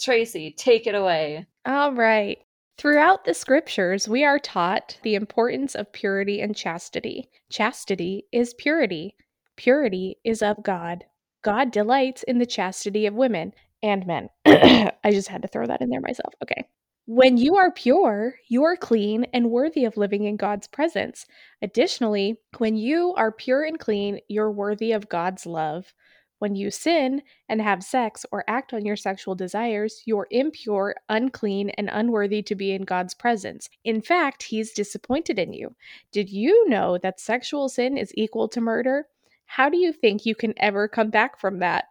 Tracy, 0.00 0.50
take 0.50 0.86
it 0.86 0.94
away. 0.94 1.46
All 1.66 1.92
right. 1.92 2.38
Throughout 2.78 3.24
the 3.24 3.34
scriptures, 3.34 4.08
we 4.08 4.24
are 4.24 4.38
taught 4.38 4.98
the 5.02 5.14
importance 5.14 5.74
of 5.74 5.92
purity 5.92 6.40
and 6.40 6.56
chastity. 6.56 7.28
Chastity 7.50 8.24
is 8.32 8.54
purity. 8.54 9.14
Purity 9.56 10.16
is 10.24 10.42
of 10.42 10.62
God. 10.62 11.04
God 11.42 11.70
delights 11.70 12.22
in 12.22 12.38
the 12.38 12.46
chastity 12.46 13.04
of 13.04 13.14
women 13.14 13.52
and 13.82 14.06
men. 14.06 14.30
I 14.46 15.10
just 15.10 15.28
had 15.28 15.42
to 15.42 15.48
throw 15.48 15.66
that 15.66 15.82
in 15.82 15.90
there 15.90 16.00
myself. 16.00 16.32
Okay. 16.42 16.66
When 17.12 17.38
you 17.38 17.56
are 17.56 17.72
pure, 17.72 18.36
you 18.46 18.62
are 18.62 18.76
clean 18.76 19.26
and 19.32 19.50
worthy 19.50 19.84
of 19.84 19.96
living 19.96 20.26
in 20.26 20.36
God's 20.36 20.68
presence. 20.68 21.26
Additionally, 21.60 22.38
when 22.58 22.76
you 22.76 23.14
are 23.16 23.32
pure 23.32 23.64
and 23.64 23.80
clean, 23.80 24.20
you're 24.28 24.52
worthy 24.52 24.92
of 24.92 25.08
God's 25.08 25.44
love. 25.44 25.92
When 26.38 26.54
you 26.54 26.70
sin 26.70 27.22
and 27.48 27.60
have 27.60 27.82
sex 27.82 28.24
or 28.30 28.44
act 28.46 28.72
on 28.72 28.86
your 28.86 28.94
sexual 28.94 29.34
desires, 29.34 30.04
you're 30.06 30.28
impure, 30.30 30.94
unclean, 31.08 31.70
and 31.70 31.90
unworthy 31.92 32.42
to 32.42 32.54
be 32.54 32.70
in 32.70 32.82
God's 32.82 33.14
presence. 33.14 33.68
In 33.82 34.00
fact, 34.00 34.44
He's 34.44 34.70
disappointed 34.70 35.36
in 35.36 35.52
you. 35.52 35.74
Did 36.12 36.30
you 36.30 36.68
know 36.68 36.96
that 36.98 37.18
sexual 37.18 37.68
sin 37.68 37.98
is 37.98 38.12
equal 38.14 38.46
to 38.50 38.60
murder? 38.60 39.08
How 39.46 39.68
do 39.68 39.78
you 39.78 39.92
think 39.92 40.26
you 40.26 40.36
can 40.36 40.54
ever 40.58 40.86
come 40.86 41.10
back 41.10 41.40
from 41.40 41.58
that? 41.58 41.86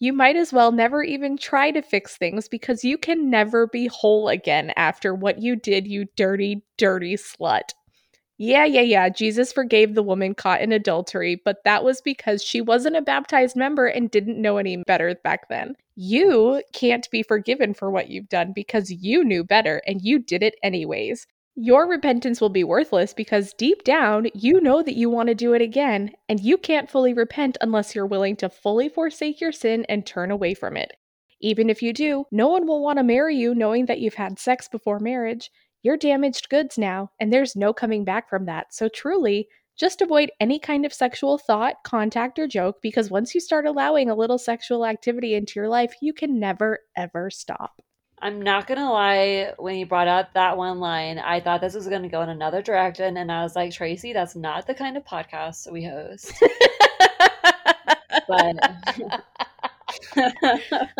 You 0.00 0.14
might 0.14 0.36
as 0.36 0.50
well 0.50 0.72
never 0.72 1.02
even 1.02 1.36
try 1.36 1.70
to 1.70 1.82
fix 1.82 2.16
things 2.16 2.48
because 2.48 2.82
you 2.84 2.96
can 2.96 3.28
never 3.28 3.66
be 3.66 3.86
whole 3.86 4.28
again 4.28 4.72
after 4.74 5.14
what 5.14 5.40
you 5.40 5.56
did, 5.56 5.86
you 5.86 6.06
dirty, 6.16 6.64
dirty 6.78 7.16
slut. 7.16 7.74
Yeah, 8.38 8.64
yeah, 8.64 8.80
yeah. 8.80 9.10
Jesus 9.10 9.52
forgave 9.52 9.94
the 9.94 10.02
woman 10.02 10.34
caught 10.34 10.62
in 10.62 10.72
adultery, 10.72 11.42
but 11.44 11.62
that 11.64 11.84
was 11.84 12.00
because 12.00 12.42
she 12.42 12.62
wasn't 12.62 12.96
a 12.96 13.02
baptized 13.02 13.54
member 13.54 13.86
and 13.86 14.10
didn't 14.10 14.40
know 14.40 14.56
any 14.56 14.78
better 14.86 15.14
back 15.22 15.50
then. 15.50 15.76
You 15.96 16.62
can't 16.72 17.06
be 17.10 17.22
forgiven 17.22 17.74
for 17.74 17.90
what 17.90 18.08
you've 18.08 18.30
done 18.30 18.52
because 18.54 18.90
you 18.90 19.22
knew 19.22 19.44
better 19.44 19.82
and 19.86 20.00
you 20.00 20.18
did 20.18 20.42
it 20.42 20.54
anyways. 20.62 21.26
Your 21.56 21.88
repentance 21.88 22.40
will 22.40 22.48
be 22.48 22.64
worthless 22.64 23.12
because 23.12 23.52
deep 23.54 23.84
down, 23.84 24.28
you 24.34 24.60
know 24.60 24.82
that 24.82 24.96
you 24.96 25.10
want 25.10 25.28
to 25.28 25.34
do 25.34 25.52
it 25.52 25.60
again, 25.60 26.12
and 26.28 26.40
you 26.40 26.56
can't 26.56 26.90
fully 26.90 27.12
repent 27.12 27.58
unless 27.60 27.94
you're 27.94 28.06
willing 28.06 28.36
to 28.36 28.48
fully 28.48 28.88
forsake 28.88 29.40
your 29.40 29.52
sin 29.52 29.84
and 29.88 30.06
turn 30.06 30.30
away 30.30 30.54
from 30.54 30.76
it. 30.76 30.92
Even 31.40 31.70
if 31.70 31.82
you 31.82 31.92
do, 31.92 32.24
no 32.30 32.48
one 32.48 32.66
will 32.66 32.82
want 32.82 32.98
to 32.98 33.02
marry 33.02 33.36
you 33.36 33.54
knowing 33.54 33.86
that 33.86 34.00
you've 34.00 34.14
had 34.14 34.38
sex 34.38 34.68
before 34.68 34.98
marriage. 35.00 35.50
You're 35.82 35.96
damaged 35.96 36.48
goods 36.48 36.78
now, 36.78 37.10
and 37.20 37.32
there's 37.32 37.56
no 37.56 37.72
coming 37.72 38.04
back 38.04 38.28
from 38.28 38.46
that. 38.46 38.72
So 38.72 38.88
truly, 38.88 39.48
Just 39.80 40.02
avoid 40.02 40.30
any 40.40 40.58
kind 40.58 40.84
of 40.84 40.92
sexual 40.92 41.38
thought, 41.38 41.76
contact, 41.84 42.38
or 42.38 42.46
joke 42.46 42.82
because 42.82 43.10
once 43.10 43.34
you 43.34 43.40
start 43.40 43.64
allowing 43.64 44.10
a 44.10 44.14
little 44.14 44.36
sexual 44.36 44.84
activity 44.84 45.34
into 45.34 45.58
your 45.58 45.70
life, 45.70 45.94
you 46.02 46.12
can 46.12 46.38
never, 46.38 46.80
ever 46.98 47.30
stop. 47.30 47.80
I'm 48.22 48.42
not 48.42 48.66
gonna 48.66 48.90
lie, 48.90 49.52
when 49.58 49.76
you 49.76 49.86
brought 49.86 50.08
up 50.08 50.34
that 50.34 50.56
one 50.56 50.78
line, 50.78 51.18
I 51.18 51.40
thought 51.40 51.60
this 51.62 51.74
was 51.74 51.88
gonna 51.88 52.08
go 52.08 52.20
in 52.22 52.28
another 52.28 52.60
direction, 52.62 53.16
and 53.16 53.32
I 53.32 53.42
was 53.42 53.56
like, 53.56 53.72
Tracy, 53.72 54.12
that's 54.12 54.36
not 54.36 54.66
the 54.66 54.74
kind 54.74 54.96
of 54.96 55.04
podcast 55.04 55.70
we 55.72 55.84
host. 55.84 56.32
but 58.28 58.56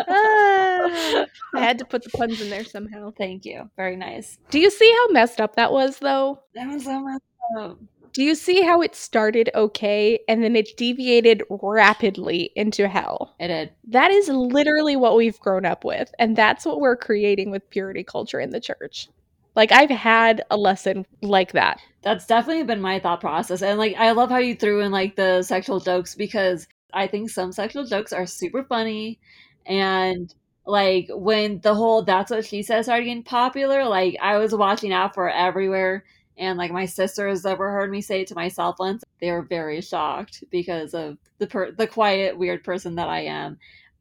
Ah, 0.07 1.25
I 1.55 1.59
had 1.59 1.77
to 1.79 1.85
put 1.85 2.03
the 2.03 2.09
puns 2.09 2.41
in 2.41 2.49
there 2.49 2.63
somehow. 2.63 3.11
thank 3.17 3.45
you. 3.45 3.69
Very 3.77 3.95
nice. 3.95 4.37
Do 4.49 4.59
you 4.59 4.69
see 4.69 4.91
how 4.91 5.13
messed 5.13 5.39
up 5.39 5.55
that 5.55 5.71
was, 5.71 5.99
though? 5.99 6.39
That 6.55 6.67
was 6.67 6.83
so 6.85 6.99
messed 6.99 7.21
up. 7.59 7.77
Do 8.13 8.23
you 8.23 8.35
see 8.35 8.61
how 8.61 8.81
it 8.81 8.95
started 8.95 9.49
okay 9.55 10.19
and 10.27 10.43
then 10.43 10.55
it 10.55 10.75
deviated 10.75 11.43
rapidly 11.49 12.51
into 12.55 12.87
hell? 12.87 13.35
It 13.39 13.47
did. 13.47 13.71
That 13.87 14.11
is 14.11 14.27
literally 14.27 14.95
what 14.95 15.15
we've 15.15 15.39
grown 15.39 15.65
up 15.65 15.85
with, 15.85 16.13
and 16.19 16.35
that's 16.35 16.65
what 16.65 16.79
we're 16.81 16.97
creating 16.97 17.51
with 17.51 17.69
purity 17.69 18.03
culture 18.03 18.39
in 18.39 18.49
the 18.49 18.59
church. 18.59 19.07
Like, 19.55 19.71
I've 19.71 19.89
had 19.89 20.43
a 20.49 20.57
lesson 20.57 21.05
like 21.21 21.51
that. 21.53 21.81
That's 22.01 22.25
definitely 22.25 22.63
been 22.63 22.81
my 22.81 22.99
thought 22.99 23.21
process. 23.21 23.61
And 23.61 23.77
like 23.77 23.95
I 23.97 24.11
love 24.11 24.29
how 24.29 24.37
you 24.37 24.55
threw 24.55 24.81
in 24.81 24.91
like 24.91 25.15
the 25.15 25.43
sexual 25.43 25.79
jokes 25.79 26.15
because 26.15 26.67
I 26.93 27.07
think 27.07 27.29
some 27.29 27.51
sexual 27.51 27.85
jokes 27.85 28.11
are 28.11 28.25
super 28.25 28.63
funny 28.63 29.19
and 29.65 30.33
like 30.65 31.07
when 31.09 31.59
the 31.61 31.73
whole 31.73 32.01
that's 32.03 32.31
what 32.31 32.45
she 32.45 32.63
says 32.63 32.85
started 32.85 33.05
getting 33.05 33.23
popular, 33.23 33.85
like 33.85 34.17
I 34.21 34.37
was 34.37 34.55
watching 34.55 34.93
out 34.93 35.13
for 35.13 35.29
everywhere 35.29 36.05
and 36.37 36.57
like 36.57 36.71
my 36.71 36.85
sisters 36.85 37.45
ever 37.45 37.71
heard 37.71 37.91
me 37.91 38.01
say 38.01 38.21
it 38.21 38.27
to 38.27 38.35
myself 38.35 38.77
once. 38.79 39.03
They 39.19 39.31
were 39.31 39.43
very 39.43 39.81
shocked 39.81 40.43
because 40.49 40.93
of 40.93 41.17
the 41.37 41.47
per- 41.47 41.71
the 41.71 41.87
quiet 41.87 42.37
weird 42.37 42.63
person 42.63 42.95
that 42.95 43.09
I 43.09 43.21
am. 43.21 43.57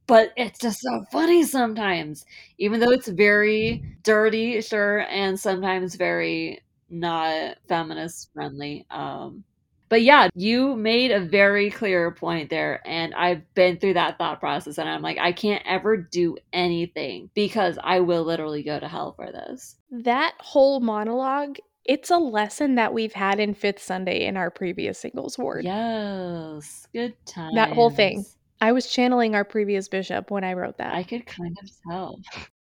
But 0.06 0.32
it's 0.36 0.58
just 0.58 0.80
so 0.80 1.04
funny 1.12 1.44
sometimes, 1.44 2.24
even 2.58 2.80
though 2.80 2.90
it's 2.90 3.08
very 3.08 3.84
dirty, 4.02 4.60
sure, 4.60 5.00
and 5.08 5.38
sometimes 5.38 5.94
very 5.94 6.62
not 6.88 7.56
feminist 7.68 8.30
friendly. 8.34 8.86
Um, 8.90 9.44
but 9.90 10.02
yeah, 10.02 10.28
you 10.36 10.76
made 10.76 11.10
a 11.10 11.18
very 11.18 11.68
clear 11.68 12.12
point 12.12 12.48
there, 12.48 12.80
and 12.86 13.12
I've 13.12 13.42
been 13.54 13.76
through 13.76 13.94
that 13.94 14.18
thought 14.18 14.38
process, 14.38 14.78
and 14.78 14.88
I'm 14.88 15.02
like, 15.02 15.18
I 15.18 15.32
can't 15.32 15.64
ever 15.66 15.96
do 15.96 16.36
anything 16.52 17.28
because 17.34 17.76
I 17.82 17.98
will 17.98 18.22
literally 18.22 18.62
go 18.62 18.78
to 18.78 18.86
hell 18.86 19.14
for 19.14 19.32
this. 19.32 19.74
That 19.90 20.34
whole 20.38 20.78
monologue, 20.78 21.56
it's 21.90 22.08
a 22.08 22.18
lesson 22.18 22.76
that 22.76 22.94
we've 22.94 23.12
had 23.12 23.40
in 23.40 23.52
Fifth 23.52 23.82
Sunday 23.82 24.24
in 24.24 24.36
our 24.36 24.48
previous 24.48 24.96
singles 24.96 25.36
ward. 25.36 25.64
Yes, 25.64 26.86
good 26.92 27.14
time. 27.26 27.52
That 27.56 27.72
whole 27.72 27.90
thing. 27.90 28.24
I 28.60 28.70
was 28.70 28.86
channeling 28.86 29.34
our 29.34 29.44
previous 29.44 29.88
bishop 29.88 30.30
when 30.30 30.44
I 30.44 30.52
wrote 30.52 30.78
that. 30.78 30.94
I 30.94 31.02
could 31.02 31.26
kind 31.26 31.56
of 31.60 31.68
tell. 31.88 32.20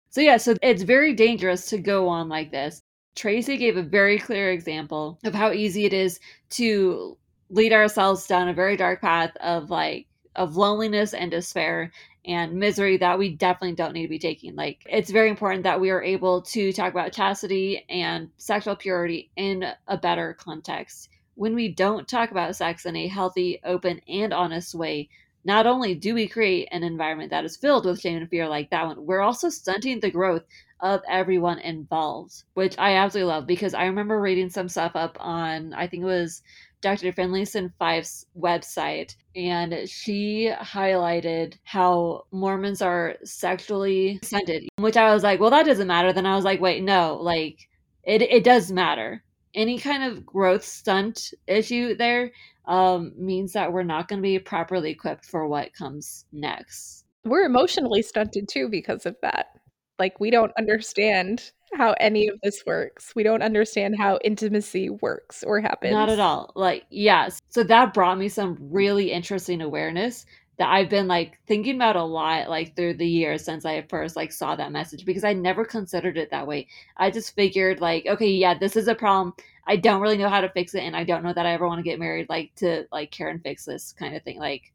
So 0.09 0.19
yeah, 0.19 0.37
so 0.37 0.55
it's 0.63 0.81
very 0.81 1.13
dangerous 1.13 1.69
to 1.69 1.77
go 1.77 2.07
on 2.07 2.27
like 2.27 2.49
this. 2.49 2.81
Tracy 3.15 3.55
gave 3.55 3.77
a 3.77 3.83
very 3.83 4.17
clear 4.17 4.51
example 4.51 5.19
of 5.23 5.35
how 5.35 5.51
easy 5.51 5.85
it 5.85 5.93
is 5.93 6.19
to 6.51 7.15
lead 7.49 7.71
ourselves 7.71 8.25
down 8.25 8.49
a 8.49 8.53
very 8.53 8.75
dark 8.75 8.99
path 8.99 9.37
of 9.41 9.69
like 9.69 10.07
of 10.35 10.57
loneliness 10.57 11.13
and 11.13 11.29
despair 11.29 11.91
and 12.25 12.53
misery 12.53 12.97
that 12.97 13.19
we 13.19 13.29
definitely 13.35 13.75
don't 13.75 13.93
need 13.93 14.03
to 14.03 14.07
be 14.07 14.19
taking. 14.19 14.55
Like 14.55 14.83
it's 14.85 15.11
very 15.11 15.29
important 15.29 15.63
that 15.63 15.81
we 15.81 15.89
are 15.89 16.01
able 16.01 16.41
to 16.43 16.71
talk 16.71 16.91
about 16.91 17.13
chastity 17.13 17.85
and 17.89 18.29
sexual 18.37 18.75
purity 18.75 19.29
in 19.35 19.65
a 19.87 19.97
better 19.97 20.33
context. 20.33 21.09
When 21.35 21.55
we 21.55 21.69
don't 21.69 22.07
talk 22.07 22.31
about 22.31 22.55
sex 22.55 22.85
in 22.85 22.95
a 22.95 23.07
healthy, 23.07 23.59
open, 23.63 24.01
and 24.07 24.33
honest 24.33 24.75
way, 24.75 25.09
not 25.45 25.67
only 25.67 25.95
do 25.95 26.13
we 26.13 26.27
create 26.27 26.69
an 26.71 26.83
environment 26.83 27.31
that 27.31 27.43
is 27.43 27.57
filled 27.57 27.85
with 27.85 27.99
shame 27.99 28.17
and 28.17 28.29
fear 28.29 28.47
like 28.47 28.69
that 28.69 28.87
one, 28.87 29.05
we're 29.05 29.19
also 29.21 29.49
stunting 29.49 29.99
the 29.99 30.11
growth 30.11 30.43
of 30.79 31.01
everyone 31.09 31.59
involved, 31.59 32.43
which 32.53 32.77
I 32.77 32.95
absolutely 32.95 33.31
love 33.33 33.47
because 33.47 33.73
I 33.73 33.85
remember 33.85 34.21
reading 34.21 34.49
some 34.49 34.69
stuff 34.69 34.95
up 34.95 35.17
on, 35.19 35.73
I 35.73 35.87
think 35.87 36.03
it 36.03 36.07
was 36.07 36.43
Dr. 36.83 37.13
Finlayson 37.13 37.73
Fife's 37.79 38.25
website, 38.37 39.15
and 39.35 39.89
she 39.89 40.51
highlighted 40.55 41.55
how 41.63 42.25
Mormons 42.31 42.81
are 42.81 43.15
sexually 43.23 44.19
ascended, 44.21 44.67
which 44.77 44.97
I 44.97 45.13
was 45.13 45.23
like, 45.23 45.39
well, 45.39 45.49
that 45.49 45.65
doesn't 45.65 45.87
matter. 45.87 46.13
Then 46.13 46.27
I 46.27 46.35
was 46.35 46.45
like, 46.45 46.61
wait, 46.61 46.83
no, 46.83 47.15
like 47.15 47.67
it, 48.03 48.21
it 48.21 48.43
does 48.43 48.71
matter. 48.71 49.23
Any 49.55 49.79
kind 49.79 50.03
of 50.03 50.25
growth 50.25 50.63
stunt 50.63 51.33
issue 51.47 51.95
there 51.95 52.31
um, 52.65 53.13
means 53.17 53.53
that 53.53 53.71
we're 53.71 53.83
not 53.83 54.07
going 54.07 54.19
to 54.19 54.23
be 54.23 54.37
properly 54.39 54.91
equipped 54.91 55.25
for 55.25 55.47
what 55.47 55.73
comes 55.73 56.25
next. 56.31 57.05
We're 57.23 57.45
emotionally 57.45 58.01
stunted 58.01 58.49
too 58.49 58.67
because 58.69 59.05
of 59.05 59.15
that. 59.21 59.47
Like, 59.99 60.19
we 60.19 60.31
don't 60.31 60.51
understand 60.57 61.51
how 61.75 61.95
any 61.99 62.27
of 62.27 62.39
this 62.43 62.63
works. 62.65 63.13
We 63.15 63.23
don't 63.23 63.41
understand 63.41 63.95
how 63.97 64.19
intimacy 64.23 64.89
works 64.89 65.43
or 65.43 65.59
happens. 65.59 65.93
Not 65.93 66.09
at 66.09 66.19
all. 66.19 66.51
Like, 66.55 66.85
yes. 66.89 67.41
So 67.49 67.63
that 67.63 67.93
brought 67.93 68.17
me 68.17 68.29
some 68.29 68.57
really 68.59 69.11
interesting 69.11 69.61
awareness 69.61 70.25
that 70.57 70.69
I've 70.69 70.89
been 70.89 71.07
like 71.07 71.39
thinking 71.47 71.75
about 71.75 71.95
a 71.95 72.03
lot 72.03 72.47
like 72.47 72.75
through 72.75 72.95
the 72.95 73.07
years 73.07 73.43
since 73.43 73.65
I 73.65 73.81
first 73.89 74.15
like 74.15 74.31
saw 74.31 74.55
that 74.55 74.71
message 74.71 75.03
because 75.05 75.23
I 75.23 75.33
never 75.33 75.65
considered 75.65 76.17
it 76.17 76.29
that 76.29 76.45
way. 76.45 76.67
I 76.97 77.09
just 77.09 77.33
figured 77.35 77.81
like, 77.81 78.05
okay, 78.05 78.29
yeah, 78.29 78.57
this 78.57 78.75
is 78.75 78.87
a 78.87 78.95
problem. 78.95 79.33
I 79.65 79.77
don't 79.77 80.01
really 80.01 80.17
know 80.17 80.29
how 80.29 80.41
to 80.41 80.49
fix 80.49 80.75
it 80.75 80.83
and 80.83 80.95
I 80.95 81.05
don't 81.05 81.23
know 81.23 81.33
that 81.33 81.45
I 81.45 81.53
ever 81.53 81.67
want 81.67 81.79
to 81.79 81.89
get 81.89 81.99
married 81.99 82.29
like 82.29 82.53
to 82.57 82.85
like 82.91 83.11
care 83.11 83.29
and 83.29 83.41
fix 83.41 83.65
this 83.65 83.93
kind 83.93 84.15
of 84.15 84.21
thing. 84.23 84.37
Like 84.37 84.71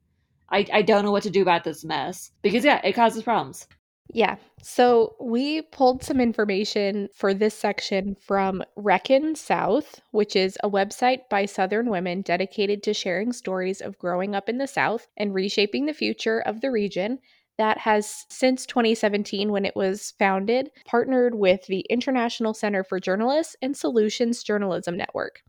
I, 0.50 0.66
I 0.72 0.82
don't 0.82 1.04
know 1.04 1.12
what 1.12 1.22
to 1.24 1.30
do 1.30 1.42
about 1.42 1.62
this 1.62 1.84
mess 1.84 2.32
because 2.42 2.64
yeah, 2.64 2.80
it 2.82 2.94
causes 2.94 3.22
problems. 3.22 3.68
Yeah. 4.12 4.36
So 4.62 5.14
we 5.20 5.62
pulled 5.62 6.02
some 6.02 6.20
information 6.20 7.08
for 7.14 7.34
this 7.34 7.54
section 7.54 8.16
from 8.20 8.62
Reckon 8.74 9.34
South, 9.34 10.00
which 10.10 10.34
is 10.34 10.58
a 10.62 10.70
website 10.70 11.28
by 11.28 11.44
Southern 11.44 11.90
women 11.90 12.22
dedicated 12.22 12.82
to 12.84 12.94
sharing 12.94 13.32
stories 13.32 13.80
of 13.80 13.98
growing 13.98 14.34
up 14.34 14.48
in 14.48 14.58
the 14.58 14.66
South 14.66 15.08
and 15.16 15.34
reshaping 15.34 15.86
the 15.86 15.92
future 15.92 16.40
of 16.40 16.60
the 16.60 16.70
region. 16.70 17.18
That 17.58 17.78
has 17.78 18.24
since 18.30 18.66
2017, 18.66 19.50
when 19.50 19.64
it 19.64 19.76
was 19.76 20.14
founded, 20.18 20.70
partnered 20.86 21.34
with 21.34 21.66
the 21.66 21.84
International 21.90 22.54
Center 22.54 22.84
for 22.84 23.00
Journalists 23.00 23.56
and 23.60 23.76
Solutions 23.76 24.42
Journalism 24.42 24.96
Network. 24.96 25.42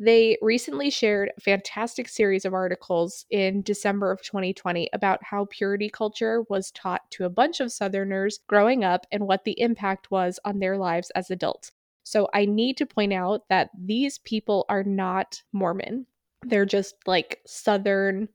They 0.00 0.38
recently 0.40 0.90
shared 0.90 1.32
a 1.36 1.40
fantastic 1.40 2.08
series 2.08 2.44
of 2.44 2.54
articles 2.54 3.26
in 3.30 3.62
December 3.62 4.12
of 4.12 4.22
2020 4.22 4.88
about 4.92 5.24
how 5.24 5.46
purity 5.50 5.88
culture 5.88 6.42
was 6.48 6.70
taught 6.70 7.10
to 7.12 7.24
a 7.24 7.30
bunch 7.30 7.58
of 7.58 7.72
Southerners 7.72 8.38
growing 8.46 8.84
up 8.84 9.06
and 9.10 9.26
what 9.26 9.42
the 9.44 9.60
impact 9.60 10.12
was 10.12 10.38
on 10.44 10.60
their 10.60 10.78
lives 10.78 11.10
as 11.16 11.32
adults. 11.32 11.72
So 12.04 12.28
I 12.32 12.44
need 12.44 12.76
to 12.76 12.86
point 12.86 13.12
out 13.12 13.48
that 13.48 13.70
these 13.76 14.18
people 14.18 14.66
are 14.68 14.84
not 14.84 15.42
Mormon. 15.52 16.06
They're 16.46 16.64
just 16.64 16.94
like 17.06 17.40
Southern 17.44 18.28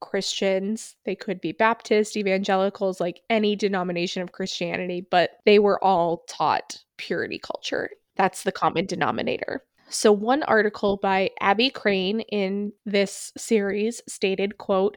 Christians. 0.00 0.96
They 1.04 1.14
could 1.14 1.40
be 1.40 1.52
Baptist, 1.52 2.16
evangelicals, 2.16 3.00
like 3.00 3.22
any 3.30 3.54
denomination 3.54 4.20
of 4.20 4.32
Christianity, 4.32 5.06
but 5.08 5.38
they 5.46 5.60
were 5.60 5.82
all 5.82 6.24
taught 6.28 6.82
purity 6.96 7.38
culture. 7.38 7.90
That's 8.16 8.42
the 8.42 8.52
common 8.52 8.86
denominator. 8.86 9.62
So 9.88 10.12
one 10.12 10.42
article 10.42 10.96
by 10.96 11.30
Abbey 11.40 11.70
Crain 11.70 12.20
in 12.20 12.72
this 12.84 13.32
series 13.36 14.02
stated, 14.08 14.58
quote, 14.58 14.96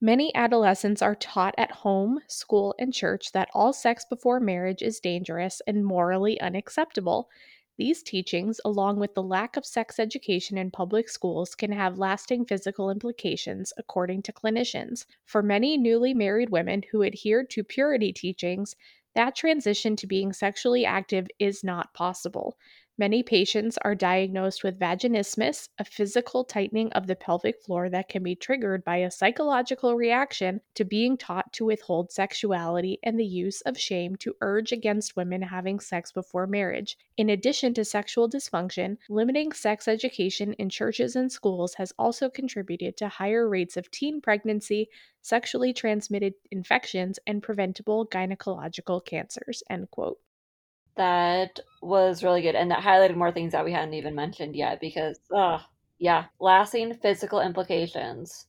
Many 0.00 0.34
adolescents 0.34 1.00
are 1.00 1.14
taught 1.14 1.54
at 1.56 1.70
home, 1.70 2.20
school, 2.28 2.74
and 2.78 2.92
church 2.92 3.32
that 3.32 3.48
all 3.54 3.72
sex 3.72 4.04
before 4.04 4.38
marriage 4.38 4.82
is 4.82 5.00
dangerous 5.00 5.62
and 5.66 5.84
morally 5.84 6.38
unacceptable. 6.40 7.30
These 7.78 8.02
teachings, 8.02 8.60
along 8.64 8.98
with 8.98 9.14
the 9.14 9.22
lack 9.22 9.56
of 9.56 9.66
sex 9.66 9.98
education 9.98 10.58
in 10.58 10.70
public 10.70 11.08
schools, 11.08 11.54
can 11.54 11.72
have 11.72 11.98
lasting 11.98 12.44
physical 12.44 12.90
implications, 12.90 13.72
according 13.76 14.22
to 14.22 14.32
clinicians. 14.32 15.06
For 15.24 15.42
many 15.42 15.76
newly 15.76 16.14
married 16.14 16.50
women 16.50 16.82
who 16.90 17.02
adhered 17.02 17.50
to 17.50 17.64
purity 17.64 18.12
teachings, 18.12 18.76
that 19.14 19.34
transition 19.34 19.96
to 19.96 20.06
being 20.06 20.32
sexually 20.34 20.84
active 20.84 21.26
is 21.38 21.64
not 21.64 21.94
possible. 21.94 22.58
Many 22.98 23.22
patients 23.22 23.76
are 23.82 23.94
diagnosed 23.94 24.64
with 24.64 24.78
vaginismus, 24.78 25.68
a 25.78 25.84
physical 25.84 26.44
tightening 26.44 26.90
of 26.94 27.06
the 27.06 27.14
pelvic 27.14 27.60
floor 27.60 27.90
that 27.90 28.08
can 28.08 28.22
be 28.22 28.34
triggered 28.34 28.84
by 28.84 28.96
a 28.96 29.10
psychological 29.10 29.94
reaction 29.94 30.62
to 30.76 30.84
being 30.86 31.18
taught 31.18 31.52
to 31.52 31.66
withhold 31.66 32.10
sexuality 32.10 32.98
and 33.02 33.20
the 33.20 33.26
use 33.26 33.60
of 33.60 33.78
shame 33.78 34.16
to 34.16 34.34
urge 34.40 34.72
against 34.72 35.14
women 35.14 35.42
having 35.42 35.78
sex 35.78 36.10
before 36.10 36.46
marriage. 36.46 36.96
In 37.18 37.28
addition 37.28 37.74
to 37.74 37.84
sexual 37.84 38.30
dysfunction, 38.30 38.96
limiting 39.10 39.52
sex 39.52 39.88
education 39.88 40.54
in 40.54 40.70
churches 40.70 41.16
and 41.16 41.30
schools 41.30 41.74
has 41.74 41.92
also 41.98 42.30
contributed 42.30 42.96
to 42.96 43.08
higher 43.08 43.46
rates 43.46 43.76
of 43.76 43.90
teen 43.90 44.22
pregnancy, 44.22 44.88
sexually 45.20 45.74
transmitted 45.74 46.32
infections, 46.50 47.18
and 47.26 47.42
preventable 47.42 48.06
gynecological 48.06 49.04
cancers. 49.04 49.62
End 49.68 49.90
quote 49.90 50.18
that 50.96 51.60
was 51.82 52.24
really 52.24 52.42
good 52.42 52.54
and 52.54 52.70
that 52.70 52.82
highlighted 52.82 53.16
more 53.16 53.32
things 53.32 53.52
that 53.52 53.64
we 53.64 53.72
hadn't 53.72 53.94
even 53.94 54.14
mentioned 54.14 54.56
yet 54.56 54.80
because 54.80 55.18
uh 55.34 55.58
Yeah, 55.98 56.24
lasting 56.40 56.94
physical 56.94 57.40
implications. 57.40 58.46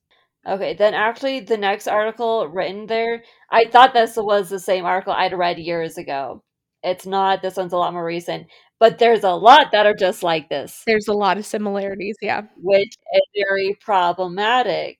Okay, 0.47 0.73
then 0.75 0.93
actually 0.93 1.41
the 1.41 1.57
next 1.57 1.87
article 1.87 2.47
written 2.47 2.85
there, 2.87 3.23
I 3.51 3.65
thought 3.65 3.93
this 3.93 4.15
was 4.17 4.49
the 4.49 4.59
same 4.59 4.85
article 4.85 5.13
I'd 5.13 5.33
read 5.37 5.59
years 5.59 5.97
ago. 5.97 6.43
It's 6.83 7.05
not, 7.05 7.41
this 7.41 7.57
one's 7.57 7.73
a 7.73 7.77
lot 7.77 7.93
more 7.93 8.05
recent, 8.05 8.47
but 8.79 8.97
there's 8.99 9.23
a 9.23 9.31
lot 9.31 9.71
that 9.73 9.85
are 9.85 9.93
just 9.95 10.23
like 10.23 10.49
this. 10.49 10.83
There's 10.87 11.07
a 11.09 11.13
lot 11.13 11.37
of 11.37 11.45
similarities, 11.45 12.17
yeah. 12.21 12.43
Which 12.57 12.95
is 13.13 13.21
very 13.35 13.77
problematic. 13.81 14.99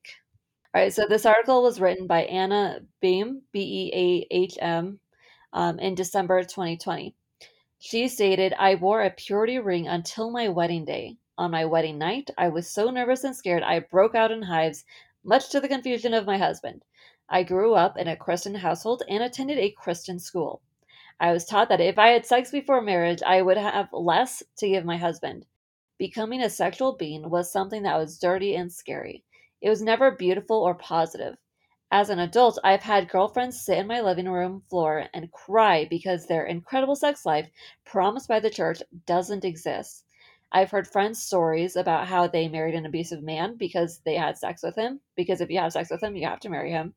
All 0.73 0.81
right, 0.81 0.93
so 0.93 1.05
this 1.07 1.25
article 1.25 1.63
was 1.63 1.79
written 1.81 2.07
by 2.07 2.23
Anna 2.23 2.79
Beahm, 3.03 3.41
B 3.51 3.59
E 3.91 4.27
A 4.31 4.35
H 4.35 4.57
M, 4.61 4.99
um, 5.53 5.79
in 5.79 5.95
December 5.95 6.43
2020. 6.45 7.16
She 7.79 8.07
stated, 8.07 8.53
I 8.57 8.73
wore 8.73 9.03
a 9.03 9.11
purity 9.11 9.59
ring 9.59 9.87
until 9.87 10.31
my 10.31 10.49
wedding 10.49 10.83
day. 10.83 11.17
On 11.37 11.51
my 11.51 11.63
wedding 11.63 11.99
night, 11.99 12.31
I 12.35 12.49
was 12.49 12.67
so 12.67 12.89
nervous 12.89 13.23
and 13.23 13.35
scared 13.35 13.61
I 13.61 13.79
broke 13.79 14.15
out 14.15 14.31
in 14.31 14.41
hives, 14.41 14.83
much 15.23 15.49
to 15.51 15.59
the 15.59 15.67
confusion 15.67 16.11
of 16.15 16.25
my 16.25 16.39
husband. 16.39 16.83
I 17.29 17.43
grew 17.43 17.75
up 17.75 17.95
in 17.95 18.07
a 18.07 18.15
Christian 18.15 18.55
household 18.55 19.03
and 19.07 19.21
attended 19.21 19.59
a 19.59 19.69
Christian 19.69 20.17
school. 20.17 20.63
I 21.19 21.31
was 21.31 21.45
taught 21.45 21.69
that 21.69 21.79
if 21.79 21.99
I 21.99 22.09
had 22.09 22.25
sex 22.25 22.49
before 22.49 22.81
marriage, 22.81 23.21
I 23.21 23.43
would 23.43 23.57
have 23.57 23.93
less 23.93 24.41
to 24.57 24.69
give 24.69 24.83
my 24.83 24.97
husband. 24.97 25.45
Becoming 25.99 26.41
a 26.41 26.49
sexual 26.49 26.93
being 26.93 27.29
was 27.29 27.51
something 27.51 27.83
that 27.83 27.97
was 27.97 28.17
dirty 28.17 28.55
and 28.55 28.73
scary. 28.73 29.23
It 29.61 29.69
was 29.69 29.83
never 29.83 30.09
beautiful 30.09 30.63
or 30.63 30.73
positive. 30.73 31.37
As 31.89 32.09
an 32.09 32.19
adult, 32.19 32.59
I've 32.65 32.83
had 32.83 33.07
girlfriends 33.07 33.61
sit 33.61 33.77
in 33.77 33.87
my 33.87 34.01
living 34.01 34.27
room 34.27 34.61
floor 34.69 35.07
and 35.13 35.31
cry 35.31 35.85
because 35.85 36.25
their 36.25 36.45
incredible 36.45 36.97
sex 36.97 37.25
life, 37.25 37.49
promised 37.85 38.27
by 38.27 38.41
the 38.41 38.49
church, 38.49 38.83
doesn't 39.05 39.45
exist. 39.45 40.03
I've 40.51 40.71
heard 40.71 40.87
friends' 40.87 41.23
stories 41.23 41.77
about 41.77 42.07
how 42.07 42.27
they 42.27 42.49
married 42.49 42.75
an 42.75 42.85
abusive 42.85 43.23
man 43.23 43.55
because 43.55 43.99
they 43.99 44.15
had 44.15 44.37
sex 44.37 44.63
with 44.63 44.75
him, 44.75 44.99
because 45.15 45.39
if 45.39 45.49
you 45.49 45.59
have 45.59 45.71
sex 45.71 45.89
with 45.89 46.03
him, 46.03 46.17
you 46.17 46.27
have 46.27 46.41
to 46.41 46.49
marry 46.49 46.71
him. 46.71 46.93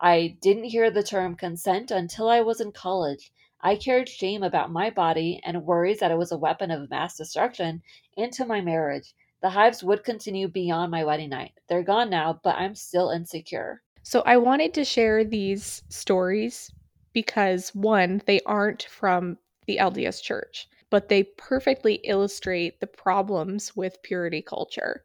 I 0.00 0.38
didn't 0.40 0.64
hear 0.64 0.90
the 0.90 1.02
term 1.02 1.36
consent 1.36 1.90
until 1.90 2.30
I 2.30 2.40
was 2.40 2.60
in 2.60 2.72
college. 2.72 3.32
I 3.60 3.76
carried 3.76 4.08
shame 4.08 4.42
about 4.42 4.72
my 4.72 4.88
body 4.88 5.42
and 5.44 5.66
worries 5.66 6.00
that 6.00 6.10
it 6.10 6.16
was 6.18 6.32
a 6.32 6.38
weapon 6.38 6.70
of 6.70 6.88
mass 6.88 7.18
destruction 7.18 7.82
into 8.16 8.46
my 8.46 8.62
marriage. 8.62 9.14
The 9.42 9.50
hives 9.50 9.84
would 9.84 10.04
continue 10.04 10.48
beyond 10.48 10.90
my 10.90 11.04
wedding 11.04 11.28
night. 11.28 11.52
They're 11.68 11.82
gone 11.82 12.08
now, 12.08 12.40
but 12.42 12.56
I'm 12.56 12.74
still 12.74 13.10
insecure. 13.10 13.82
So 14.08 14.22
I 14.24 14.36
wanted 14.36 14.72
to 14.74 14.84
share 14.84 15.24
these 15.24 15.82
stories 15.88 16.72
because 17.12 17.74
one, 17.74 18.22
they 18.24 18.38
aren't 18.46 18.84
from 18.84 19.36
the 19.66 19.78
LDS 19.78 20.22
church, 20.22 20.68
but 20.90 21.08
they 21.08 21.24
perfectly 21.24 21.94
illustrate 22.04 22.78
the 22.78 22.86
problems 22.86 23.74
with 23.74 24.00
purity 24.04 24.42
culture. 24.42 25.02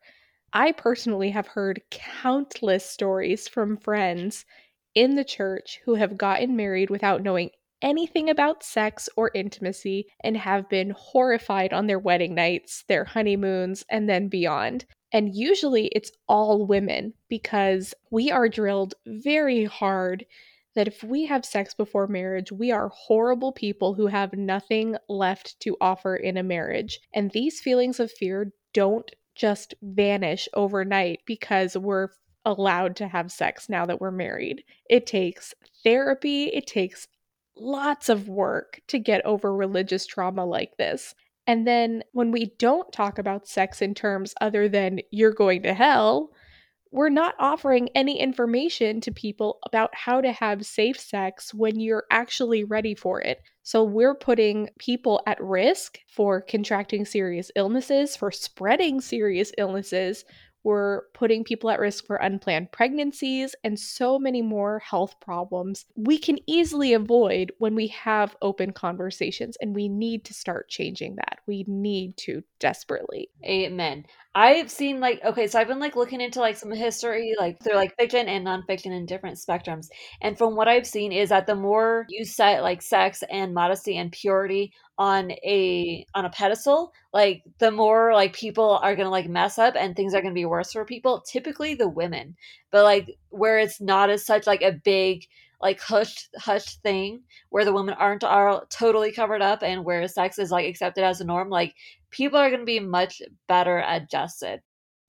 I 0.54 0.72
personally 0.74 1.32
have 1.32 1.48
heard 1.48 1.82
countless 1.90 2.86
stories 2.88 3.48
from 3.48 3.76
friends 3.76 4.46
in 4.94 5.16
the 5.16 5.26
church 5.26 5.82
who 5.84 5.96
have 5.96 6.16
gotten 6.16 6.56
married 6.56 6.92
without 6.92 7.24
knowing 7.24 7.50
anything 7.82 8.30
about 8.30 8.64
sex 8.64 9.10
or 9.16 9.32
intimacy 9.34 10.08
and 10.24 10.38
have 10.38 10.70
been 10.70 10.94
horrified 10.98 11.74
on 11.74 11.88
their 11.88 12.00
wedding 12.00 12.36
nights, 12.36 12.84
their 12.88 13.06
honeymoons, 13.06 13.84
and 13.90 14.10
then 14.10 14.28
beyond. 14.28 14.86
And 15.12 15.36
usually 15.36 15.88
it's 15.88 16.12
all 16.28 16.66
women 16.66 17.14
because 17.28 17.94
we 18.12 18.32
are 18.32 18.48
drilled 18.48 18.94
very 19.06 19.66
hard 19.66 20.26
that 20.74 20.88
if 20.88 21.04
we 21.04 21.26
have 21.26 21.44
sex 21.46 21.74
before 21.74 22.08
marriage, 22.08 22.52
we 22.52 22.72
are 22.72 22.90
horrible 22.90 23.52
people 23.52 23.94
who 23.94 24.08
have 24.08 24.34
nothing 24.34 24.96
left 25.10 25.60
to 25.60 25.76
offer 25.82 26.16
in 26.16 26.38
a 26.38 26.44
marriage. 26.44 27.00
And 27.14 27.32
these 27.32 27.60
feelings 27.60 28.00
of 28.00 28.12
fear 28.12 28.54
don't 28.74 29.12
just 29.36 29.74
vanish 29.82 30.48
overnight 30.54 31.20
because 31.26 31.78
we're 31.78 32.10
allowed 32.46 32.96
to 32.96 33.08
have 33.08 33.32
sex 33.32 33.70
now 33.70 33.86
that 33.86 34.00
we're 34.00 34.12
married. 34.12 34.64
It 34.90 35.06
takes 35.06 35.54
therapy, 35.84 36.46
it 36.46 36.68
takes 36.68 37.08
lots 37.62 38.10
of 38.10 38.28
work 38.28 38.82
to 38.88 39.00
get 39.00 39.26
over 39.26 39.56
religious 39.56 40.06
trauma 40.06 40.46
like 40.46 40.76
this. 40.78 41.14
And 41.48 41.68
then 41.68 42.04
when 42.12 42.32
we 42.32 42.54
don't 42.58 42.92
talk 42.92 43.18
about 43.18 43.48
sex 43.48 43.82
in 43.82 43.94
terms 43.94 44.34
other 44.42 44.68
than 44.68 45.00
you're 45.12 45.34
going 45.34 45.64
to 45.64 45.74
hell, 45.74 46.32
we're 46.92 47.10
not 47.10 47.36
offering 47.40 47.88
any 47.96 48.20
information 48.20 49.00
to 49.02 49.12
people 49.12 49.60
about 49.66 49.96
how 49.96 50.20
to 50.20 50.32
have 50.32 50.66
safe 50.66 51.00
sex 51.00 51.54
when 51.54 51.80
you're 51.80 52.04
actually 52.12 52.66
ready 52.66 52.94
for 52.94 53.22
it. 53.22 53.42
So 53.64 53.84
we're 53.84 54.16
putting 54.16 54.70
people 54.78 55.22
at 55.26 55.42
risk 55.42 56.00
for 56.08 56.42
contracting 56.42 57.06
serious 57.06 57.50
illnesses, 57.56 58.18
for 58.18 58.30
spreading 58.30 59.00
serious 59.00 59.54
illnesses. 59.58 60.26
We're 60.64 61.04
putting 61.14 61.44
people 61.44 61.70
at 61.70 61.80
risk 61.80 62.06
for 62.06 62.18
unplanned 62.18 62.72
pregnancies 62.72 63.56
and 63.64 63.80
so 63.80 64.20
many 64.20 64.42
more 64.42 64.80
health 64.80 65.20
problems 65.20 65.86
we 65.96 66.18
can 66.18 66.38
easily 66.48 66.94
avoid 66.94 67.52
when 67.58 67.76
we 67.76 67.88
have 67.88 68.36
open 68.42 68.72
conversations. 68.72 69.58
And 69.62 69.76
we 69.76 69.88
need 69.88 70.26
to 70.26 70.34
start 70.34 70.70
changing 70.70 71.16
that. 71.16 71.40
We 71.48 71.66
need 71.68 72.18
to 72.18 72.44
desperately. 72.60 73.30
Amen. 73.44 74.06
I've 74.34 74.72
seen 74.72 75.02
like 75.02 75.22
okay, 75.26 75.46
so 75.48 75.60
I've 75.60 75.68
been 75.68 75.80
like 75.80 75.98
looking 75.98 76.22
into 76.22 76.40
like 76.40 76.56
some 76.56 76.72
history, 76.72 77.34
like 77.38 77.62
through 77.62 77.76
like 77.76 77.94
fiction 77.98 78.30
and 78.30 78.48
nonfiction 78.48 78.96
in 78.96 79.06
different 79.06 79.38
spectrums. 79.38 79.88
And 80.22 80.38
from 80.38 80.56
what 80.56 80.70
I've 80.70 80.88
seen 80.88 81.12
is 81.12 81.30
that 81.30 81.48
the 81.48 81.56
more 81.56 82.06
you 82.08 82.24
set 82.24 82.64
like 82.64 82.82
sex 82.82 83.24
and 83.30 83.54
modesty 83.54 83.98
and 83.98 84.10
purity 84.10 84.72
on 84.98 85.32
a 85.32 86.06
on 86.16 86.24
a 86.24 86.30
pedestal, 86.30 86.94
like 87.14 87.44
the 87.60 87.72
more 87.72 88.14
like 88.14 88.34
people 88.34 88.80
are 88.82 88.96
gonna 88.96 89.10
like 89.10 89.28
mess 89.28 89.60
up 89.60 89.76
and 89.78 89.98
things 89.98 90.14
are 90.14 90.22
gonna 90.22 90.34
be 90.34 90.46
worse 90.46 90.72
for 90.72 90.86
people. 90.86 91.22
Typically 91.28 91.76
the 91.76 91.90
women, 91.90 92.38
but 92.72 92.86
like 92.86 93.10
where 93.32 93.60
it's 93.60 93.82
not 93.82 94.10
as 94.10 94.26
such 94.26 94.48
like 94.48 94.62
a 94.62 94.72
big 94.72 95.26
like 95.62 95.80
hushed 95.80 96.30
hushed 96.38 96.82
thing 96.82 97.22
where 97.50 97.66
the 97.66 97.74
women 97.74 97.94
aren't 97.96 98.24
are 98.24 98.66
totally 98.70 99.12
covered 99.12 99.42
up 99.42 99.64
and 99.64 99.86
where 99.86 100.08
sex 100.08 100.40
is 100.40 100.52
like 100.52 100.68
accepted 100.68 101.04
as 101.04 101.22
a 101.22 101.26
norm 101.26 101.50
like 101.50 101.76
people 102.10 102.38
are 102.40 102.50
going 102.50 102.62
to 102.62 102.66
be 102.66 102.80
much 102.80 103.22
better 103.48 103.84
adjusted. 103.88 104.62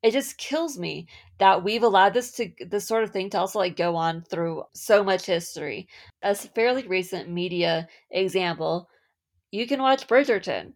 It 0.03 0.13
just 0.13 0.37
kills 0.37 0.79
me 0.79 1.07
that 1.39 1.63
we've 1.63 1.83
allowed 1.85 2.15
this 2.15 2.33
to 2.33 2.51
this 2.69 2.87
sort 2.87 3.05
of 3.05 3.11
thing 3.11 3.31
to 3.31 3.39
also 3.39 3.61
like 3.61 3.77
go 3.77 3.97
on 3.97 4.23
through 4.23 4.65
so 4.75 5.05
much 5.05 5.27
history. 5.27 5.89
As 6.23 6.45
a 6.45 6.49
fairly 6.49 6.87
recent 6.87 7.29
media 7.29 7.89
example 8.11 8.89
you 9.53 9.67
can 9.67 9.81
watch 9.81 10.09
bridgerton 10.09 10.73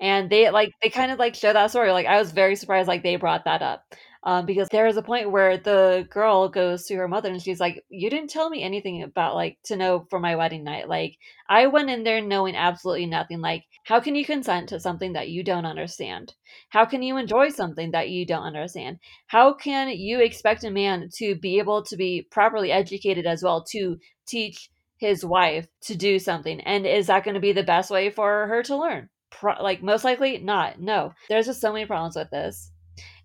and 0.00 0.30
they 0.30 0.50
like 0.50 0.72
they 0.82 0.90
kind 0.90 1.10
of 1.10 1.18
like 1.18 1.34
show 1.34 1.52
that 1.52 1.70
story 1.70 1.90
like 1.92 2.06
i 2.06 2.18
was 2.18 2.32
very 2.32 2.56
surprised 2.56 2.88
like 2.88 3.02
they 3.02 3.16
brought 3.16 3.44
that 3.44 3.62
up 3.62 3.82
um, 4.26 4.44
because 4.44 4.68
there 4.70 4.88
is 4.88 4.96
a 4.96 5.02
point 5.02 5.30
where 5.30 5.56
the 5.56 6.04
girl 6.10 6.48
goes 6.48 6.84
to 6.86 6.96
her 6.96 7.06
mother 7.06 7.30
and 7.30 7.40
she's 7.40 7.60
like, 7.60 7.84
"You 7.88 8.10
didn't 8.10 8.28
tell 8.28 8.50
me 8.50 8.60
anything 8.60 9.04
about 9.04 9.36
like 9.36 9.56
to 9.66 9.76
know 9.76 10.04
for 10.10 10.18
my 10.18 10.34
wedding 10.34 10.64
night. 10.64 10.88
Like 10.88 11.16
I 11.48 11.68
went 11.68 11.90
in 11.90 12.02
there 12.02 12.20
knowing 12.20 12.56
absolutely 12.56 13.06
nothing. 13.06 13.40
Like 13.40 13.62
how 13.84 14.00
can 14.00 14.16
you 14.16 14.24
consent 14.26 14.68
to 14.70 14.80
something 14.80 15.12
that 15.12 15.28
you 15.28 15.44
don't 15.44 15.64
understand? 15.64 16.34
How 16.70 16.84
can 16.84 17.04
you 17.04 17.16
enjoy 17.18 17.50
something 17.50 17.92
that 17.92 18.10
you 18.10 18.26
don't 18.26 18.42
understand? 18.42 18.98
How 19.28 19.52
can 19.54 19.90
you 19.90 20.20
expect 20.20 20.64
a 20.64 20.72
man 20.72 21.08
to 21.18 21.36
be 21.36 21.58
able 21.58 21.84
to 21.84 21.96
be 21.96 22.26
properly 22.28 22.72
educated 22.72 23.26
as 23.26 23.44
well 23.44 23.64
to 23.70 23.96
teach 24.26 24.70
his 24.98 25.24
wife 25.24 25.68
to 25.82 25.94
do 25.94 26.18
something? 26.18 26.60
And 26.62 26.84
is 26.84 27.06
that 27.06 27.22
going 27.22 27.34
to 27.34 27.40
be 27.40 27.52
the 27.52 27.62
best 27.62 27.92
way 27.92 28.10
for 28.10 28.48
her 28.48 28.64
to 28.64 28.76
learn?" 28.76 29.08
Pro- 29.30 29.62
like 29.62 29.82
most 29.82 30.04
likely 30.04 30.38
not. 30.38 30.80
No, 30.80 31.12
there's 31.28 31.46
just 31.46 31.60
so 31.60 31.72
many 31.72 31.86
problems 31.86 32.16
with 32.16 32.30
this. 32.30 32.70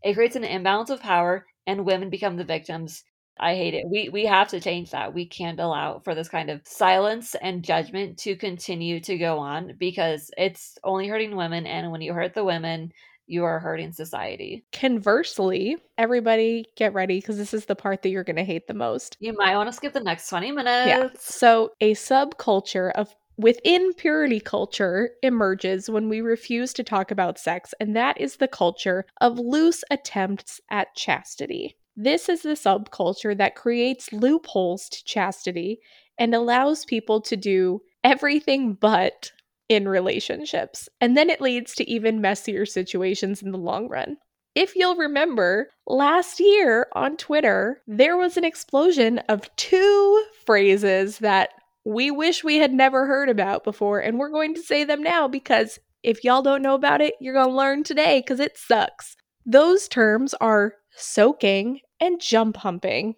It 0.03 0.13
creates 0.13 0.35
an 0.35 0.43
imbalance 0.43 0.89
of 0.89 1.01
power 1.01 1.45
and 1.67 1.85
women 1.85 2.09
become 2.09 2.37
the 2.37 2.43
victims. 2.43 3.03
I 3.39 3.55
hate 3.55 3.73
it. 3.73 3.85
We 3.89 4.09
we 4.09 4.25
have 4.25 4.49
to 4.49 4.59
change 4.59 4.91
that. 4.91 5.13
We 5.13 5.25
can't 5.25 5.59
allow 5.59 5.99
for 5.99 6.13
this 6.13 6.29
kind 6.29 6.49
of 6.49 6.61
silence 6.65 7.35
and 7.35 7.63
judgment 7.63 8.17
to 8.19 8.35
continue 8.35 8.99
to 9.01 9.17
go 9.17 9.39
on 9.39 9.75
because 9.77 10.29
it's 10.37 10.77
only 10.83 11.07
hurting 11.07 11.35
women 11.35 11.65
and 11.65 11.91
when 11.91 12.01
you 12.01 12.13
hurt 12.13 12.33
the 12.33 12.43
women, 12.43 12.91
you 13.31 13.45
are 13.45 13.59
hurting 13.59 13.93
society. 13.93 14.65
Conversely, 14.73 15.77
everybody 15.97 16.65
get 16.75 16.93
ready 16.93 17.19
because 17.19 17.37
this 17.37 17.53
is 17.53 17.65
the 17.65 17.75
part 17.75 18.01
that 18.01 18.09
you're 18.09 18.25
going 18.25 18.35
to 18.35 18.43
hate 18.43 18.67
the 18.67 18.73
most. 18.73 19.15
You 19.19 19.33
might 19.33 19.55
want 19.55 19.69
to 19.69 19.73
skip 19.73 19.93
the 19.93 20.01
next 20.01 20.27
20 20.27 20.51
minutes. 20.51 20.87
Yeah. 20.87 21.07
So, 21.17 21.71
a 21.79 21.93
subculture 21.93 22.91
of 22.91 23.15
within 23.37 23.93
purity 23.93 24.39
culture 24.39 25.11
emerges 25.23 25.89
when 25.89 26.09
we 26.09 26.21
refuse 26.21 26.73
to 26.73 26.83
talk 26.83 27.11
about 27.11 27.39
sex, 27.39 27.73
and 27.79 27.95
that 27.95 28.19
is 28.19 28.37
the 28.37 28.47
culture 28.47 29.05
of 29.19 29.39
loose 29.39 29.83
attempts 29.89 30.61
at 30.69 30.95
chastity. 30.95 31.77
This 31.95 32.29
is 32.29 32.41
the 32.41 32.51
subculture 32.51 33.37
that 33.37 33.55
creates 33.55 34.13
loopholes 34.13 34.89
to 34.89 35.03
chastity 35.03 35.79
and 36.17 36.33
allows 36.33 36.85
people 36.85 37.21
to 37.21 37.35
do 37.35 37.81
everything 38.03 38.73
but 38.73 39.31
in 39.69 39.87
relationships. 39.87 40.89
And 40.99 41.15
then 41.15 41.29
it 41.29 41.41
leads 41.41 41.75
to 41.75 41.89
even 41.89 42.21
messier 42.21 42.65
situations 42.65 43.41
in 43.41 43.51
the 43.51 43.57
long 43.57 43.87
run. 43.87 44.17
If 44.53 44.75
you'll 44.75 44.97
remember, 44.97 45.69
last 45.87 46.41
year 46.41 46.87
on 46.93 47.15
Twitter, 47.15 47.81
there 47.87 48.17
was 48.17 48.35
an 48.35 48.43
explosion 48.43 49.19
of 49.29 49.53
two 49.55 50.25
phrases 50.45 51.19
that 51.19 51.51
we 51.83 52.11
wish 52.11 52.43
we 52.43 52.57
had 52.57 52.73
never 52.73 53.05
heard 53.07 53.29
about 53.29 53.63
before, 53.63 53.99
and 53.99 54.19
we're 54.19 54.29
going 54.29 54.55
to 54.55 54.61
say 54.61 54.83
them 54.83 55.01
now 55.01 55.27
because 55.27 55.79
if 56.03 56.23
y'all 56.23 56.41
don't 56.41 56.61
know 56.61 56.75
about 56.75 57.01
it, 57.01 57.15
you're 57.19 57.33
going 57.33 57.49
to 57.49 57.55
learn 57.55 57.83
today 57.83 58.19
because 58.19 58.39
it 58.39 58.57
sucks. 58.57 59.15
Those 59.45 59.87
terms 59.87 60.33
are 60.35 60.75
soaking 60.95 61.79
and 61.99 62.19
jump 62.21 62.57
humping. 62.57 63.15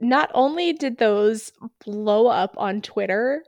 Not 0.00 0.30
only 0.34 0.72
did 0.72 0.98
those 0.98 1.52
blow 1.84 2.26
up 2.26 2.54
on 2.58 2.82
Twitter, 2.82 3.44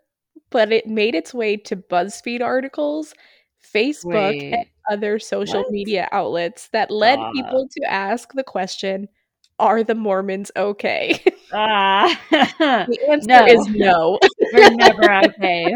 but 0.51 0.73
it 0.73 0.87
made 0.87 1.15
its 1.15 1.35
way 1.35 1.57
to 1.57 1.77
BuzzFeed 1.77 2.41
articles, 2.43 3.13
Facebook, 3.75 4.53
and 4.53 4.65
other 4.91 5.19
social 5.19 5.63
What? 5.63 5.73
media 5.73 6.09
outlets 6.13 6.69
that 6.69 6.91
led 6.91 7.17
God. 7.17 7.33
people 7.35 7.69
to 7.69 7.91
ask 7.91 8.33
the 8.33 8.45
question 8.45 9.09
Are 9.59 9.83
the 9.83 9.95
Mormons 9.97 10.51
okay? 10.57 11.23
Ah. 11.53 12.21
the 12.31 12.99
answer 13.11 13.27
No. 13.27 13.47
is 13.47 13.67
no. 13.71 14.19
We're 14.53 14.71
never 14.71 15.13
okay. 15.27 15.75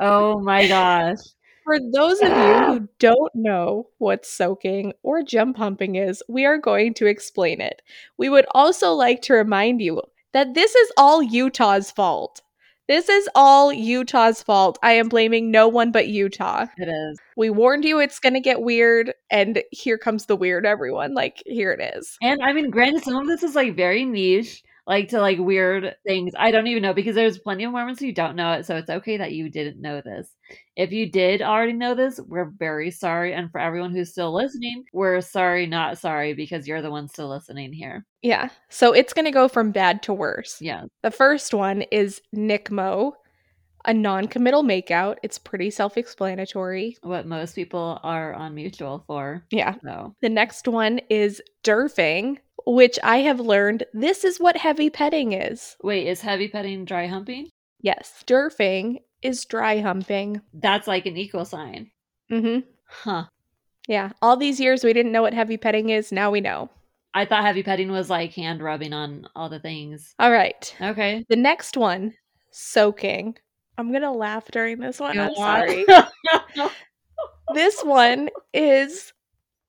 Oh 0.00 0.40
my 0.40 0.66
gosh. 0.66 1.18
For 1.64 1.78
those 1.78 2.20
of 2.20 2.28
you 2.28 2.64
who 2.64 2.88
don't 2.98 3.34
know 3.34 3.88
what 3.98 4.26
soaking 4.26 4.92
or 5.02 5.22
jump 5.22 5.56
pumping 5.56 5.96
is, 5.96 6.22
we 6.28 6.44
are 6.44 6.58
going 6.58 6.94
to 6.94 7.06
explain 7.06 7.60
it. 7.60 7.82
We 8.16 8.28
would 8.28 8.46
also 8.52 8.92
like 8.92 9.22
to 9.22 9.34
remind 9.34 9.80
you 9.80 10.02
that 10.32 10.54
this 10.54 10.74
is 10.74 10.92
all 10.96 11.22
Utah's 11.22 11.90
fault. 11.90 12.42
This 12.88 13.08
is 13.08 13.28
all 13.36 13.72
Utah's 13.72 14.42
fault. 14.42 14.76
I 14.82 14.94
am 14.94 15.08
blaming 15.08 15.52
no 15.52 15.68
one 15.68 15.92
but 15.92 16.08
Utah. 16.08 16.66
It 16.76 16.88
is. 16.88 17.20
We 17.36 17.48
warned 17.48 17.84
you 17.84 18.00
it's 18.00 18.18
going 18.18 18.34
to 18.34 18.40
get 18.40 18.62
weird, 18.62 19.14
and 19.30 19.62
here 19.70 19.96
comes 19.96 20.26
the 20.26 20.34
weird, 20.34 20.66
everyone. 20.66 21.14
Like, 21.14 21.40
here 21.46 21.70
it 21.70 21.94
is. 21.96 22.18
And 22.20 22.40
I 22.42 22.52
mean, 22.52 22.68
granted, 22.68 23.04
some 23.04 23.14
of 23.14 23.28
this 23.28 23.44
is 23.44 23.54
like 23.54 23.76
very 23.76 24.04
niche, 24.04 24.64
like 24.90 25.08
to 25.10 25.20
like 25.20 25.38
weird 25.38 25.94
things. 26.04 26.32
I 26.36 26.50
don't 26.50 26.66
even 26.66 26.82
know 26.82 26.92
because 26.92 27.14
there's 27.14 27.38
plenty 27.38 27.62
of 27.62 27.70
Mormons 27.70 28.00
who 28.00 28.10
don't 28.10 28.34
know 28.34 28.54
it, 28.54 28.66
so 28.66 28.74
it's 28.74 28.90
okay 28.90 29.16
that 29.18 29.30
you 29.30 29.48
didn't 29.48 29.80
know 29.80 30.02
this. 30.04 30.34
If 30.74 30.90
you 30.90 31.08
did 31.08 31.42
already 31.42 31.74
know 31.74 31.94
this, 31.94 32.18
we're 32.26 32.50
very 32.58 32.90
sorry. 32.90 33.32
And 33.32 33.52
for 33.52 33.60
everyone 33.60 33.92
who's 33.92 34.10
still 34.10 34.34
listening, 34.34 34.82
we're 34.92 35.20
sorry, 35.20 35.64
not 35.68 35.98
sorry, 35.98 36.34
because 36.34 36.66
you're 36.66 36.82
the 36.82 36.90
one 36.90 37.06
still 37.06 37.28
listening 37.28 37.72
here. 37.72 38.04
Yeah. 38.22 38.48
So 38.68 38.92
it's 38.92 39.12
going 39.12 39.26
to 39.26 39.30
go 39.30 39.46
from 39.46 39.70
bad 39.70 40.02
to 40.02 40.12
worse. 40.12 40.60
Yeah. 40.60 40.86
The 41.02 41.12
first 41.12 41.54
one 41.54 41.82
is 41.92 42.20
NCMO, 42.34 43.12
a 43.84 43.94
non 43.94 44.26
committal 44.26 44.64
makeout. 44.64 45.18
It's 45.22 45.38
pretty 45.38 45.70
self 45.70 45.96
explanatory. 45.98 46.96
What 47.02 47.28
most 47.28 47.54
people 47.54 48.00
are 48.02 48.34
on 48.34 48.56
mutual 48.56 49.04
for. 49.06 49.44
Yeah. 49.52 49.76
So 49.84 50.16
The 50.20 50.28
next 50.28 50.66
one 50.66 51.00
is 51.08 51.40
DERFing, 51.62 52.38
which 52.66 52.98
I 53.02 53.18
have 53.18 53.40
learned 53.40 53.84
this 53.92 54.24
is 54.24 54.38
what 54.40 54.56
heavy 54.56 54.90
petting 54.90 55.32
is. 55.32 55.76
wait, 55.82 56.06
is 56.06 56.20
heavy 56.20 56.48
petting 56.48 56.84
dry 56.84 57.06
humping? 57.06 57.48
Yes, 57.80 58.22
DERFing 58.26 58.98
is 59.22 59.44
dry 59.44 59.80
humping. 59.80 60.40
That's 60.54 60.86
like 60.86 61.06
an 61.06 61.16
equal 61.16 61.44
sign. 61.44 61.90
Mm-hmm. 62.30 62.60
Huh. 62.86 63.24
Yeah. 63.88 64.10
All 64.22 64.36
these 64.36 64.60
years 64.60 64.84
we 64.84 64.92
didn't 64.92 65.12
know 65.12 65.22
what 65.22 65.34
heavy 65.34 65.56
petting 65.56 65.90
is. 65.90 66.12
Now 66.12 66.30
we 66.30 66.40
know. 66.40 66.70
I 67.12 67.24
thought 67.24 67.44
heavy 67.44 67.62
petting 67.62 67.90
was 67.90 68.08
like 68.08 68.32
hand 68.34 68.62
rubbing 68.62 68.92
on 68.92 69.26
all 69.34 69.48
the 69.48 69.58
things. 69.58 70.14
All 70.18 70.30
right. 70.30 70.74
Okay. 70.80 71.24
The 71.28 71.36
next 71.36 71.76
one, 71.76 72.14
soaking. 72.52 73.36
I'm 73.78 73.90
going 73.90 74.02
to 74.02 74.10
laugh 74.10 74.50
during 74.50 74.78
this 74.78 75.00
one. 75.00 75.18
I'm 75.18 75.34
sorry. 75.34 75.84
this 77.54 77.80
one 77.82 78.28
is 78.52 79.12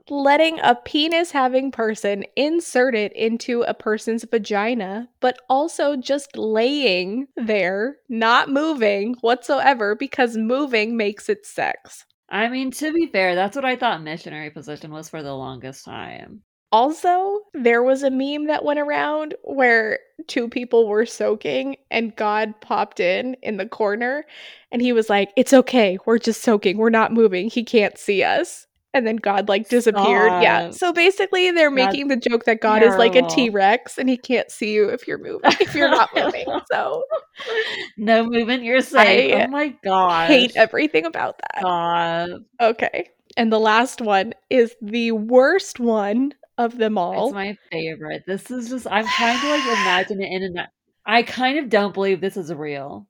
letting 0.10 0.60
a 0.62 0.76
penis 0.76 1.32
having 1.32 1.72
person 1.72 2.24
insert 2.36 2.96
it 2.96 3.14
into 3.14 3.62
a 3.62 3.74
person's 3.74 4.24
vagina, 4.24 5.10
but 5.20 5.40
also 5.50 5.96
just 5.96 6.36
laying 6.36 7.28
there, 7.36 7.98
not 8.10 8.50
moving 8.50 9.16
whatsoever 9.22 9.96
because 9.96 10.38
moving 10.38 10.98
makes 10.98 11.30
it 11.30 11.46
sex. 11.46 12.06
I 12.30 12.48
mean, 12.48 12.72
to 12.72 12.94
be 12.94 13.08
fair, 13.08 13.36
that's 13.36 13.56
what 13.56 13.66
I 13.66 13.76
thought 13.76 14.02
missionary 14.02 14.50
position 14.50 14.92
was 14.92 15.10
for 15.10 15.22
the 15.22 15.36
longest 15.36 15.84
time. 15.84 16.44
Also, 16.72 17.40
there 17.54 17.84
was 17.84 18.02
a 18.02 18.10
meme 18.10 18.48
that 18.48 18.64
went 18.64 18.80
around 18.80 19.36
where 19.44 20.00
two 20.28 20.48
people 20.48 20.88
were 20.88 21.06
soaking 21.06 21.76
and 21.90 22.16
God 22.16 22.54
popped 22.62 23.02
in 23.02 23.36
in 23.42 23.58
the 23.58 23.66
corner 23.66 24.26
and 24.72 24.82
he 24.82 24.94
was 24.94 25.10
like, 25.10 25.32
It's 25.36 25.52
okay. 25.52 25.98
We're 26.06 26.20
just 26.20 26.42
soaking. 26.42 26.78
We're 26.78 26.90
not 26.90 27.12
moving. 27.12 27.50
He 27.50 27.66
can't 27.66 27.98
see 27.98 28.24
us. 28.24 28.68
And 28.94 29.08
then 29.08 29.16
God 29.16 29.48
like 29.48 29.70
disappeared. 29.70 30.44
Yeah. 30.44 30.72
So 30.72 30.92
basically, 30.92 31.52
they're 31.52 31.74
That's 31.74 31.94
making 31.94 32.10
the 32.10 32.18
joke 32.18 32.44
that 32.46 32.60
God 32.60 32.84
is 32.84 32.96
like 32.98 33.16
a 33.16 33.22
T 33.28 33.50
Rex 33.50 33.98
and 33.98 34.10
he 34.10 34.18
can't 34.18 34.52
see 34.52 34.74
you 34.74 34.90
if 34.90 35.08
you're 35.08 35.18
moving, 35.18 35.52
if 35.62 35.74
you're 35.74 35.90
not 35.90 36.10
moving. 36.16 36.46
So 36.70 37.04
no 37.98 38.26
movement, 38.26 38.64
you're 38.64 38.82
safe. 38.82 39.34
I 39.34 39.46
oh 39.46 39.48
my 39.48 39.76
god. 39.84 40.28
hate 40.28 40.52
everything 40.56 41.06
about 41.06 41.40
that. 41.40 41.60
Stop. 41.60 42.42
Okay. 42.60 43.10
And 43.38 43.52
the 43.52 43.60
last 43.60 44.02
one 44.02 44.34
is 44.50 44.76
the 44.82 45.14
worst 45.14 45.80
one 45.80 46.34
of 46.58 46.78
them 46.78 46.98
all. 46.98 47.28
It's 47.28 47.34
my 47.34 47.58
favorite. 47.72 48.24
This 48.28 48.52
is 48.52 48.70
just 48.70 48.88
I'm 48.90 49.06
trying 49.08 49.40
to 49.40 49.50
like 49.50 49.64
imagine 49.64 50.22
it 50.22 50.32
in 50.32 50.44
and 50.44 50.68
I 51.06 51.24
kind 51.24 51.58
of 51.60 51.70
don't 51.70 51.94
believe 51.94 52.22
this 52.22 52.38
is 52.38 52.54
real. 52.54 53.08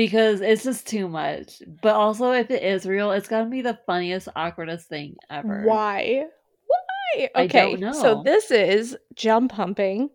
Because 0.00 0.40
it's 0.40 0.64
just 0.64 0.86
too 0.86 1.08
much. 1.08 1.62
But 1.82 1.94
also 1.94 2.32
if 2.32 2.50
it 2.50 2.62
is 2.62 2.86
real, 2.86 3.12
it's 3.12 3.28
gonna 3.28 3.50
be 3.50 3.60
the 3.60 3.78
funniest, 3.84 4.28
awkwardest 4.34 4.84
thing 4.84 5.16
ever. 5.28 5.64
Why? 5.66 6.24
Why? 6.66 7.28
Okay, 7.36 7.78
so 7.92 8.22
this 8.24 8.50
is 8.50 8.96
jump 9.14 9.52
pumping, 9.52 10.08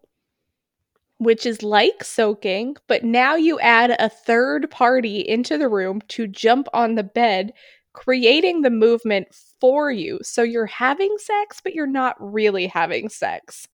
which 1.20 1.46
is 1.46 1.62
like 1.62 2.04
soaking, 2.04 2.78
but 2.88 3.04
now 3.04 3.36
you 3.36 3.60
add 3.60 3.92
a 4.00 4.10
third 4.10 4.72
party 4.72 5.20
into 5.20 5.56
the 5.56 5.70
room 5.70 6.02
to 6.08 6.26
jump 6.26 6.68
on 6.74 6.96
the 6.96 7.04
bed, 7.04 7.54
creating 7.94 8.64
the 8.64 8.72
movement 8.72 9.28
for 9.62 9.92
you. 9.92 10.18
So 10.24 10.42
you're 10.42 10.66
having 10.66 11.16
sex, 11.20 11.62
but 11.64 11.76
you're 11.76 11.86
not 11.86 12.16
really 12.20 12.66
having 12.66 13.08
sex. 13.10 13.68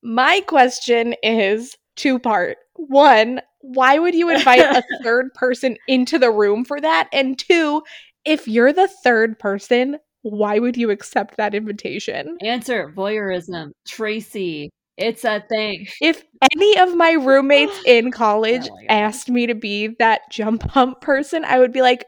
My 0.00 0.42
question 0.46 1.16
is 1.24 1.76
two 1.96 2.20
part. 2.20 2.58
One, 2.74 3.40
why 3.60 3.98
would 3.98 4.14
you 4.14 4.30
invite 4.30 4.60
a 4.60 4.82
third 5.02 5.32
person 5.34 5.76
into 5.86 6.18
the 6.18 6.30
room 6.30 6.64
for 6.64 6.80
that? 6.80 7.08
And 7.12 7.38
two, 7.38 7.82
if 8.24 8.48
you're 8.48 8.72
the 8.72 8.88
third 9.02 9.38
person, 9.38 9.98
why 10.22 10.58
would 10.58 10.76
you 10.76 10.90
accept 10.90 11.36
that 11.36 11.54
invitation? 11.54 12.38
Answer 12.42 12.92
voyeurism. 12.94 13.70
Tracy. 13.86 14.70
It's 14.96 15.24
a 15.24 15.42
thing. 15.48 15.86
If 16.02 16.22
any 16.54 16.78
of 16.78 16.94
my 16.94 17.12
roommates 17.12 17.80
in 17.86 18.10
college 18.10 18.68
Oh 18.70 18.78
asked 18.88 19.30
me 19.30 19.46
to 19.46 19.54
be 19.54 19.96
that 19.98 20.22
jump 20.30 20.62
hump 20.70 21.00
person, 21.00 21.44
I 21.44 21.58
would 21.58 21.72
be 21.72 21.80
like, 21.80 22.04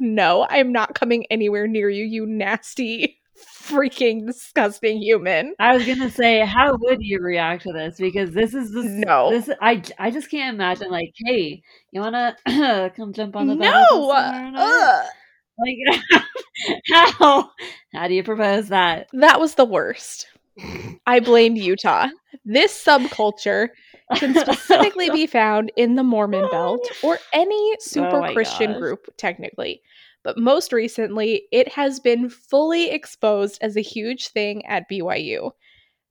no, 0.00 0.46
I'm 0.48 0.72
not 0.72 0.94
coming 0.94 1.26
anywhere 1.30 1.66
near 1.66 1.90
you, 1.90 2.04
you 2.04 2.24
nasty, 2.24 3.19
freaking 3.62 4.26
disgusting 4.26 4.98
human. 5.00 5.54
I 5.58 5.76
was 5.76 5.84
gonna 5.86 6.10
say, 6.10 6.40
how 6.44 6.76
would 6.80 6.98
you 7.00 7.20
react 7.20 7.62
to 7.64 7.72
this? 7.72 7.96
Because 7.98 8.30
this 8.32 8.54
is 8.54 8.72
this 8.72 8.86
No. 8.86 9.30
this 9.30 9.50
I 9.60 9.82
I 9.98 10.10
just 10.10 10.30
can't 10.30 10.54
imagine 10.54 10.90
like, 10.90 11.12
hey, 11.24 11.62
you 11.92 12.00
wanna 12.00 12.36
come 12.96 13.12
jump 13.12 13.36
on 13.36 13.46
the 13.46 13.56
bed 13.56 13.72
with 13.72 13.80
us 13.80 13.90
No! 13.90 14.08
night? 14.08 14.54
Uh, 14.56 15.02
like 15.58 16.00
how 16.92 17.50
how 17.92 18.08
do 18.08 18.14
you 18.14 18.22
propose 18.24 18.68
that? 18.68 19.08
That 19.12 19.40
was 19.40 19.54
the 19.54 19.64
worst. 19.64 20.26
I 21.06 21.20
blame 21.20 21.56
Utah. 21.56 22.08
This 22.44 22.72
subculture 22.84 23.68
can 24.16 24.34
specifically 24.38 25.10
be 25.10 25.26
found 25.26 25.72
in 25.76 25.94
the 25.94 26.02
Mormon 26.02 26.46
Belt 26.50 26.86
or 27.04 27.18
any 27.32 27.76
super 27.80 28.22
Oh 28.26 28.32
Christian 28.32 28.72
gosh. 28.72 28.80
group, 28.80 29.06
technically. 29.16 29.80
But 30.22 30.38
most 30.38 30.72
recently, 30.72 31.44
it 31.50 31.68
has 31.68 32.00
been 32.00 32.28
fully 32.28 32.90
exposed 32.90 33.58
as 33.62 33.76
a 33.76 33.82
huge 33.82 34.28
thing 34.28 34.64
at 34.66 34.88
BYU. 34.90 35.52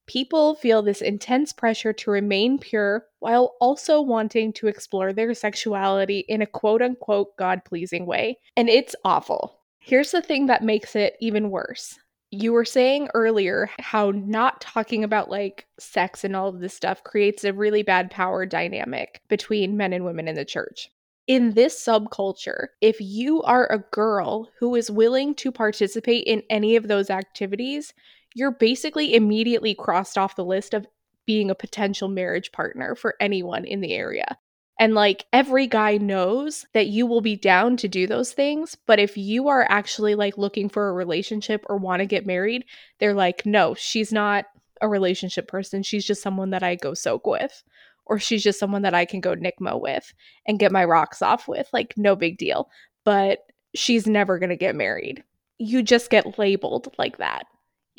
People 0.07 0.55
feel 0.55 0.81
this 0.81 1.01
intense 1.01 1.53
pressure 1.53 1.93
to 1.93 2.11
remain 2.11 2.57
pure 2.57 3.05
while 3.19 3.55
also 3.61 4.01
wanting 4.01 4.51
to 4.53 4.67
explore 4.67 5.13
their 5.13 5.33
sexuality 5.35 6.25
in 6.27 6.41
a 6.41 6.47
quote 6.47 6.81
unquote 6.81 7.37
God 7.37 7.63
pleasing 7.63 8.07
way. 8.07 8.39
And 8.57 8.69
it's 8.69 8.95
awful. 9.05 9.59
Here's 9.79 10.11
the 10.11 10.21
thing 10.21 10.47
that 10.47 10.63
makes 10.63 10.95
it 10.95 11.15
even 11.19 11.51
worse 11.51 11.99
you 12.31 12.53
were 12.53 12.65
saying 12.65 13.09
earlier 13.13 13.69
how 13.79 14.11
not 14.11 14.61
talking 14.61 15.03
about 15.03 15.29
like 15.29 15.65
sex 15.79 16.23
and 16.23 16.35
all 16.35 16.49
of 16.49 16.59
this 16.59 16.73
stuff 16.73 17.03
creates 17.03 17.43
a 17.43 17.53
really 17.53 17.81
bad 17.81 18.11
power 18.11 18.45
dynamic 18.45 19.21
between 19.29 19.77
men 19.77 19.93
and 19.93 20.05
women 20.05 20.27
in 20.27 20.35
the 20.35 20.45
church. 20.45 20.89
In 21.29 21.51
this 21.51 21.79
subculture, 21.79 22.69
if 22.81 22.99
you 22.99 23.43
are 23.43 23.71
a 23.71 23.85
girl 23.91 24.49
who 24.57 24.73
is 24.73 24.89
willing 24.89 25.35
to 25.35 25.51
participate 25.51 26.23
in 26.25 26.41
any 26.49 26.75
of 26.75 26.87
those 26.87 27.11
activities, 27.11 27.93
you're 28.33 28.49
basically 28.49 29.13
immediately 29.13 29.75
crossed 29.75 30.17
off 30.17 30.35
the 30.35 30.43
list 30.43 30.73
of 30.73 30.87
being 31.27 31.51
a 31.51 31.55
potential 31.55 32.07
marriage 32.07 32.51
partner 32.51 32.95
for 32.95 33.13
anyone 33.19 33.63
in 33.63 33.79
the 33.79 33.93
area. 33.93 34.39
And 34.79 34.95
like 34.95 35.27
every 35.31 35.67
guy 35.67 35.97
knows 35.97 36.65
that 36.73 36.87
you 36.87 37.05
will 37.05 37.21
be 37.21 37.35
down 37.35 37.77
to 37.77 37.87
do 37.87 38.07
those 38.07 38.33
things. 38.33 38.75
But 38.87 38.97
if 38.97 39.15
you 39.15 39.49
are 39.49 39.67
actually 39.69 40.15
like 40.15 40.35
looking 40.35 40.67
for 40.67 40.89
a 40.89 40.93
relationship 40.93 41.63
or 41.69 41.77
want 41.77 41.99
to 41.99 42.07
get 42.07 42.25
married, 42.25 42.65
they're 42.97 43.13
like, 43.13 43.45
no, 43.45 43.75
she's 43.75 44.11
not 44.11 44.45
a 44.81 44.87
relationship 44.87 45.47
person. 45.47 45.83
She's 45.83 46.05
just 46.05 46.23
someone 46.23 46.49
that 46.49 46.63
I 46.63 46.73
go 46.73 46.95
soak 46.95 47.27
with. 47.27 47.63
Or 48.09 48.19
she's 48.19 48.43
just 48.43 48.59
someone 48.59 48.81
that 48.81 48.93
I 48.93 49.05
can 49.05 49.21
go 49.21 49.35
NCMO 49.35 49.79
with 49.79 50.13
and 50.45 50.59
get 50.59 50.71
my 50.71 50.83
rocks 50.83 51.21
off 51.21 51.47
with. 51.47 51.69
Like, 51.71 51.93
no 51.95 52.15
big 52.15 52.37
deal. 52.37 52.69
But 53.05 53.39
she's 53.75 54.07
never 54.07 54.39
going 54.39 54.49
to 54.49 54.57
get 54.57 54.75
married. 54.75 55.23
You 55.59 55.83
just 55.83 56.09
get 56.09 56.37
labeled 56.39 56.93
like 56.97 57.17
that. 57.19 57.45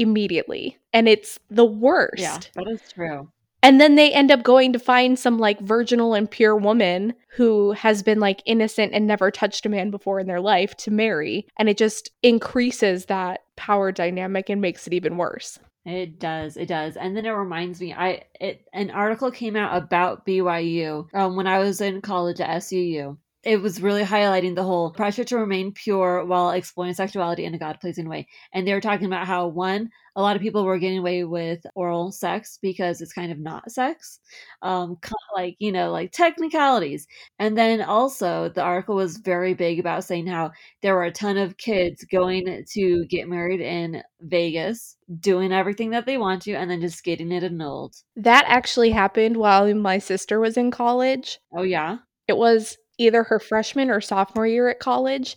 immediately. 0.01 0.79
And 0.93 1.09
it's 1.09 1.39
the 1.51 1.65
worst. 1.65 2.21
Yeah, 2.21 2.39
that 2.55 2.67
is 2.69 2.81
true. 2.93 3.29
And 3.63 3.79
then 3.79 3.95
they 3.95 4.11
end 4.11 4.31
up 4.31 4.43
going 4.43 4.73
to 4.73 4.79
find 4.79 5.19
some 5.19 5.39
like 5.39 5.61
virginal 5.61 6.15
and 6.15 6.31
pure 6.31 6.57
woman 6.57 7.13
who 7.29 7.73
has 7.73 8.03
been 8.03 8.19
like 8.19 8.43
innocent 8.47 8.95
and 8.95 9.07
never 9.07 9.31
touched 9.31 9.67
a 9.67 9.69
man 9.69 9.91
before 9.91 10.19
in 10.19 10.27
their 10.27 10.41
life 10.41 10.75
to 10.79 10.91
marry. 10.91 11.47
And 11.59 11.69
it 11.69 11.77
just 11.77 12.11
increases 12.23 13.05
that 13.07 13.41
power 13.57 13.93
dynamic 13.93 14.49
and 14.49 14.63
makes 14.63 14.87
it 14.87 14.95
even 14.95 15.19
worse. 15.19 15.59
It 15.85 16.19
does, 16.19 16.57
it 16.57 16.67
does, 16.67 16.97
and 16.97 17.17
then 17.17 17.25
it 17.27 17.31
reminds 17.31 17.81
me. 17.81 17.93
I 17.95 18.25
it 18.39 18.67
an 18.73 18.91
article 18.91 19.31
came 19.31 19.57
out 19.57 19.77
about 19.77 20.27
BYU 20.27 21.13
um, 21.15 21.37
when 21.37 21.47
I 21.47 21.59
was 21.61 21.81
in 21.81 22.03
college 22.03 22.41
at 22.41 22.63
SUU, 22.63 23.17
it 23.43 23.63
was 23.63 23.81
really 23.81 24.05
highlighting 24.05 24.55
the 24.55 24.63
whole 24.63 24.91
pressure 24.91 25.25
to 25.25 25.39
remain 25.39 25.73
pure 25.73 26.25
while 26.27 26.51
exploring 26.51 26.93
sexuality 26.93 27.45
in 27.45 27.55
a 27.55 27.59
God 27.59 27.79
pleasing 27.81 28.09
way. 28.09 28.29
And 28.53 28.67
they 28.67 28.75
were 28.75 28.83
talking 28.83 29.07
about 29.07 29.27
how, 29.27 29.47
one, 29.47 29.91
a 30.15 30.21
lot 30.21 30.37
of 30.37 30.43
people 30.43 30.65
were 30.65 30.79
getting 30.79 30.99
away 30.99 31.25
with 31.25 31.65
oral 31.75 32.13
sex 32.13 32.59
because 32.61 33.01
it's 33.01 33.13
kind 33.13 33.33
of 33.33 33.39
not 33.39 33.71
sex, 33.71 34.21
um, 34.61 34.99
like, 35.35 35.57
you 35.59 35.73
know, 35.73 35.91
like 35.91 36.13
technicalities. 36.13 37.07
And 37.39 37.57
then 37.57 37.81
also, 37.81 38.51
the 38.51 38.63
article 38.63 38.97
was 38.97 39.17
very 39.17 39.55
big 39.55 39.79
about 39.79 40.05
saying 40.05 40.27
how 40.27 40.51
there 40.83 40.95
were 40.95 41.05
a 41.05 41.13
ton 41.13 41.39
of 41.39 41.57
kids 41.57 42.05
going 42.05 42.65
to 42.73 43.07
get 43.07 43.29
married 43.29 43.61
in 43.61 44.03
Vegas, 44.21 44.97
doing 45.21 45.53
everything 45.53 45.91
that 45.91 46.05
they 46.05 46.19
want 46.19 46.43
to, 46.43 46.53
and 46.53 46.71
then 46.71 46.83
just 46.83 47.05
getting 47.05 47.33
it 47.33 47.45
annulled. 47.45 47.97
That 48.17 48.45
actually 48.49 48.91
happened 48.91 49.37
while 49.39 49.73
my 49.75 49.99
sister 49.99 50.41
was 50.41 50.59
in 50.59 50.71
college. 50.71 51.39
Oh, 51.55 51.63
yeah. 51.63 51.99
It 52.29 52.37
was 52.37 52.77
either 53.01 53.25
her 53.25 53.41
freshman 53.41 53.91
or 53.91 54.01
sophomore 54.01 54.47
year 54.47 54.69
at 54.69 54.79
college, 54.79 55.37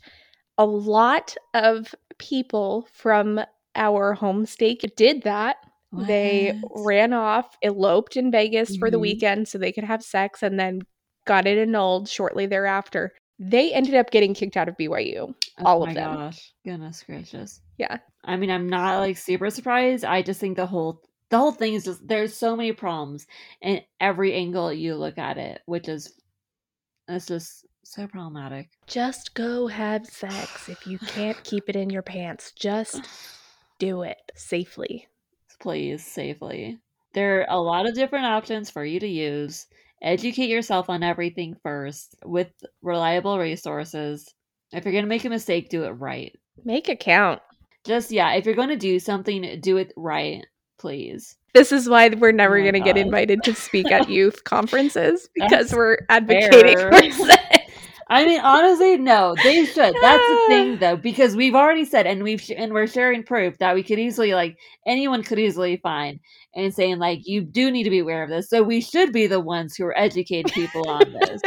a 0.58 0.66
lot 0.66 1.36
of 1.54 1.96
people 2.20 2.88
from 2.92 3.40
our 3.76 4.14
home 4.14 4.46
state 4.46 4.84
did 4.96 5.24
that. 5.24 5.58
What? 5.90 6.08
They 6.08 6.60
ran 6.76 7.14
off, 7.14 7.58
eloped 7.62 8.18
in 8.18 8.32
Vegas 8.32 8.72
mm-hmm. 8.72 8.80
for 8.80 8.92
the 8.92 8.98
mm-hmm. 8.98 9.02
weekend 9.02 9.48
so 9.48 9.58
they 9.58 9.72
could 9.72 9.84
have 9.84 10.04
sex 10.04 10.44
and 10.44 10.60
then 10.60 10.82
got 11.26 11.48
it 11.48 11.58
annulled 11.58 12.10
shortly 12.10 12.46
thereafter. 12.46 13.14
They 13.40 13.74
ended 13.74 13.96
up 13.96 14.12
getting 14.12 14.34
kicked 14.34 14.58
out 14.58 14.68
of 14.68 14.78
BYU. 14.78 15.34
Oh 15.60 15.66
all 15.66 15.84
of 15.84 15.94
them. 15.94 16.12
Oh 16.12 16.16
gosh. 16.16 16.54
Goodness 16.66 17.04
gracious. 17.04 17.62
Yeah. 17.78 17.98
I 18.26 18.36
mean, 18.36 18.52
I'm 18.52 18.68
not 18.68 19.00
like 19.00 19.18
super 19.18 19.50
surprised. 19.50 20.04
I 20.04 20.22
just 20.22 20.40
think 20.40 20.58
the 20.58 20.66
whole 20.66 21.02
the 21.30 21.38
whole 21.38 21.52
thing 21.52 21.74
is 21.74 21.86
just 21.86 22.08
there's 22.08 22.36
so 22.36 22.56
many 22.56 22.74
problems 22.74 23.26
in 23.62 23.82
every 24.00 24.34
angle 24.34 24.72
you 24.72 24.96
look 24.96 25.18
at 25.18 25.38
it, 25.38 25.62
which 25.66 25.88
is 25.88 26.14
it's 27.08 27.26
just 27.26 27.66
so 27.84 28.08
problematic. 28.08 28.70
Just 28.88 29.34
go 29.34 29.68
have 29.68 30.06
sex. 30.06 30.70
If 30.70 30.88
you 30.88 30.98
can't 31.00 31.42
keep 31.44 31.70
it 31.70 31.76
in 31.76 31.90
your 31.90 32.02
pants, 32.02 32.52
just 32.54 33.02
do 33.80 34.04
it 34.04 34.18
safely. 34.36 35.08
Please, 35.60 36.06
safely. 36.06 36.80
There 37.14 37.42
are 37.42 37.46
a 37.50 37.62
lot 37.62 37.88
of 37.88 37.94
different 37.94 38.26
options 38.26 38.70
for 38.70 38.84
you 38.84 39.00
to 39.00 39.08
use. 39.08 39.68
Educate 40.02 40.50
yourself 40.50 40.90
on 40.90 41.04
everything 41.04 41.56
first 41.64 42.16
with 42.26 42.52
reliable 42.82 43.38
resources. 43.40 44.34
If 44.72 44.84
you're 44.84 44.92
going 44.92 45.06
to 45.06 45.10
make 45.10 45.24
a 45.24 45.30
mistake, 45.30 45.70
do 45.70 45.84
it 45.84 45.92
right. 45.92 46.36
Make 46.66 46.90
it 46.90 47.00
count. 47.00 47.42
Just, 47.86 48.12
yeah, 48.12 48.34
if 48.34 48.46
you're 48.46 48.56
going 48.56 48.70
to 48.70 48.76
do 48.76 49.00
something, 49.00 49.60
do 49.62 49.78
it 49.78 49.94
right, 49.96 50.46
please. 50.80 51.36
This 51.54 51.72
is 51.72 51.88
why 51.88 52.10
we're 52.10 52.30
oh 52.30 52.32
never 52.32 52.58
oh 52.58 52.62
going 52.62 52.74
to 52.74 52.80
get 52.80 52.98
invited 52.98 53.44
to 53.44 53.56
speak 53.56 53.92
at 53.92 54.10
youth 54.10 54.44
conferences 54.44 55.30
because 55.34 55.70
That's 55.70 55.74
we're 55.74 55.98
advocating 56.10 56.78
fair. 56.78 56.92
for 56.92 57.12
sex. 57.28 57.64
I 58.10 58.26
mean, 58.26 58.42
honestly, 58.42 58.98
no, 58.98 59.34
they 59.44 59.66
should. 59.66 59.96
That's 60.00 60.28
the 60.28 60.46
thing, 60.48 60.78
though, 60.80 60.98
because 60.98 61.36
we've 61.36 61.56
already 61.56 61.86
said, 61.86 62.06
and 62.06 62.22
we've 62.22 62.44
and 62.56 62.74
we're 62.74 62.88
sharing 62.88 63.24
proof 63.24 63.58
that 63.60 63.74
we 63.76 63.82
could 63.82 63.98
easily, 63.98 64.34
like, 64.34 64.58
anyone 64.86 65.24
could 65.24 65.40
easily 65.40 65.78
find, 65.78 66.20
and 66.56 66.74
saying 66.74 67.00
like, 67.00 67.22
you 67.26 67.42
do 67.42 67.72
need 67.72 67.84
to 67.84 67.90
be 67.90 68.00
aware 68.00 68.24
of 68.24 68.30
this. 68.30 68.50
So 68.50 68.62
we 68.62 68.82
should 68.82 69.14
be 69.14 69.28
the 69.28 69.40
ones 69.40 69.76
who 69.76 69.86
are 69.86 69.98
educating 69.98 70.52
people 70.52 70.88
on 70.88 71.12
this. 71.14 71.42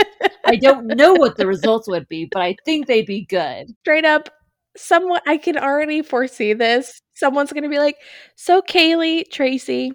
I 0.44 0.56
don't 0.56 0.86
know 0.86 1.14
what 1.14 1.36
the 1.36 1.46
results 1.46 1.88
would 1.88 2.08
be, 2.08 2.28
but 2.32 2.42
I 2.42 2.56
think 2.64 2.86
they'd 2.86 3.06
be 3.06 3.24
good. 3.24 3.74
Straight 3.80 4.04
up, 4.04 4.28
someone 4.76 5.20
I 5.26 5.36
can 5.38 5.56
already 5.58 6.02
foresee 6.02 6.52
this. 6.52 7.00
Someone's 7.14 7.52
going 7.52 7.64
to 7.64 7.68
be 7.68 7.78
like, 7.78 7.96
"So 8.36 8.62
Kaylee, 8.62 9.30
Tracy, 9.30 9.92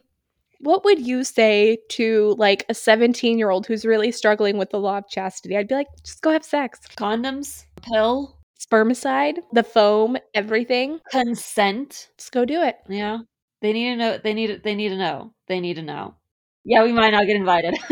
what 0.61 0.83
would 0.85 1.05
you 1.05 1.23
say 1.23 1.77
to 1.89 2.35
like 2.37 2.65
a 2.69 2.73
17 2.73 3.37
year 3.37 3.49
old 3.49 3.65
who's 3.65 3.85
really 3.85 4.11
struggling 4.11 4.57
with 4.57 4.69
the 4.69 4.79
law 4.79 4.97
of 4.99 5.07
chastity? 5.09 5.57
I'd 5.57 5.67
be 5.67 5.75
like, 5.75 5.87
just 6.03 6.21
go 6.21 6.31
have 6.31 6.45
sex. 6.45 6.79
Condoms, 6.97 7.65
pill, 7.81 8.37
spermicide, 8.59 9.39
the 9.53 9.63
foam, 9.63 10.17
everything. 10.33 10.99
Consent. 11.11 12.09
Just 12.17 12.31
go 12.31 12.45
do 12.45 12.61
it. 12.61 12.77
Yeah. 12.87 13.19
They 13.61 13.73
need 13.73 13.91
to 13.91 13.95
know. 13.95 14.17
They 14.23 14.33
need. 14.33 14.63
They 14.63 14.75
need 14.75 14.89
to 14.89 14.97
know. 14.97 15.33
They 15.47 15.59
need 15.59 15.75
to 15.75 15.83
know. 15.83 16.15
Yeah, 16.63 16.83
we 16.83 16.91
might 16.91 17.11
not 17.11 17.25
get 17.25 17.35
invited. 17.35 17.75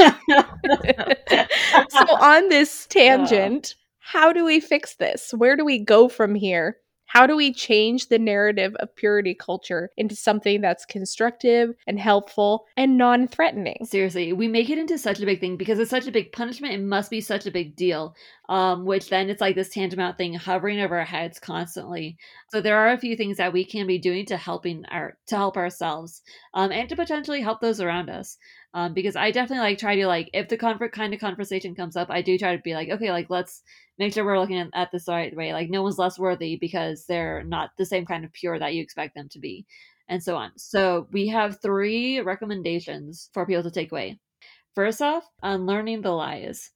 so 1.89 2.15
on 2.21 2.49
this 2.49 2.85
tangent, 2.89 3.75
how 4.11 4.33
do 4.33 4.43
we 4.43 4.59
fix 4.59 4.95
this? 4.95 5.35
Where 5.37 5.55
do 5.55 5.63
we 5.63 5.77
go 5.77 6.09
from 6.09 6.33
here? 6.33 6.77
How 7.05 7.27
do 7.27 7.35
we 7.35 7.53
change 7.53 8.07
the 8.07 8.17
narrative 8.17 8.75
of 8.79 8.95
purity 8.95 9.35
culture 9.35 9.91
into 9.97 10.15
something 10.15 10.61
that's 10.61 10.83
constructive 10.83 11.75
and 11.85 11.99
helpful 11.99 12.65
and 12.75 12.97
non 12.97 13.27
threatening? 13.27 13.77
Seriously, 13.83 14.33
we 14.33 14.47
make 14.47 14.71
it 14.71 14.79
into 14.79 14.97
such 14.97 15.19
a 15.19 15.27
big 15.27 15.39
thing 15.39 15.57
because 15.57 15.77
it's 15.77 15.91
such 15.91 16.07
a 16.07 16.11
big 16.11 16.31
punishment. 16.31 16.73
It 16.73 16.81
must 16.81 17.11
be 17.11 17.21
such 17.21 17.45
a 17.45 17.51
big 17.51 17.75
deal. 17.75 18.15
Um, 18.47 18.83
which 18.83 19.09
then 19.09 19.29
it's 19.29 19.41
like 19.41 19.55
this 19.55 19.69
tantamount 19.69 20.17
thing 20.17 20.33
hovering 20.33 20.79
over 20.79 20.97
our 20.97 21.05
heads 21.05 21.39
constantly. 21.39 22.17
So 22.49 22.61
there 22.61 22.77
are 22.77 22.93
a 22.93 22.97
few 22.97 23.15
things 23.15 23.37
that 23.37 23.53
we 23.53 23.63
can 23.63 23.85
be 23.85 23.99
doing 23.99 24.25
to 24.25 24.37
helping 24.37 24.85
our 24.89 25.19
to 25.27 25.35
help 25.35 25.55
ourselves 25.55 26.23
um, 26.55 26.71
and 26.71 26.89
to 26.89 26.95
potentially 26.95 27.41
help 27.41 27.61
those 27.61 27.79
around 27.79 28.09
us. 28.09 28.39
Um, 28.73 28.93
because 28.93 29.15
I 29.15 29.31
definitely 29.31 29.67
like 29.67 29.79
try 29.79 29.95
to 29.95 30.05
like 30.05 30.29
if 30.33 30.47
the 30.47 30.57
comfort 30.57 30.91
kind 30.91 31.13
of 31.13 31.19
conversation 31.19 31.73
comes 31.73 31.95
up, 31.95 32.09
I 32.11 32.21
do 32.21 32.37
try 32.37 32.55
to 32.55 32.61
be 32.61 32.75
like, 32.75 32.89
okay, 32.89 33.11
like 33.11 33.27
let's 33.29 33.63
make 33.97 34.13
sure 34.13 34.23
we're 34.23 34.39
looking 34.39 34.69
at, 34.73 34.91
this 34.91 35.05
the 35.05 35.11
right 35.11 35.35
way. 35.35 35.53
Like 35.53 35.69
no 35.69 35.81
one's 35.81 35.97
less 35.97 36.19
worthy 36.19 36.55
because 36.55 37.05
they're 37.05 37.43
not 37.43 37.71
the 37.77 37.85
same 37.85 38.05
kind 38.05 38.23
of 38.23 38.31
pure 38.31 38.59
that 38.59 38.75
you 38.75 38.83
expect 38.83 39.15
them 39.15 39.27
to 39.29 39.39
be, 39.39 39.65
and 40.07 40.21
so 40.21 40.35
on. 40.35 40.51
So 40.57 41.07
we 41.11 41.27
have 41.29 41.61
three 41.61 42.19
recommendations 42.19 43.29
for 43.33 43.45
people 43.45 43.63
to 43.63 43.71
take 43.71 43.91
away. 43.91 44.19
First 44.75 45.01
off, 45.01 45.25
unlearning 45.41 46.01
the 46.01 46.11
lies. 46.11 46.71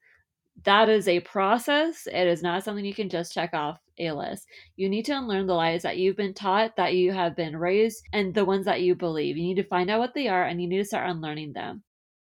That 0.64 0.88
is 0.88 1.08
a 1.08 1.20
process. 1.22 2.08
It 2.08 2.28
is 2.28 2.42
not 2.42 2.64
something 2.64 2.86
you 2.86 2.94
can 2.94 3.10
just 3.10 3.34
check 3.34 3.54
off 3.54 3.80
a 4.00 4.12
list. 4.12 4.48
You 4.76 4.88
need 4.88 5.06
to 5.06 5.18
unlearn 5.18 5.48
the 5.48 5.54
lies 5.54 5.82
that 5.82 5.98
you've 5.98 6.16
been 6.16 6.34
taught, 6.34 6.76
that 6.78 6.96
you 6.96 7.12
have 7.12 7.36
been 7.36 7.58
raised, 7.58 8.04
and 8.14 8.34
the 8.34 8.46
ones 8.46 8.66
that 8.66 8.82
you 8.82 8.96
believe. 8.96 9.36
You 9.38 9.44
need 9.44 9.62
to 9.62 9.68
find 9.68 9.90
out 9.90 10.00
what 10.00 10.14
they 10.14 10.28
are 10.28 10.44
and 10.46 10.62
you 10.62 10.68
need 10.68 10.78
to 10.78 10.86
start 10.86 11.10
unlearning 11.10 11.54
them 11.54 11.84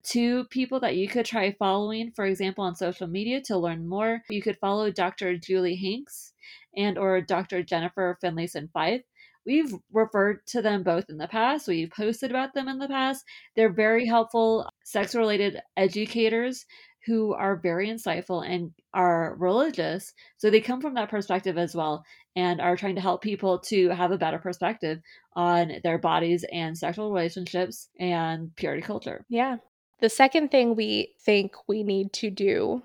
two 0.05 0.45
people 0.45 0.79
that 0.79 0.95
you 0.95 1.07
could 1.07 1.25
try 1.25 1.51
following 1.57 2.11
for 2.11 2.25
example 2.25 2.63
on 2.63 2.75
social 2.75 3.07
media 3.07 3.41
to 3.41 3.57
learn 3.57 3.87
more 3.87 4.21
you 4.29 4.41
could 4.41 4.57
follow 4.59 4.91
dr 4.91 5.37
julie 5.39 5.75
hanks 5.75 6.33
and 6.77 6.97
or 6.97 7.19
dr 7.21 7.63
jennifer 7.63 8.17
finlayson 8.21 8.69
fife 8.71 9.01
we've 9.45 9.73
referred 9.91 10.45
to 10.45 10.61
them 10.61 10.83
both 10.83 11.05
in 11.09 11.17
the 11.17 11.27
past 11.27 11.67
we've 11.67 11.89
posted 11.89 12.29
about 12.29 12.53
them 12.53 12.67
in 12.67 12.77
the 12.77 12.87
past 12.87 13.25
they're 13.55 13.73
very 13.73 14.05
helpful 14.05 14.69
sex 14.83 15.15
related 15.15 15.59
educators 15.75 16.65
who 17.05 17.33
are 17.33 17.55
very 17.55 17.87
insightful 17.87 18.47
and 18.47 18.71
are 18.93 19.35
religious 19.37 20.13
so 20.37 20.49
they 20.49 20.61
come 20.61 20.81
from 20.81 20.93
that 20.95 21.09
perspective 21.09 21.57
as 21.57 21.75
well 21.75 22.03
and 22.35 22.59
are 22.59 22.75
trying 22.75 22.95
to 22.95 23.01
help 23.01 23.21
people 23.21 23.59
to 23.59 23.89
have 23.89 24.11
a 24.11 24.17
better 24.17 24.37
perspective 24.37 24.99
on 25.35 25.73
their 25.83 25.97
bodies 25.97 26.45
and 26.51 26.77
sexual 26.77 27.11
relationships 27.11 27.89
and 27.99 28.53
purity 28.55 28.81
culture. 28.81 29.25
Yeah. 29.29 29.57
The 30.01 30.09
second 30.09 30.51
thing 30.51 30.75
we 30.75 31.13
think 31.21 31.55
we 31.67 31.83
need 31.83 32.11
to 32.13 32.29
do 32.29 32.83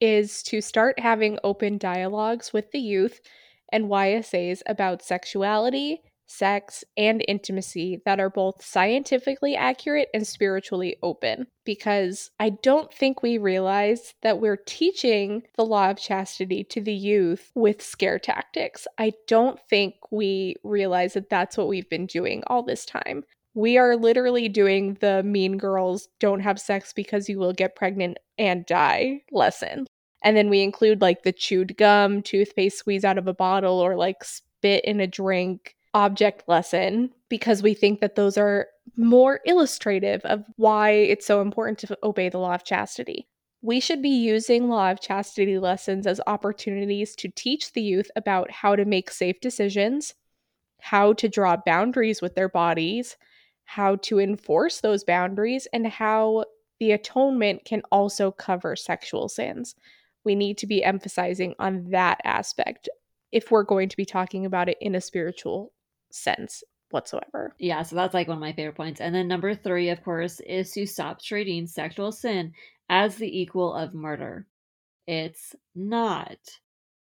is 0.00 0.42
to 0.44 0.60
start 0.60 1.00
having 1.00 1.38
open 1.42 1.78
dialogues 1.78 2.52
with 2.52 2.70
the 2.70 2.78
youth 2.78 3.20
and 3.72 3.86
YSAs 3.86 4.62
about 4.66 5.02
sexuality, 5.02 6.02
sex, 6.32 6.84
and 6.96 7.24
intimacy 7.28 8.00
that 8.04 8.20
are 8.20 8.30
both 8.30 8.64
scientifically 8.64 9.54
accurate 9.54 10.08
and 10.14 10.26
spiritually 10.26 10.96
open. 11.02 11.46
Because 11.64 12.30
I 12.40 12.50
don't 12.50 12.92
think 12.92 13.22
we 13.22 13.38
realize 13.38 14.14
that 14.22 14.40
we're 14.40 14.56
teaching 14.56 15.42
the 15.56 15.64
law 15.64 15.90
of 15.90 15.98
chastity 15.98 16.64
to 16.64 16.80
the 16.80 16.94
youth 16.94 17.50
with 17.54 17.82
scare 17.82 18.18
tactics. 18.18 18.86
I 18.98 19.12
don't 19.28 19.60
think 19.70 19.94
we 20.10 20.56
realize 20.64 21.14
that 21.14 21.30
that's 21.30 21.56
what 21.56 21.68
we've 21.68 21.88
been 21.88 22.06
doing 22.06 22.42
all 22.46 22.62
this 22.62 22.84
time 22.84 23.24
we 23.54 23.76
are 23.76 23.96
literally 23.96 24.48
doing 24.48 24.96
the 25.00 25.22
mean 25.22 25.58
girls 25.58 26.08
don't 26.20 26.40
have 26.40 26.58
sex 26.58 26.92
because 26.92 27.28
you 27.28 27.38
will 27.38 27.52
get 27.52 27.76
pregnant 27.76 28.18
and 28.38 28.64
die 28.66 29.20
lesson. 29.30 29.86
And 30.24 30.36
then 30.36 30.48
we 30.48 30.62
include 30.62 31.00
like 31.00 31.22
the 31.22 31.32
chewed 31.32 31.76
gum, 31.76 32.22
toothpaste 32.22 32.78
squeeze 32.78 33.04
out 33.04 33.18
of 33.18 33.26
a 33.26 33.34
bottle, 33.34 33.80
or 33.80 33.96
like 33.96 34.24
spit 34.24 34.84
in 34.84 35.00
a 35.00 35.06
drink 35.06 35.74
object 35.94 36.44
lesson 36.48 37.10
because 37.28 37.62
we 37.62 37.74
think 37.74 38.00
that 38.00 38.14
those 38.14 38.38
are 38.38 38.68
more 38.96 39.40
illustrative 39.46 40.20
of 40.24 40.44
why 40.56 40.90
it's 40.90 41.26
so 41.26 41.40
important 41.40 41.78
to 41.78 41.98
obey 42.02 42.28
the 42.28 42.38
law 42.38 42.54
of 42.54 42.64
chastity. 42.64 43.28
We 43.60 43.78
should 43.78 44.02
be 44.02 44.08
using 44.08 44.68
law 44.68 44.90
of 44.90 45.00
chastity 45.00 45.58
lessons 45.58 46.06
as 46.06 46.20
opportunities 46.26 47.14
to 47.16 47.28
teach 47.28 47.72
the 47.72 47.82
youth 47.82 48.10
about 48.16 48.50
how 48.50 48.74
to 48.74 48.84
make 48.84 49.10
safe 49.10 49.40
decisions, 49.40 50.14
how 50.80 51.12
to 51.14 51.28
draw 51.28 51.56
boundaries 51.64 52.20
with 52.20 52.34
their 52.34 52.48
bodies, 52.48 53.16
how 53.64 53.96
to 53.96 54.18
enforce 54.18 54.80
those 54.80 55.04
boundaries, 55.04 55.68
and 55.72 55.86
how 55.86 56.44
the 56.80 56.90
atonement 56.90 57.64
can 57.64 57.82
also 57.92 58.32
cover 58.32 58.74
sexual 58.74 59.28
sins. 59.28 59.76
We 60.24 60.34
need 60.34 60.58
to 60.58 60.66
be 60.66 60.82
emphasizing 60.82 61.54
on 61.58 61.90
that 61.90 62.20
aspect 62.24 62.88
if 63.30 63.50
we're 63.50 63.62
going 63.62 63.88
to 63.88 63.96
be 63.96 64.04
talking 64.04 64.44
about 64.44 64.68
it 64.68 64.78
in 64.80 64.94
a 64.96 65.00
spiritual 65.00 65.72
sense 66.12 66.62
whatsoever. 66.90 67.54
Yeah, 67.58 67.82
so 67.82 67.96
that's 67.96 68.14
like 68.14 68.28
one 68.28 68.36
of 68.38 68.40
my 68.42 68.52
favorite 68.52 68.76
points. 68.76 69.00
And 69.00 69.14
then 69.14 69.28
number 69.28 69.54
three, 69.54 69.88
of 69.90 70.02
course, 70.04 70.40
is 70.40 70.72
to 70.72 70.86
stop 70.86 71.20
treating 71.22 71.66
sexual 71.66 72.12
sin 72.12 72.52
as 72.88 73.16
the 73.16 73.40
equal 73.40 73.74
of 73.74 73.94
murder. 73.94 74.46
It's 75.06 75.54
not. 75.74 76.38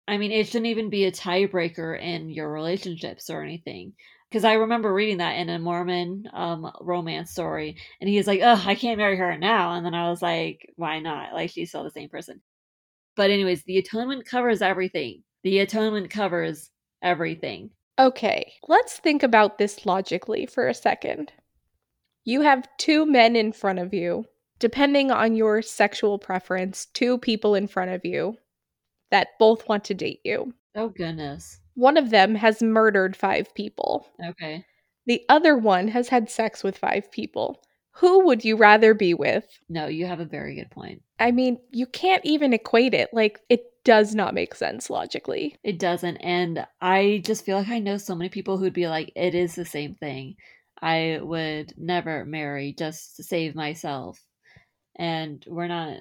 I 0.09 0.18
mean, 0.18 0.32
it 0.32 0.46
shouldn't 0.46 0.66
even 0.66 0.90
be 0.90 1.05
a 1.05 1.12
tiebreaker 1.12 2.01
in 2.01 2.30
your 2.30 2.51
relationships 2.53 3.30
or 3.30 3.42
anything. 3.42 3.92
Because 4.30 4.44
I 4.44 4.55
remember 4.55 4.92
reading 4.92 5.18
that 5.18 5.34
in 5.38 5.49
a 5.49 5.59
Mormon 5.59 6.24
um, 6.34 6.70
romance 6.80 7.30
story, 7.30 7.76
and 8.01 8.11
he's 8.11 8.26
like, 8.26 8.40
"Oh, 8.42 8.62
I 8.66 8.74
can't 8.74 8.99
marry 8.99 9.16
her 9.16 9.38
now," 9.38 9.72
and 9.72 9.86
then 9.86 9.94
I 9.94 10.11
was 10.11 10.20
like, 10.22 10.70
"Why 10.76 11.01
not? 11.01 11.32
Like, 11.32 11.51
she's 11.51 11.70
still 11.70 11.84
the 11.84 11.90
same 11.90 12.11
person." 12.11 12.42
But 13.16 13.30
anyways, 13.30 13.64
the 13.64 13.78
atonement 13.78 14.24
covers 14.26 14.62
everything. 14.62 15.24
The 15.44 15.59
atonement 15.61 16.11
covers 16.11 16.70
everything. 17.03 17.70
Okay, 17.99 18.55
let's 18.68 18.99
think 18.99 19.22
about 19.22 19.59
this 19.59 19.84
logically 19.84 20.46
for 20.46 20.68
a 20.68 20.74
second. 20.74 21.32
You 22.24 22.42
have 22.42 22.68
two 22.78 23.07
men 23.07 23.34
in 23.34 23.53
front 23.53 23.78
of 23.78 23.92
you, 23.92 24.26
depending 24.59 25.11
on 25.11 25.34
your 25.34 25.62
sexual 25.62 26.18
preference, 26.18 26.86
two 26.86 27.18
people 27.18 27.55
in 27.55 27.66
front 27.66 27.90
of 27.90 28.05
you 28.05 28.36
that 29.11 29.38
both 29.38 29.68
want 29.68 29.84
to 29.84 29.94
date 29.94 30.20
you. 30.24 30.55
Oh, 30.76 30.90
goodness. 30.90 31.59
One 31.74 31.96
of 31.96 32.11
them 32.11 32.34
has 32.36 32.62
murdered 32.62 33.16
five 33.16 33.53
people. 33.55 34.07
Okay. 34.24 34.64
The 35.07 35.22
other 35.28 35.57
one 35.57 35.88
has 35.88 36.09
had 36.09 36.30
sex 36.30 36.62
with 36.62 36.78
five 36.78 37.11
people. 37.11 37.62
Who 37.99 38.26
would 38.26 38.44
you 38.44 38.57
rather 38.57 38.94
be 38.94 39.12
with? 39.12 39.44
No, 39.68 39.86
you 39.86 40.07
have 40.07 40.20
a 40.20 40.24
very 40.24 40.55
good 40.55 40.70
point. 40.70 41.03
I 41.18 41.32
mean, 41.32 41.59
you 41.70 41.84
can't 41.86 42.24
even 42.24 42.53
equate 42.53 42.94
it. 42.94 43.11
Like, 43.12 43.40
it 43.49 43.64
does 43.84 44.14
not 44.14 44.34
make 44.34 44.55
sense 44.55 44.88
logically. 44.88 45.57
It 45.64 45.80
doesn't. 45.80 46.18
And 46.18 46.64
I 46.80 47.22
just 47.24 47.44
feel 47.44 47.57
like 47.57 47.68
I 47.68 47.80
know 47.80 47.96
so 47.96 48.14
many 48.14 48.28
people 48.28 48.57
who'd 48.57 48.72
be 48.72 48.86
like, 48.86 49.11
it 49.16 49.34
is 49.34 49.57
the 49.57 49.64
same 49.64 49.94
thing. 49.94 50.36
I 50.80 51.18
would 51.20 51.74
never 51.76 52.24
marry 52.24 52.72
just 52.72 53.16
to 53.16 53.24
save 53.24 53.57
myself. 53.57 54.22
And 54.96 55.44
we're 55.49 55.66
not 55.66 55.99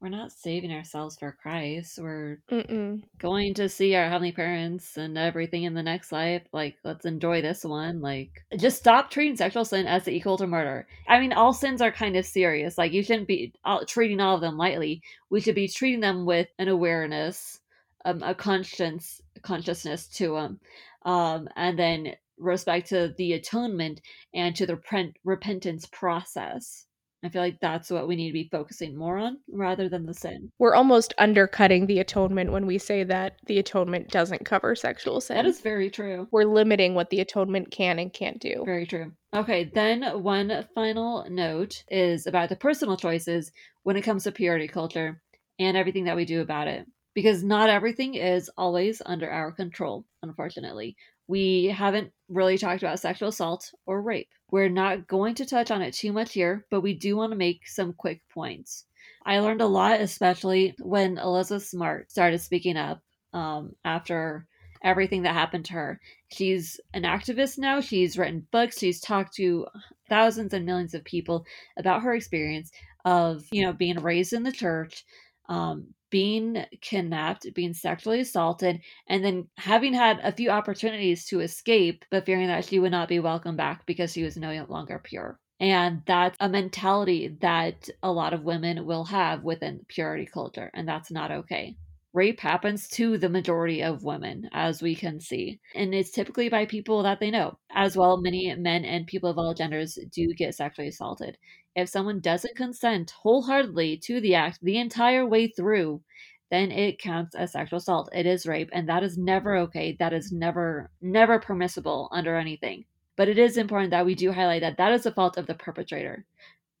we're 0.00 0.08
not 0.08 0.32
saving 0.32 0.72
ourselves 0.72 1.16
for 1.18 1.36
Christ. 1.42 1.98
We're 2.00 2.38
Mm-mm. 2.50 3.02
going 3.18 3.52
to 3.54 3.68
see 3.68 3.94
our 3.94 4.08
heavenly 4.08 4.32
parents 4.32 4.96
and 4.96 5.18
everything 5.18 5.64
in 5.64 5.74
the 5.74 5.82
next 5.82 6.10
life. 6.10 6.42
Like, 6.52 6.76
let's 6.84 7.04
enjoy 7.04 7.42
this 7.42 7.64
one. 7.64 8.00
Like, 8.00 8.44
just 8.56 8.78
stop 8.78 9.10
treating 9.10 9.36
sexual 9.36 9.66
sin 9.66 9.86
as 9.86 10.04
the 10.04 10.12
equal 10.12 10.38
to 10.38 10.46
murder. 10.46 10.88
I 11.06 11.20
mean, 11.20 11.34
all 11.34 11.52
sins 11.52 11.82
are 11.82 11.92
kind 11.92 12.16
of 12.16 12.24
serious. 12.24 12.78
Like, 12.78 12.92
you 12.92 13.02
shouldn't 13.02 13.28
be 13.28 13.52
all, 13.64 13.84
treating 13.84 14.20
all 14.20 14.36
of 14.36 14.40
them 14.40 14.56
lightly. 14.56 15.02
We 15.28 15.40
should 15.40 15.54
be 15.54 15.68
treating 15.68 16.00
them 16.00 16.24
with 16.24 16.48
an 16.58 16.68
awareness, 16.68 17.60
um, 18.06 18.22
a 18.22 18.34
conscience, 18.34 19.20
consciousness 19.42 20.06
to 20.08 20.32
them, 20.32 20.60
um, 21.04 21.46
and 21.56 21.78
then 21.78 22.14
respect 22.38 22.88
to 22.88 23.12
the 23.18 23.34
atonement 23.34 24.00
and 24.32 24.56
to 24.56 24.64
the 24.64 24.76
repent- 24.76 25.18
repentance 25.24 25.84
process. 25.92 26.86
I 27.22 27.28
feel 27.28 27.42
like 27.42 27.60
that's 27.60 27.90
what 27.90 28.08
we 28.08 28.16
need 28.16 28.28
to 28.28 28.32
be 28.32 28.48
focusing 28.50 28.96
more 28.96 29.18
on 29.18 29.38
rather 29.52 29.88
than 29.88 30.06
the 30.06 30.14
sin. 30.14 30.50
We're 30.58 30.74
almost 30.74 31.12
undercutting 31.18 31.86
the 31.86 31.98
atonement 31.98 32.50
when 32.50 32.66
we 32.66 32.78
say 32.78 33.04
that 33.04 33.36
the 33.46 33.58
atonement 33.58 34.08
doesn't 34.08 34.46
cover 34.46 34.74
sexual 34.74 35.20
sin. 35.20 35.36
That 35.36 35.46
is 35.46 35.60
very 35.60 35.90
true. 35.90 36.28
We're 36.30 36.44
limiting 36.44 36.94
what 36.94 37.10
the 37.10 37.20
atonement 37.20 37.70
can 37.70 37.98
and 37.98 38.12
can't 38.12 38.40
do. 38.40 38.62
Very 38.64 38.86
true. 38.86 39.12
Okay, 39.34 39.70
then 39.74 40.02
one 40.22 40.66
final 40.74 41.26
note 41.28 41.84
is 41.88 42.26
about 42.26 42.48
the 42.48 42.56
personal 42.56 42.96
choices 42.96 43.52
when 43.82 43.96
it 43.96 44.02
comes 44.02 44.24
to 44.24 44.32
purity 44.32 44.66
culture 44.66 45.20
and 45.58 45.76
everything 45.76 46.04
that 46.04 46.16
we 46.16 46.24
do 46.24 46.40
about 46.40 46.68
it. 46.68 46.86
Because 47.14 47.44
not 47.44 47.68
everything 47.68 48.14
is 48.14 48.50
always 48.56 49.02
under 49.04 49.28
our 49.30 49.52
control, 49.52 50.06
unfortunately. 50.22 50.96
We 51.28 51.66
haven't 51.66 52.12
really 52.28 52.56
talked 52.56 52.82
about 52.82 52.98
sexual 52.98 53.28
assault 53.28 53.70
or 53.86 54.00
rape. 54.00 54.30
We're 54.50 54.68
not 54.68 55.06
going 55.06 55.34
to 55.36 55.46
touch 55.46 55.70
on 55.70 55.82
it 55.82 55.94
too 55.94 56.12
much 56.12 56.32
here, 56.32 56.66
but 56.70 56.80
we 56.80 56.94
do 56.94 57.16
want 57.16 57.32
to 57.32 57.36
make 57.36 57.68
some 57.68 57.92
quick 57.92 58.22
points. 58.28 58.84
I 59.24 59.38
learned 59.40 59.60
a 59.60 59.66
lot, 59.66 60.00
especially 60.00 60.74
when 60.78 61.18
Elizabeth 61.18 61.66
Smart 61.66 62.10
started 62.10 62.40
speaking 62.40 62.76
up 62.76 63.02
um, 63.32 63.74
after 63.84 64.46
everything 64.82 65.22
that 65.22 65.34
happened 65.34 65.66
to 65.66 65.74
her. 65.74 66.00
She's 66.28 66.80
an 66.94 67.02
activist 67.02 67.58
now. 67.58 67.80
She's 67.80 68.16
written 68.16 68.46
books. 68.50 68.78
She's 68.78 69.00
talked 69.00 69.34
to 69.34 69.66
thousands 70.08 70.54
and 70.54 70.64
millions 70.64 70.94
of 70.94 71.04
people 71.04 71.44
about 71.76 72.02
her 72.02 72.14
experience 72.14 72.70
of, 73.04 73.44
you 73.52 73.62
know, 73.62 73.72
being 73.72 74.00
raised 74.00 74.32
in 74.32 74.42
the 74.42 74.52
church, 74.52 75.04
um, 75.48 75.88
being 76.10 76.64
kidnapped, 76.80 77.52
being 77.54 77.72
sexually 77.72 78.20
assaulted, 78.20 78.80
and 79.08 79.24
then 79.24 79.48
having 79.56 79.94
had 79.94 80.18
a 80.20 80.32
few 80.32 80.50
opportunities 80.50 81.24
to 81.26 81.40
escape, 81.40 82.04
but 82.10 82.26
fearing 82.26 82.48
that 82.48 82.64
she 82.64 82.78
would 82.78 82.92
not 82.92 83.08
be 83.08 83.20
welcomed 83.20 83.56
back 83.56 83.86
because 83.86 84.12
she 84.12 84.22
was 84.22 84.36
no 84.36 84.66
longer 84.68 85.00
pure. 85.02 85.38
And 85.60 86.02
that's 86.06 86.36
a 86.40 86.48
mentality 86.48 87.36
that 87.40 87.88
a 88.02 88.10
lot 88.10 88.32
of 88.32 88.44
women 88.44 88.86
will 88.86 89.04
have 89.04 89.42
within 89.44 89.84
purity 89.88 90.26
culture, 90.26 90.70
and 90.74 90.88
that's 90.88 91.10
not 91.10 91.30
okay. 91.30 91.76
Rape 92.12 92.40
happens 92.40 92.88
to 92.88 93.18
the 93.18 93.28
majority 93.28 93.82
of 93.82 94.02
women, 94.02 94.48
as 94.52 94.82
we 94.82 94.96
can 94.96 95.20
see, 95.20 95.60
and 95.76 95.94
it's 95.94 96.10
typically 96.10 96.48
by 96.48 96.66
people 96.66 97.02
that 97.04 97.20
they 97.20 97.30
know. 97.30 97.58
As 97.72 97.96
well, 97.96 98.20
many 98.20 98.52
men 98.56 98.84
and 98.84 99.06
people 99.06 99.30
of 99.30 99.38
all 99.38 99.54
genders 99.54 99.96
do 100.12 100.34
get 100.34 100.54
sexually 100.54 100.88
assaulted 100.88 101.38
if 101.74 101.88
someone 101.88 102.20
doesn't 102.20 102.56
consent 102.56 103.12
wholeheartedly 103.22 103.98
to 103.98 104.20
the 104.20 104.34
act 104.34 104.58
the 104.62 104.78
entire 104.78 105.26
way 105.26 105.46
through, 105.46 106.02
then 106.50 106.72
it 106.72 106.98
counts 106.98 107.34
as 107.34 107.52
sexual 107.52 107.78
assault. 107.78 108.10
It 108.12 108.26
is 108.26 108.46
rape, 108.46 108.70
and 108.72 108.88
that 108.88 109.04
is 109.04 109.16
never 109.16 109.56
okay. 109.58 109.96
That 109.98 110.12
is 110.12 110.32
never, 110.32 110.90
never 111.00 111.38
permissible 111.38 112.08
under 112.10 112.36
anything. 112.36 112.84
But 113.16 113.28
it 113.28 113.38
is 113.38 113.56
important 113.56 113.90
that 113.90 114.06
we 114.06 114.14
do 114.14 114.32
highlight 114.32 114.62
that 114.62 114.78
that 114.78 114.92
is 114.92 115.04
the 115.04 115.12
fault 115.12 115.36
of 115.36 115.46
the 115.46 115.54
perpetrator. 115.54 116.24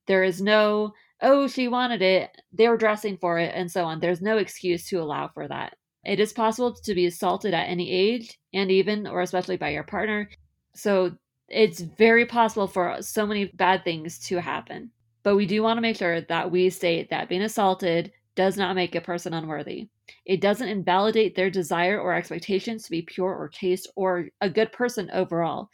There 0.06 0.24
is 0.24 0.40
no, 0.40 0.94
oh, 1.22 1.46
she 1.46 1.68
wanted 1.68 2.02
it, 2.02 2.30
they 2.52 2.68
were 2.68 2.76
dressing 2.76 3.16
for 3.16 3.38
it, 3.38 3.52
and 3.54 3.70
so 3.70 3.84
on. 3.84 4.00
There's 4.00 4.22
no 4.22 4.38
excuse 4.38 4.86
to 4.88 5.00
allow 5.00 5.28
for 5.28 5.46
that. 5.48 5.76
It 6.04 6.20
is 6.20 6.32
possible 6.32 6.74
to 6.74 6.94
be 6.94 7.06
assaulted 7.06 7.54
at 7.54 7.68
any 7.68 7.90
age, 7.90 8.38
and 8.54 8.70
even 8.70 9.06
or 9.06 9.20
especially 9.20 9.56
by 9.56 9.70
your 9.70 9.84
partner. 9.84 10.30
So 10.74 11.12
it's 11.48 11.80
very 11.80 12.24
possible 12.24 12.66
for 12.66 12.96
so 13.02 13.26
many 13.26 13.46
bad 13.46 13.84
things 13.84 14.18
to 14.28 14.40
happen. 14.40 14.90
But 15.22 15.36
we 15.36 15.46
do 15.46 15.62
want 15.62 15.76
to 15.76 15.82
make 15.82 15.96
sure 15.96 16.22
that 16.22 16.50
we 16.50 16.70
state 16.70 17.10
that 17.10 17.28
being 17.28 17.42
assaulted 17.42 18.12
does 18.34 18.56
not 18.56 18.76
make 18.76 18.94
a 18.94 19.00
person 19.00 19.34
unworthy. 19.34 19.88
It 20.24 20.40
doesn't 20.40 20.68
invalidate 20.68 21.34
their 21.34 21.50
desire 21.50 22.00
or 22.00 22.14
expectations 22.14 22.84
to 22.84 22.90
be 22.90 23.02
pure 23.02 23.34
or 23.34 23.48
chaste 23.48 23.88
or 23.96 24.28
a 24.40 24.48
good 24.48 24.72
person 24.72 25.10
overall. 25.12 25.68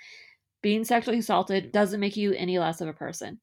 Being 0.63 0.85
sexually 0.85 1.19
assaulted 1.19 1.71
doesn't 1.71 2.01
make 2.01 2.17
you 2.17 2.33
any 2.33 2.59
less 2.59 2.81
of 2.81 2.89
a 2.89 2.93
person. 2.93 3.39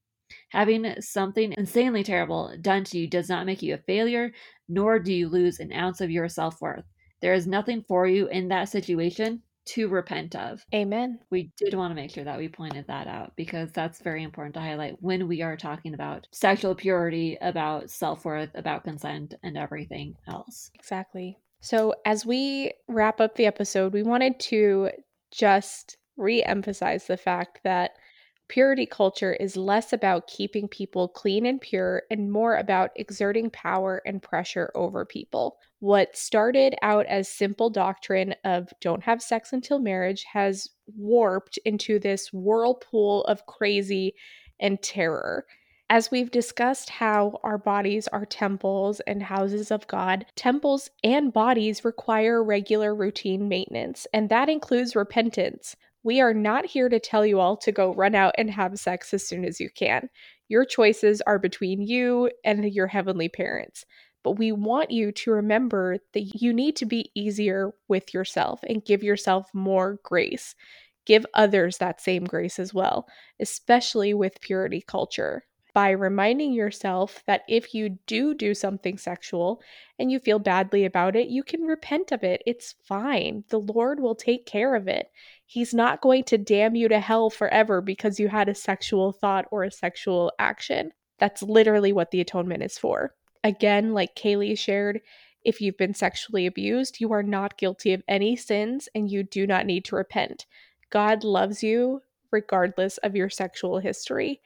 Having 0.49 1.01
something 1.01 1.53
insanely 1.57 2.03
terrible 2.03 2.55
done 2.61 2.83
to 2.85 2.99
you 2.99 3.07
does 3.07 3.29
not 3.29 3.45
make 3.45 3.61
you 3.61 3.73
a 3.73 3.77
failure, 3.77 4.31
nor 4.67 4.99
do 4.99 5.13
you 5.13 5.29
lose 5.29 5.59
an 5.59 5.71
ounce 5.73 6.01
of 6.01 6.11
your 6.11 6.29
self 6.29 6.61
worth. 6.61 6.85
There 7.21 7.33
is 7.33 7.47
nothing 7.47 7.83
for 7.87 8.07
you 8.07 8.27
in 8.27 8.49
that 8.49 8.69
situation 8.69 9.41
to 9.65 9.87
repent 9.87 10.35
of. 10.35 10.65
Amen. 10.73 11.19
We 11.29 11.51
did 11.57 11.73
want 11.73 11.91
to 11.91 11.95
make 11.95 12.11
sure 12.11 12.23
that 12.23 12.37
we 12.37 12.49
pointed 12.49 12.87
that 12.87 13.07
out 13.07 13.33
because 13.35 13.71
that's 13.71 14.01
very 14.01 14.23
important 14.23 14.55
to 14.55 14.61
highlight 14.61 15.01
when 15.01 15.27
we 15.27 15.41
are 15.41 15.55
talking 15.55 15.93
about 15.93 16.27
sexual 16.31 16.75
purity, 16.75 17.37
about 17.41 17.89
self 17.89 18.25
worth, 18.25 18.49
about 18.55 18.83
consent, 18.83 19.35
and 19.43 19.57
everything 19.57 20.15
else. 20.27 20.71
Exactly. 20.75 21.37
So, 21.61 21.95
as 22.05 22.25
we 22.25 22.73
wrap 22.89 23.21
up 23.21 23.35
the 23.35 23.45
episode, 23.45 23.93
we 23.93 24.03
wanted 24.03 24.39
to 24.41 24.89
just 25.31 25.97
re 26.17 26.43
emphasize 26.43 27.07
the 27.07 27.17
fact 27.17 27.61
that 27.63 27.91
purity 28.47 28.85
culture 28.85 29.33
is 29.33 29.57
less 29.57 29.93
about 29.93 30.27
keeping 30.27 30.67
people 30.67 31.07
clean 31.07 31.45
and 31.45 31.59
pure 31.59 32.03
and 32.11 32.31
more 32.31 32.57
about 32.57 32.91
exerting 32.95 33.49
power 33.49 34.01
and 34.05 34.21
pressure 34.21 34.71
over 34.75 35.05
people. 35.05 35.57
What 35.79 36.15
started 36.15 36.75
out 36.81 37.05
as 37.07 37.27
simple 37.27 37.69
doctrine 37.69 38.35
of 38.43 38.69
don't 38.81 39.03
have 39.03 39.21
sex 39.21 39.53
until 39.53 39.79
marriage 39.79 40.23
has 40.31 40.69
warped 40.95 41.57
into 41.65 41.99
this 41.99 42.31
whirlpool 42.31 43.23
of 43.25 43.45
crazy 43.45 44.13
and 44.59 44.81
terror. 44.81 45.45
As 45.89 46.09
we've 46.09 46.31
discussed 46.31 46.89
how 46.89 47.39
our 47.43 47.57
bodies 47.57 48.07
are 48.07 48.25
temples 48.25 48.99
and 49.01 49.21
houses 49.21 49.69
of 49.69 49.85
God, 49.87 50.25
temples 50.35 50.89
and 51.03 51.31
bodies 51.31 51.85
require 51.85 52.43
regular 52.43 52.95
routine 52.95 53.47
maintenance, 53.47 54.07
and 54.13 54.29
that 54.29 54.49
includes 54.49 54.95
repentance. 54.95 55.75
We 56.03 56.21
are 56.21 56.33
not 56.33 56.65
here 56.65 56.89
to 56.89 56.99
tell 56.99 57.25
you 57.25 57.39
all 57.39 57.57
to 57.57 57.71
go 57.71 57.93
run 57.93 58.15
out 58.15 58.35
and 58.37 58.49
have 58.51 58.77
sex 58.79 59.13
as 59.13 59.25
soon 59.27 59.45
as 59.45 59.59
you 59.59 59.69
can. 59.69 60.09
Your 60.49 60.65
choices 60.65 61.21
are 61.21 61.39
between 61.39 61.81
you 61.81 62.29
and 62.43 62.65
your 62.65 62.87
heavenly 62.87 63.29
parents. 63.29 63.85
but 64.23 64.31
we 64.33 64.51
want 64.51 64.89
you 64.91 65.11
to 65.11 65.31
remember 65.31 65.97
that 66.13 66.41
you 66.41 66.53
need 66.53 66.75
to 66.77 66.85
be 66.85 67.11
easier 67.13 67.71
with 67.87 68.13
yourself 68.13 68.61
and 68.67 68.85
give 68.85 69.03
yourself 69.03 69.49
more 69.53 69.99
grace. 70.03 70.55
Give 71.05 71.25
others 71.33 71.77
that 71.79 71.99
same 72.01 72.23
grace 72.23 72.59
as 72.59 72.73
well, 72.73 73.07
especially 73.39 74.13
with 74.13 74.39
purity 74.41 74.81
culture 74.81 75.45
by 75.73 75.89
reminding 75.89 76.53
yourself 76.53 77.23
that 77.25 77.41
if 77.49 77.73
you 77.73 77.97
do 78.05 78.33
do 78.35 78.53
something 78.53 78.97
sexual 78.97 79.59
and 79.97 80.11
you 80.11 80.19
feel 80.19 80.37
badly 80.39 80.85
about 80.85 81.15
it, 81.15 81.27
you 81.29 81.43
can 81.43 81.63
repent 81.63 82.11
of 82.11 82.23
it. 82.23 82.43
It's 82.45 82.75
fine. 82.85 83.43
The 83.49 83.59
Lord 83.59 83.99
will 83.99 84.15
take 84.15 84.45
care 84.45 84.75
of 84.75 84.87
it. 84.87 85.07
He's 85.53 85.71
not 85.71 86.01
going 86.01 86.23
to 86.23 86.39
damn 86.39 86.73
you 86.73 86.87
to 86.87 86.99
hell 86.99 87.29
forever 87.29 87.79
because 87.79 88.19
you 88.19 88.27
had 88.27 88.49
a 88.49 88.55
sexual 88.55 89.11
thought 89.11 89.45
or 89.51 89.63
a 89.63 89.69
sexual 89.69 90.31
action. 90.39 90.93
That's 91.19 91.43
literally 91.43 91.93
what 91.93 92.09
the 92.09 92.21
atonement 92.21 92.63
is 92.63 92.79
for. 92.79 93.13
Again, 93.43 93.93
like 93.93 94.15
Kaylee 94.15 94.57
shared, 94.57 95.01
if 95.45 95.61
you've 95.61 95.77
been 95.77 95.93
sexually 95.93 96.47
abused, 96.47 96.99
you 96.99 97.13
are 97.13 97.21
not 97.21 97.59
guilty 97.59 97.93
of 97.93 98.01
any 98.07 98.35
sins 98.35 98.89
and 98.95 99.11
you 99.11 99.21
do 99.21 99.45
not 99.45 99.67
need 99.67 99.85
to 99.85 99.95
repent. 99.95 100.47
God 100.89 101.23
loves 101.23 101.61
you 101.61 102.01
regardless 102.31 102.97
of 102.97 103.15
your 103.15 103.29
sexual 103.29 103.77
history. 103.77 104.41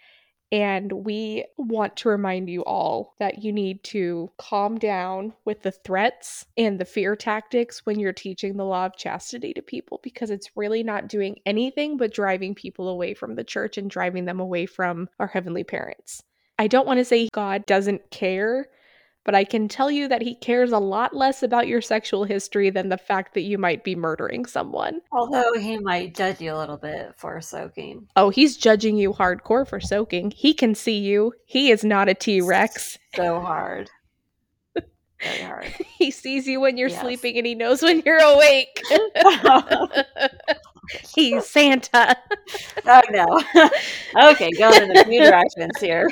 And 0.51 0.91
we 0.91 1.43
want 1.57 1.97
to 1.97 2.09
remind 2.09 2.49
you 2.49 2.63
all 2.63 3.15
that 3.19 3.43
you 3.43 3.51
need 3.51 3.83
to 3.85 4.31
calm 4.37 4.77
down 4.77 5.33
with 5.43 5.61
the 5.61 5.71
threats 5.71 6.45
and 6.55 6.79
the 6.79 6.85
fear 6.85 7.17
tactics 7.17 7.85
when 7.85 7.99
you're 7.99 8.13
teaching 8.13 8.55
the 8.55 8.63
law 8.63 8.85
of 8.85 8.95
chastity 8.95 9.53
to 9.53 9.61
people 9.61 9.99
because 10.03 10.29
it's 10.29 10.55
really 10.55 10.83
not 10.83 11.09
doing 11.09 11.39
anything 11.45 11.97
but 11.97 12.13
driving 12.13 12.55
people 12.55 12.87
away 12.87 13.13
from 13.13 13.35
the 13.35 13.43
church 13.43 13.77
and 13.77 13.89
driving 13.89 14.23
them 14.23 14.39
away 14.39 14.65
from 14.65 15.09
our 15.19 15.27
heavenly 15.27 15.65
parents. 15.65 16.23
I 16.57 16.67
don't 16.67 16.87
want 16.87 16.99
to 16.99 17.05
say 17.05 17.27
God 17.33 17.65
doesn't 17.65 18.09
care, 18.09 18.67
but 19.27 19.35
I 19.35 19.43
can 19.43 19.67
tell 19.67 19.91
you 19.91 20.07
that 20.07 20.21
he 20.21 20.35
cares 20.35 20.71
a 20.71 20.79
lot 20.79 21.13
less 21.13 21.43
about 21.43 21.67
your 21.67 21.81
sexual 21.81 22.23
history 22.23 22.69
than 22.69 22.87
the 22.87 22.97
fact 22.97 23.33
that 23.33 23.41
you 23.41 23.57
might 23.57 23.83
be 23.83 23.93
murdering 23.93 24.45
someone. 24.45 25.01
Although 25.11 25.51
he 25.59 25.77
might 25.77 26.15
judge 26.15 26.39
you 26.39 26.53
a 26.53 26.57
little 26.57 26.77
bit 26.77 27.11
for 27.17 27.41
soaking. 27.41 28.07
Oh, 28.15 28.29
he's 28.29 28.55
judging 28.55 28.95
you 28.95 29.11
hardcore 29.11 29.67
for 29.67 29.81
soaking. 29.81 30.31
He 30.31 30.53
can 30.53 30.73
see 30.73 30.97
you. 30.97 31.33
He 31.45 31.71
is 31.71 31.83
not 31.83 32.07
a 32.07 32.13
T 32.13 32.39
Rex. 32.39 32.97
So 33.15 33.41
hard. 33.41 33.89
Very 35.21 35.41
hard. 35.41 35.65
he 35.97 36.09
sees 36.09 36.47
you 36.47 36.61
when 36.61 36.77
you're 36.77 36.87
Yes. 36.87 37.01
sleeping 37.01 37.35
and 37.37 37.45
he 37.45 37.53
knows 37.53 37.81
when 37.81 38.01
you're 38.05 38.23
awake. 38.23 38.81
he's 41.15 41.45
Santa. 41.45 42.15
oh 42.85 43.01
no. 43.09 43.41
okay, 44.31 44.51
going 44.51 44.83
in 44.89 44.97
a 44.97 45.03
few 45.03 45.21
directions 45.21 45.77
here. 45.81 46.09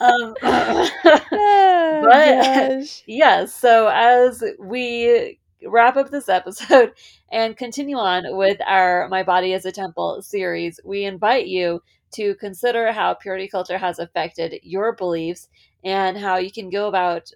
Um, 0.00 0.34
Oh, 0.42 2.00
But- 2.02 3.02
yes, 3.06 3.54
so 3.54 3.88
as 3.88 4.42
we 4.58 5.38
wrap 5.66 5.96
up 5.96 6.10
this 6.10 6.28
episode 6.28 6.92
and 7.32 7.56
continue 7.56 7.96
on 7.96 8.36
with 8.36 8.58
our 8.66 9.08
My 9.08 9.22
Body 9.22 9.52
as 9.54 9.64
a 9.64 9.72
Temple 9.72 10.22
series, 10.22 10.80
we 10.84 11.04
invite 11.04 11.46
you 11.46 11.82
to 12.12 12.34
consider 12.36 12.92
how 12.92 13.14
purity 13.14 13.48
culture 13.48 13.78
has 13.78 13.98
affected 13.98 14.60
your 14.62 14.92
beliefs 14.92 15.48
and 15.82 16.16
how 16.18 16.36
you 16.36 16.50
can 16.52 16.70
go 16.70 16.88
about 16.88 17.30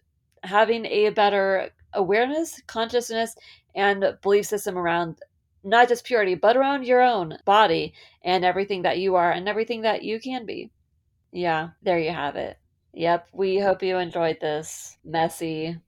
having 0.44 0.84
a 0.86 1.10
better 1.10 1.70
awareness, 1.92 2.60
consciousness, 2.66 3.34
and 3.74 4.16
belief 4.22 4.46
system 4.46 4.76
around 4.78 5.18
not 5.64 5.88
just 5.88 6.04
purity, 6.04 6.34
but 6.34 6.56
around 6.56 6.84
your 6.86 7.02
own 7.02 7.38
body 7.44 7.92
and 8.22 8.44
everything 8.44 8.82
that 8.82 8.98
you 8.98 9.16
are 9.16 9.30
and 9.32 9.48
everything 9.48 9.82
that 9.82 10.02
you 10.02 10.20
can 10.20 10.46
be. 10.46 10.70
Yeah, 11.32 11.70
there 11.82 11.98
you 11.98 12.10
have 12.10 12.36
it. 12.36 12.58
Yep, 12.94 13.28
we 13.32 13.58
hope 13.58 13.82
you 13.82 13.98
enjoyed 13.98 14.38
this 14.40 14.96
messy 15.04 15.78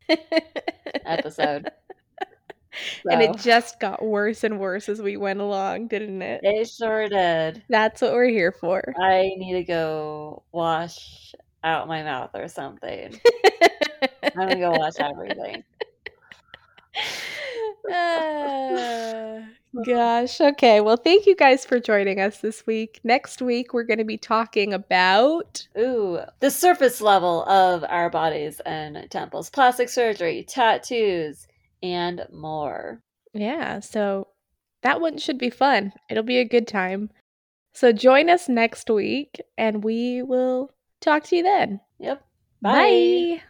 episode. 1.04 1.70
And 3.10 3.20
it 3.20 3.36
just 3.38 3.80
got 3.80 4.04
worse 4.04 4.44
and 4.44 4.60
worse 4.60 4.88
as 4.88 5.02
we 5.02 5.16
went 5.16 5.40
along, 5.40 5.88
didn't 5.88 6.22
it? 6.22 6.40
it 6.44 6.68
sure 6.68 7.08
did. 7.08 7.62
That's 7.68 8.00
what 8.00 8.12
we're 8.12 8.28
here 8.28 8.52
for. 8.52 8.94
I 8.98 9.32
need 9.36 9.54
to 9.54 9.64
go 9.64 10.44
wash 10.52 11.34
out 11.64 11.88
my 11.88 12.02
mouth 12.02 12.30
or 12.34 12.48
something. 12.48 13.18
I'm 14.22 14.32
gonna 14.34 14.56
go 14.56 14.70
wash 14.70 14.94
everything. 14.98 15.64
Ah, 17.90 19.44
gosh. 19.86 20.40
Okay. 20.40 20.80
Well, 20.80 20.96
thank 20.96 21.26
you 21.26 21.36
guys 21.36 21.64
for 21.64 21.78
joining 21.78 22.20
us 22.20 22.38
this 22.40 22.66
week. 22.66 23.00
Next 23.04 23.40
week, 23.40 23.72
we're 23.72 23.84
going 23.84 23.98
to 23.98 24.04
be 24.04 24.18
talking 24.18 24.72
about. 24.74 25.66
Ooh, 25.78 26.20
the 26.40 26.50
surface 26.50 27.00
level 27.00 27.44
of 27.44 27.84
our 27.88 28.10
bodies 28.10 28.60
and 28.66 29.06
temples, 29.10 29.50
plastic 29.50 29.88
surgery, 29.88 30.44
tattoos, 30.46 31.46
and 31.82 32.26
more. 32.32 33.00
Yeah. 33.32 33.80
So 33.80 34.28
that 34.82 35.00
one 35.00 35.18
should 35.18 35.38
be 35.38 35.50
fun. 35.50 35.92
It'll 36.08 36.22
be 36.22 36.38
a 36.38 36.44
good 36.44 36.66
time. 36.66 37.10
So 37.72 37.92
join 37.92 38.28
us 38.28 38.48
next 38.48 38.90
week 38.90 39.40
and 39.56 39.84
we 39.84 40.22
will 40.22 40.72
talk 41.00 41.24
to 41.24 41.36
you 41.36 41.42
then. 41.42 41.80
Yep. 41.98 42.22
Bye. 42.62 43.42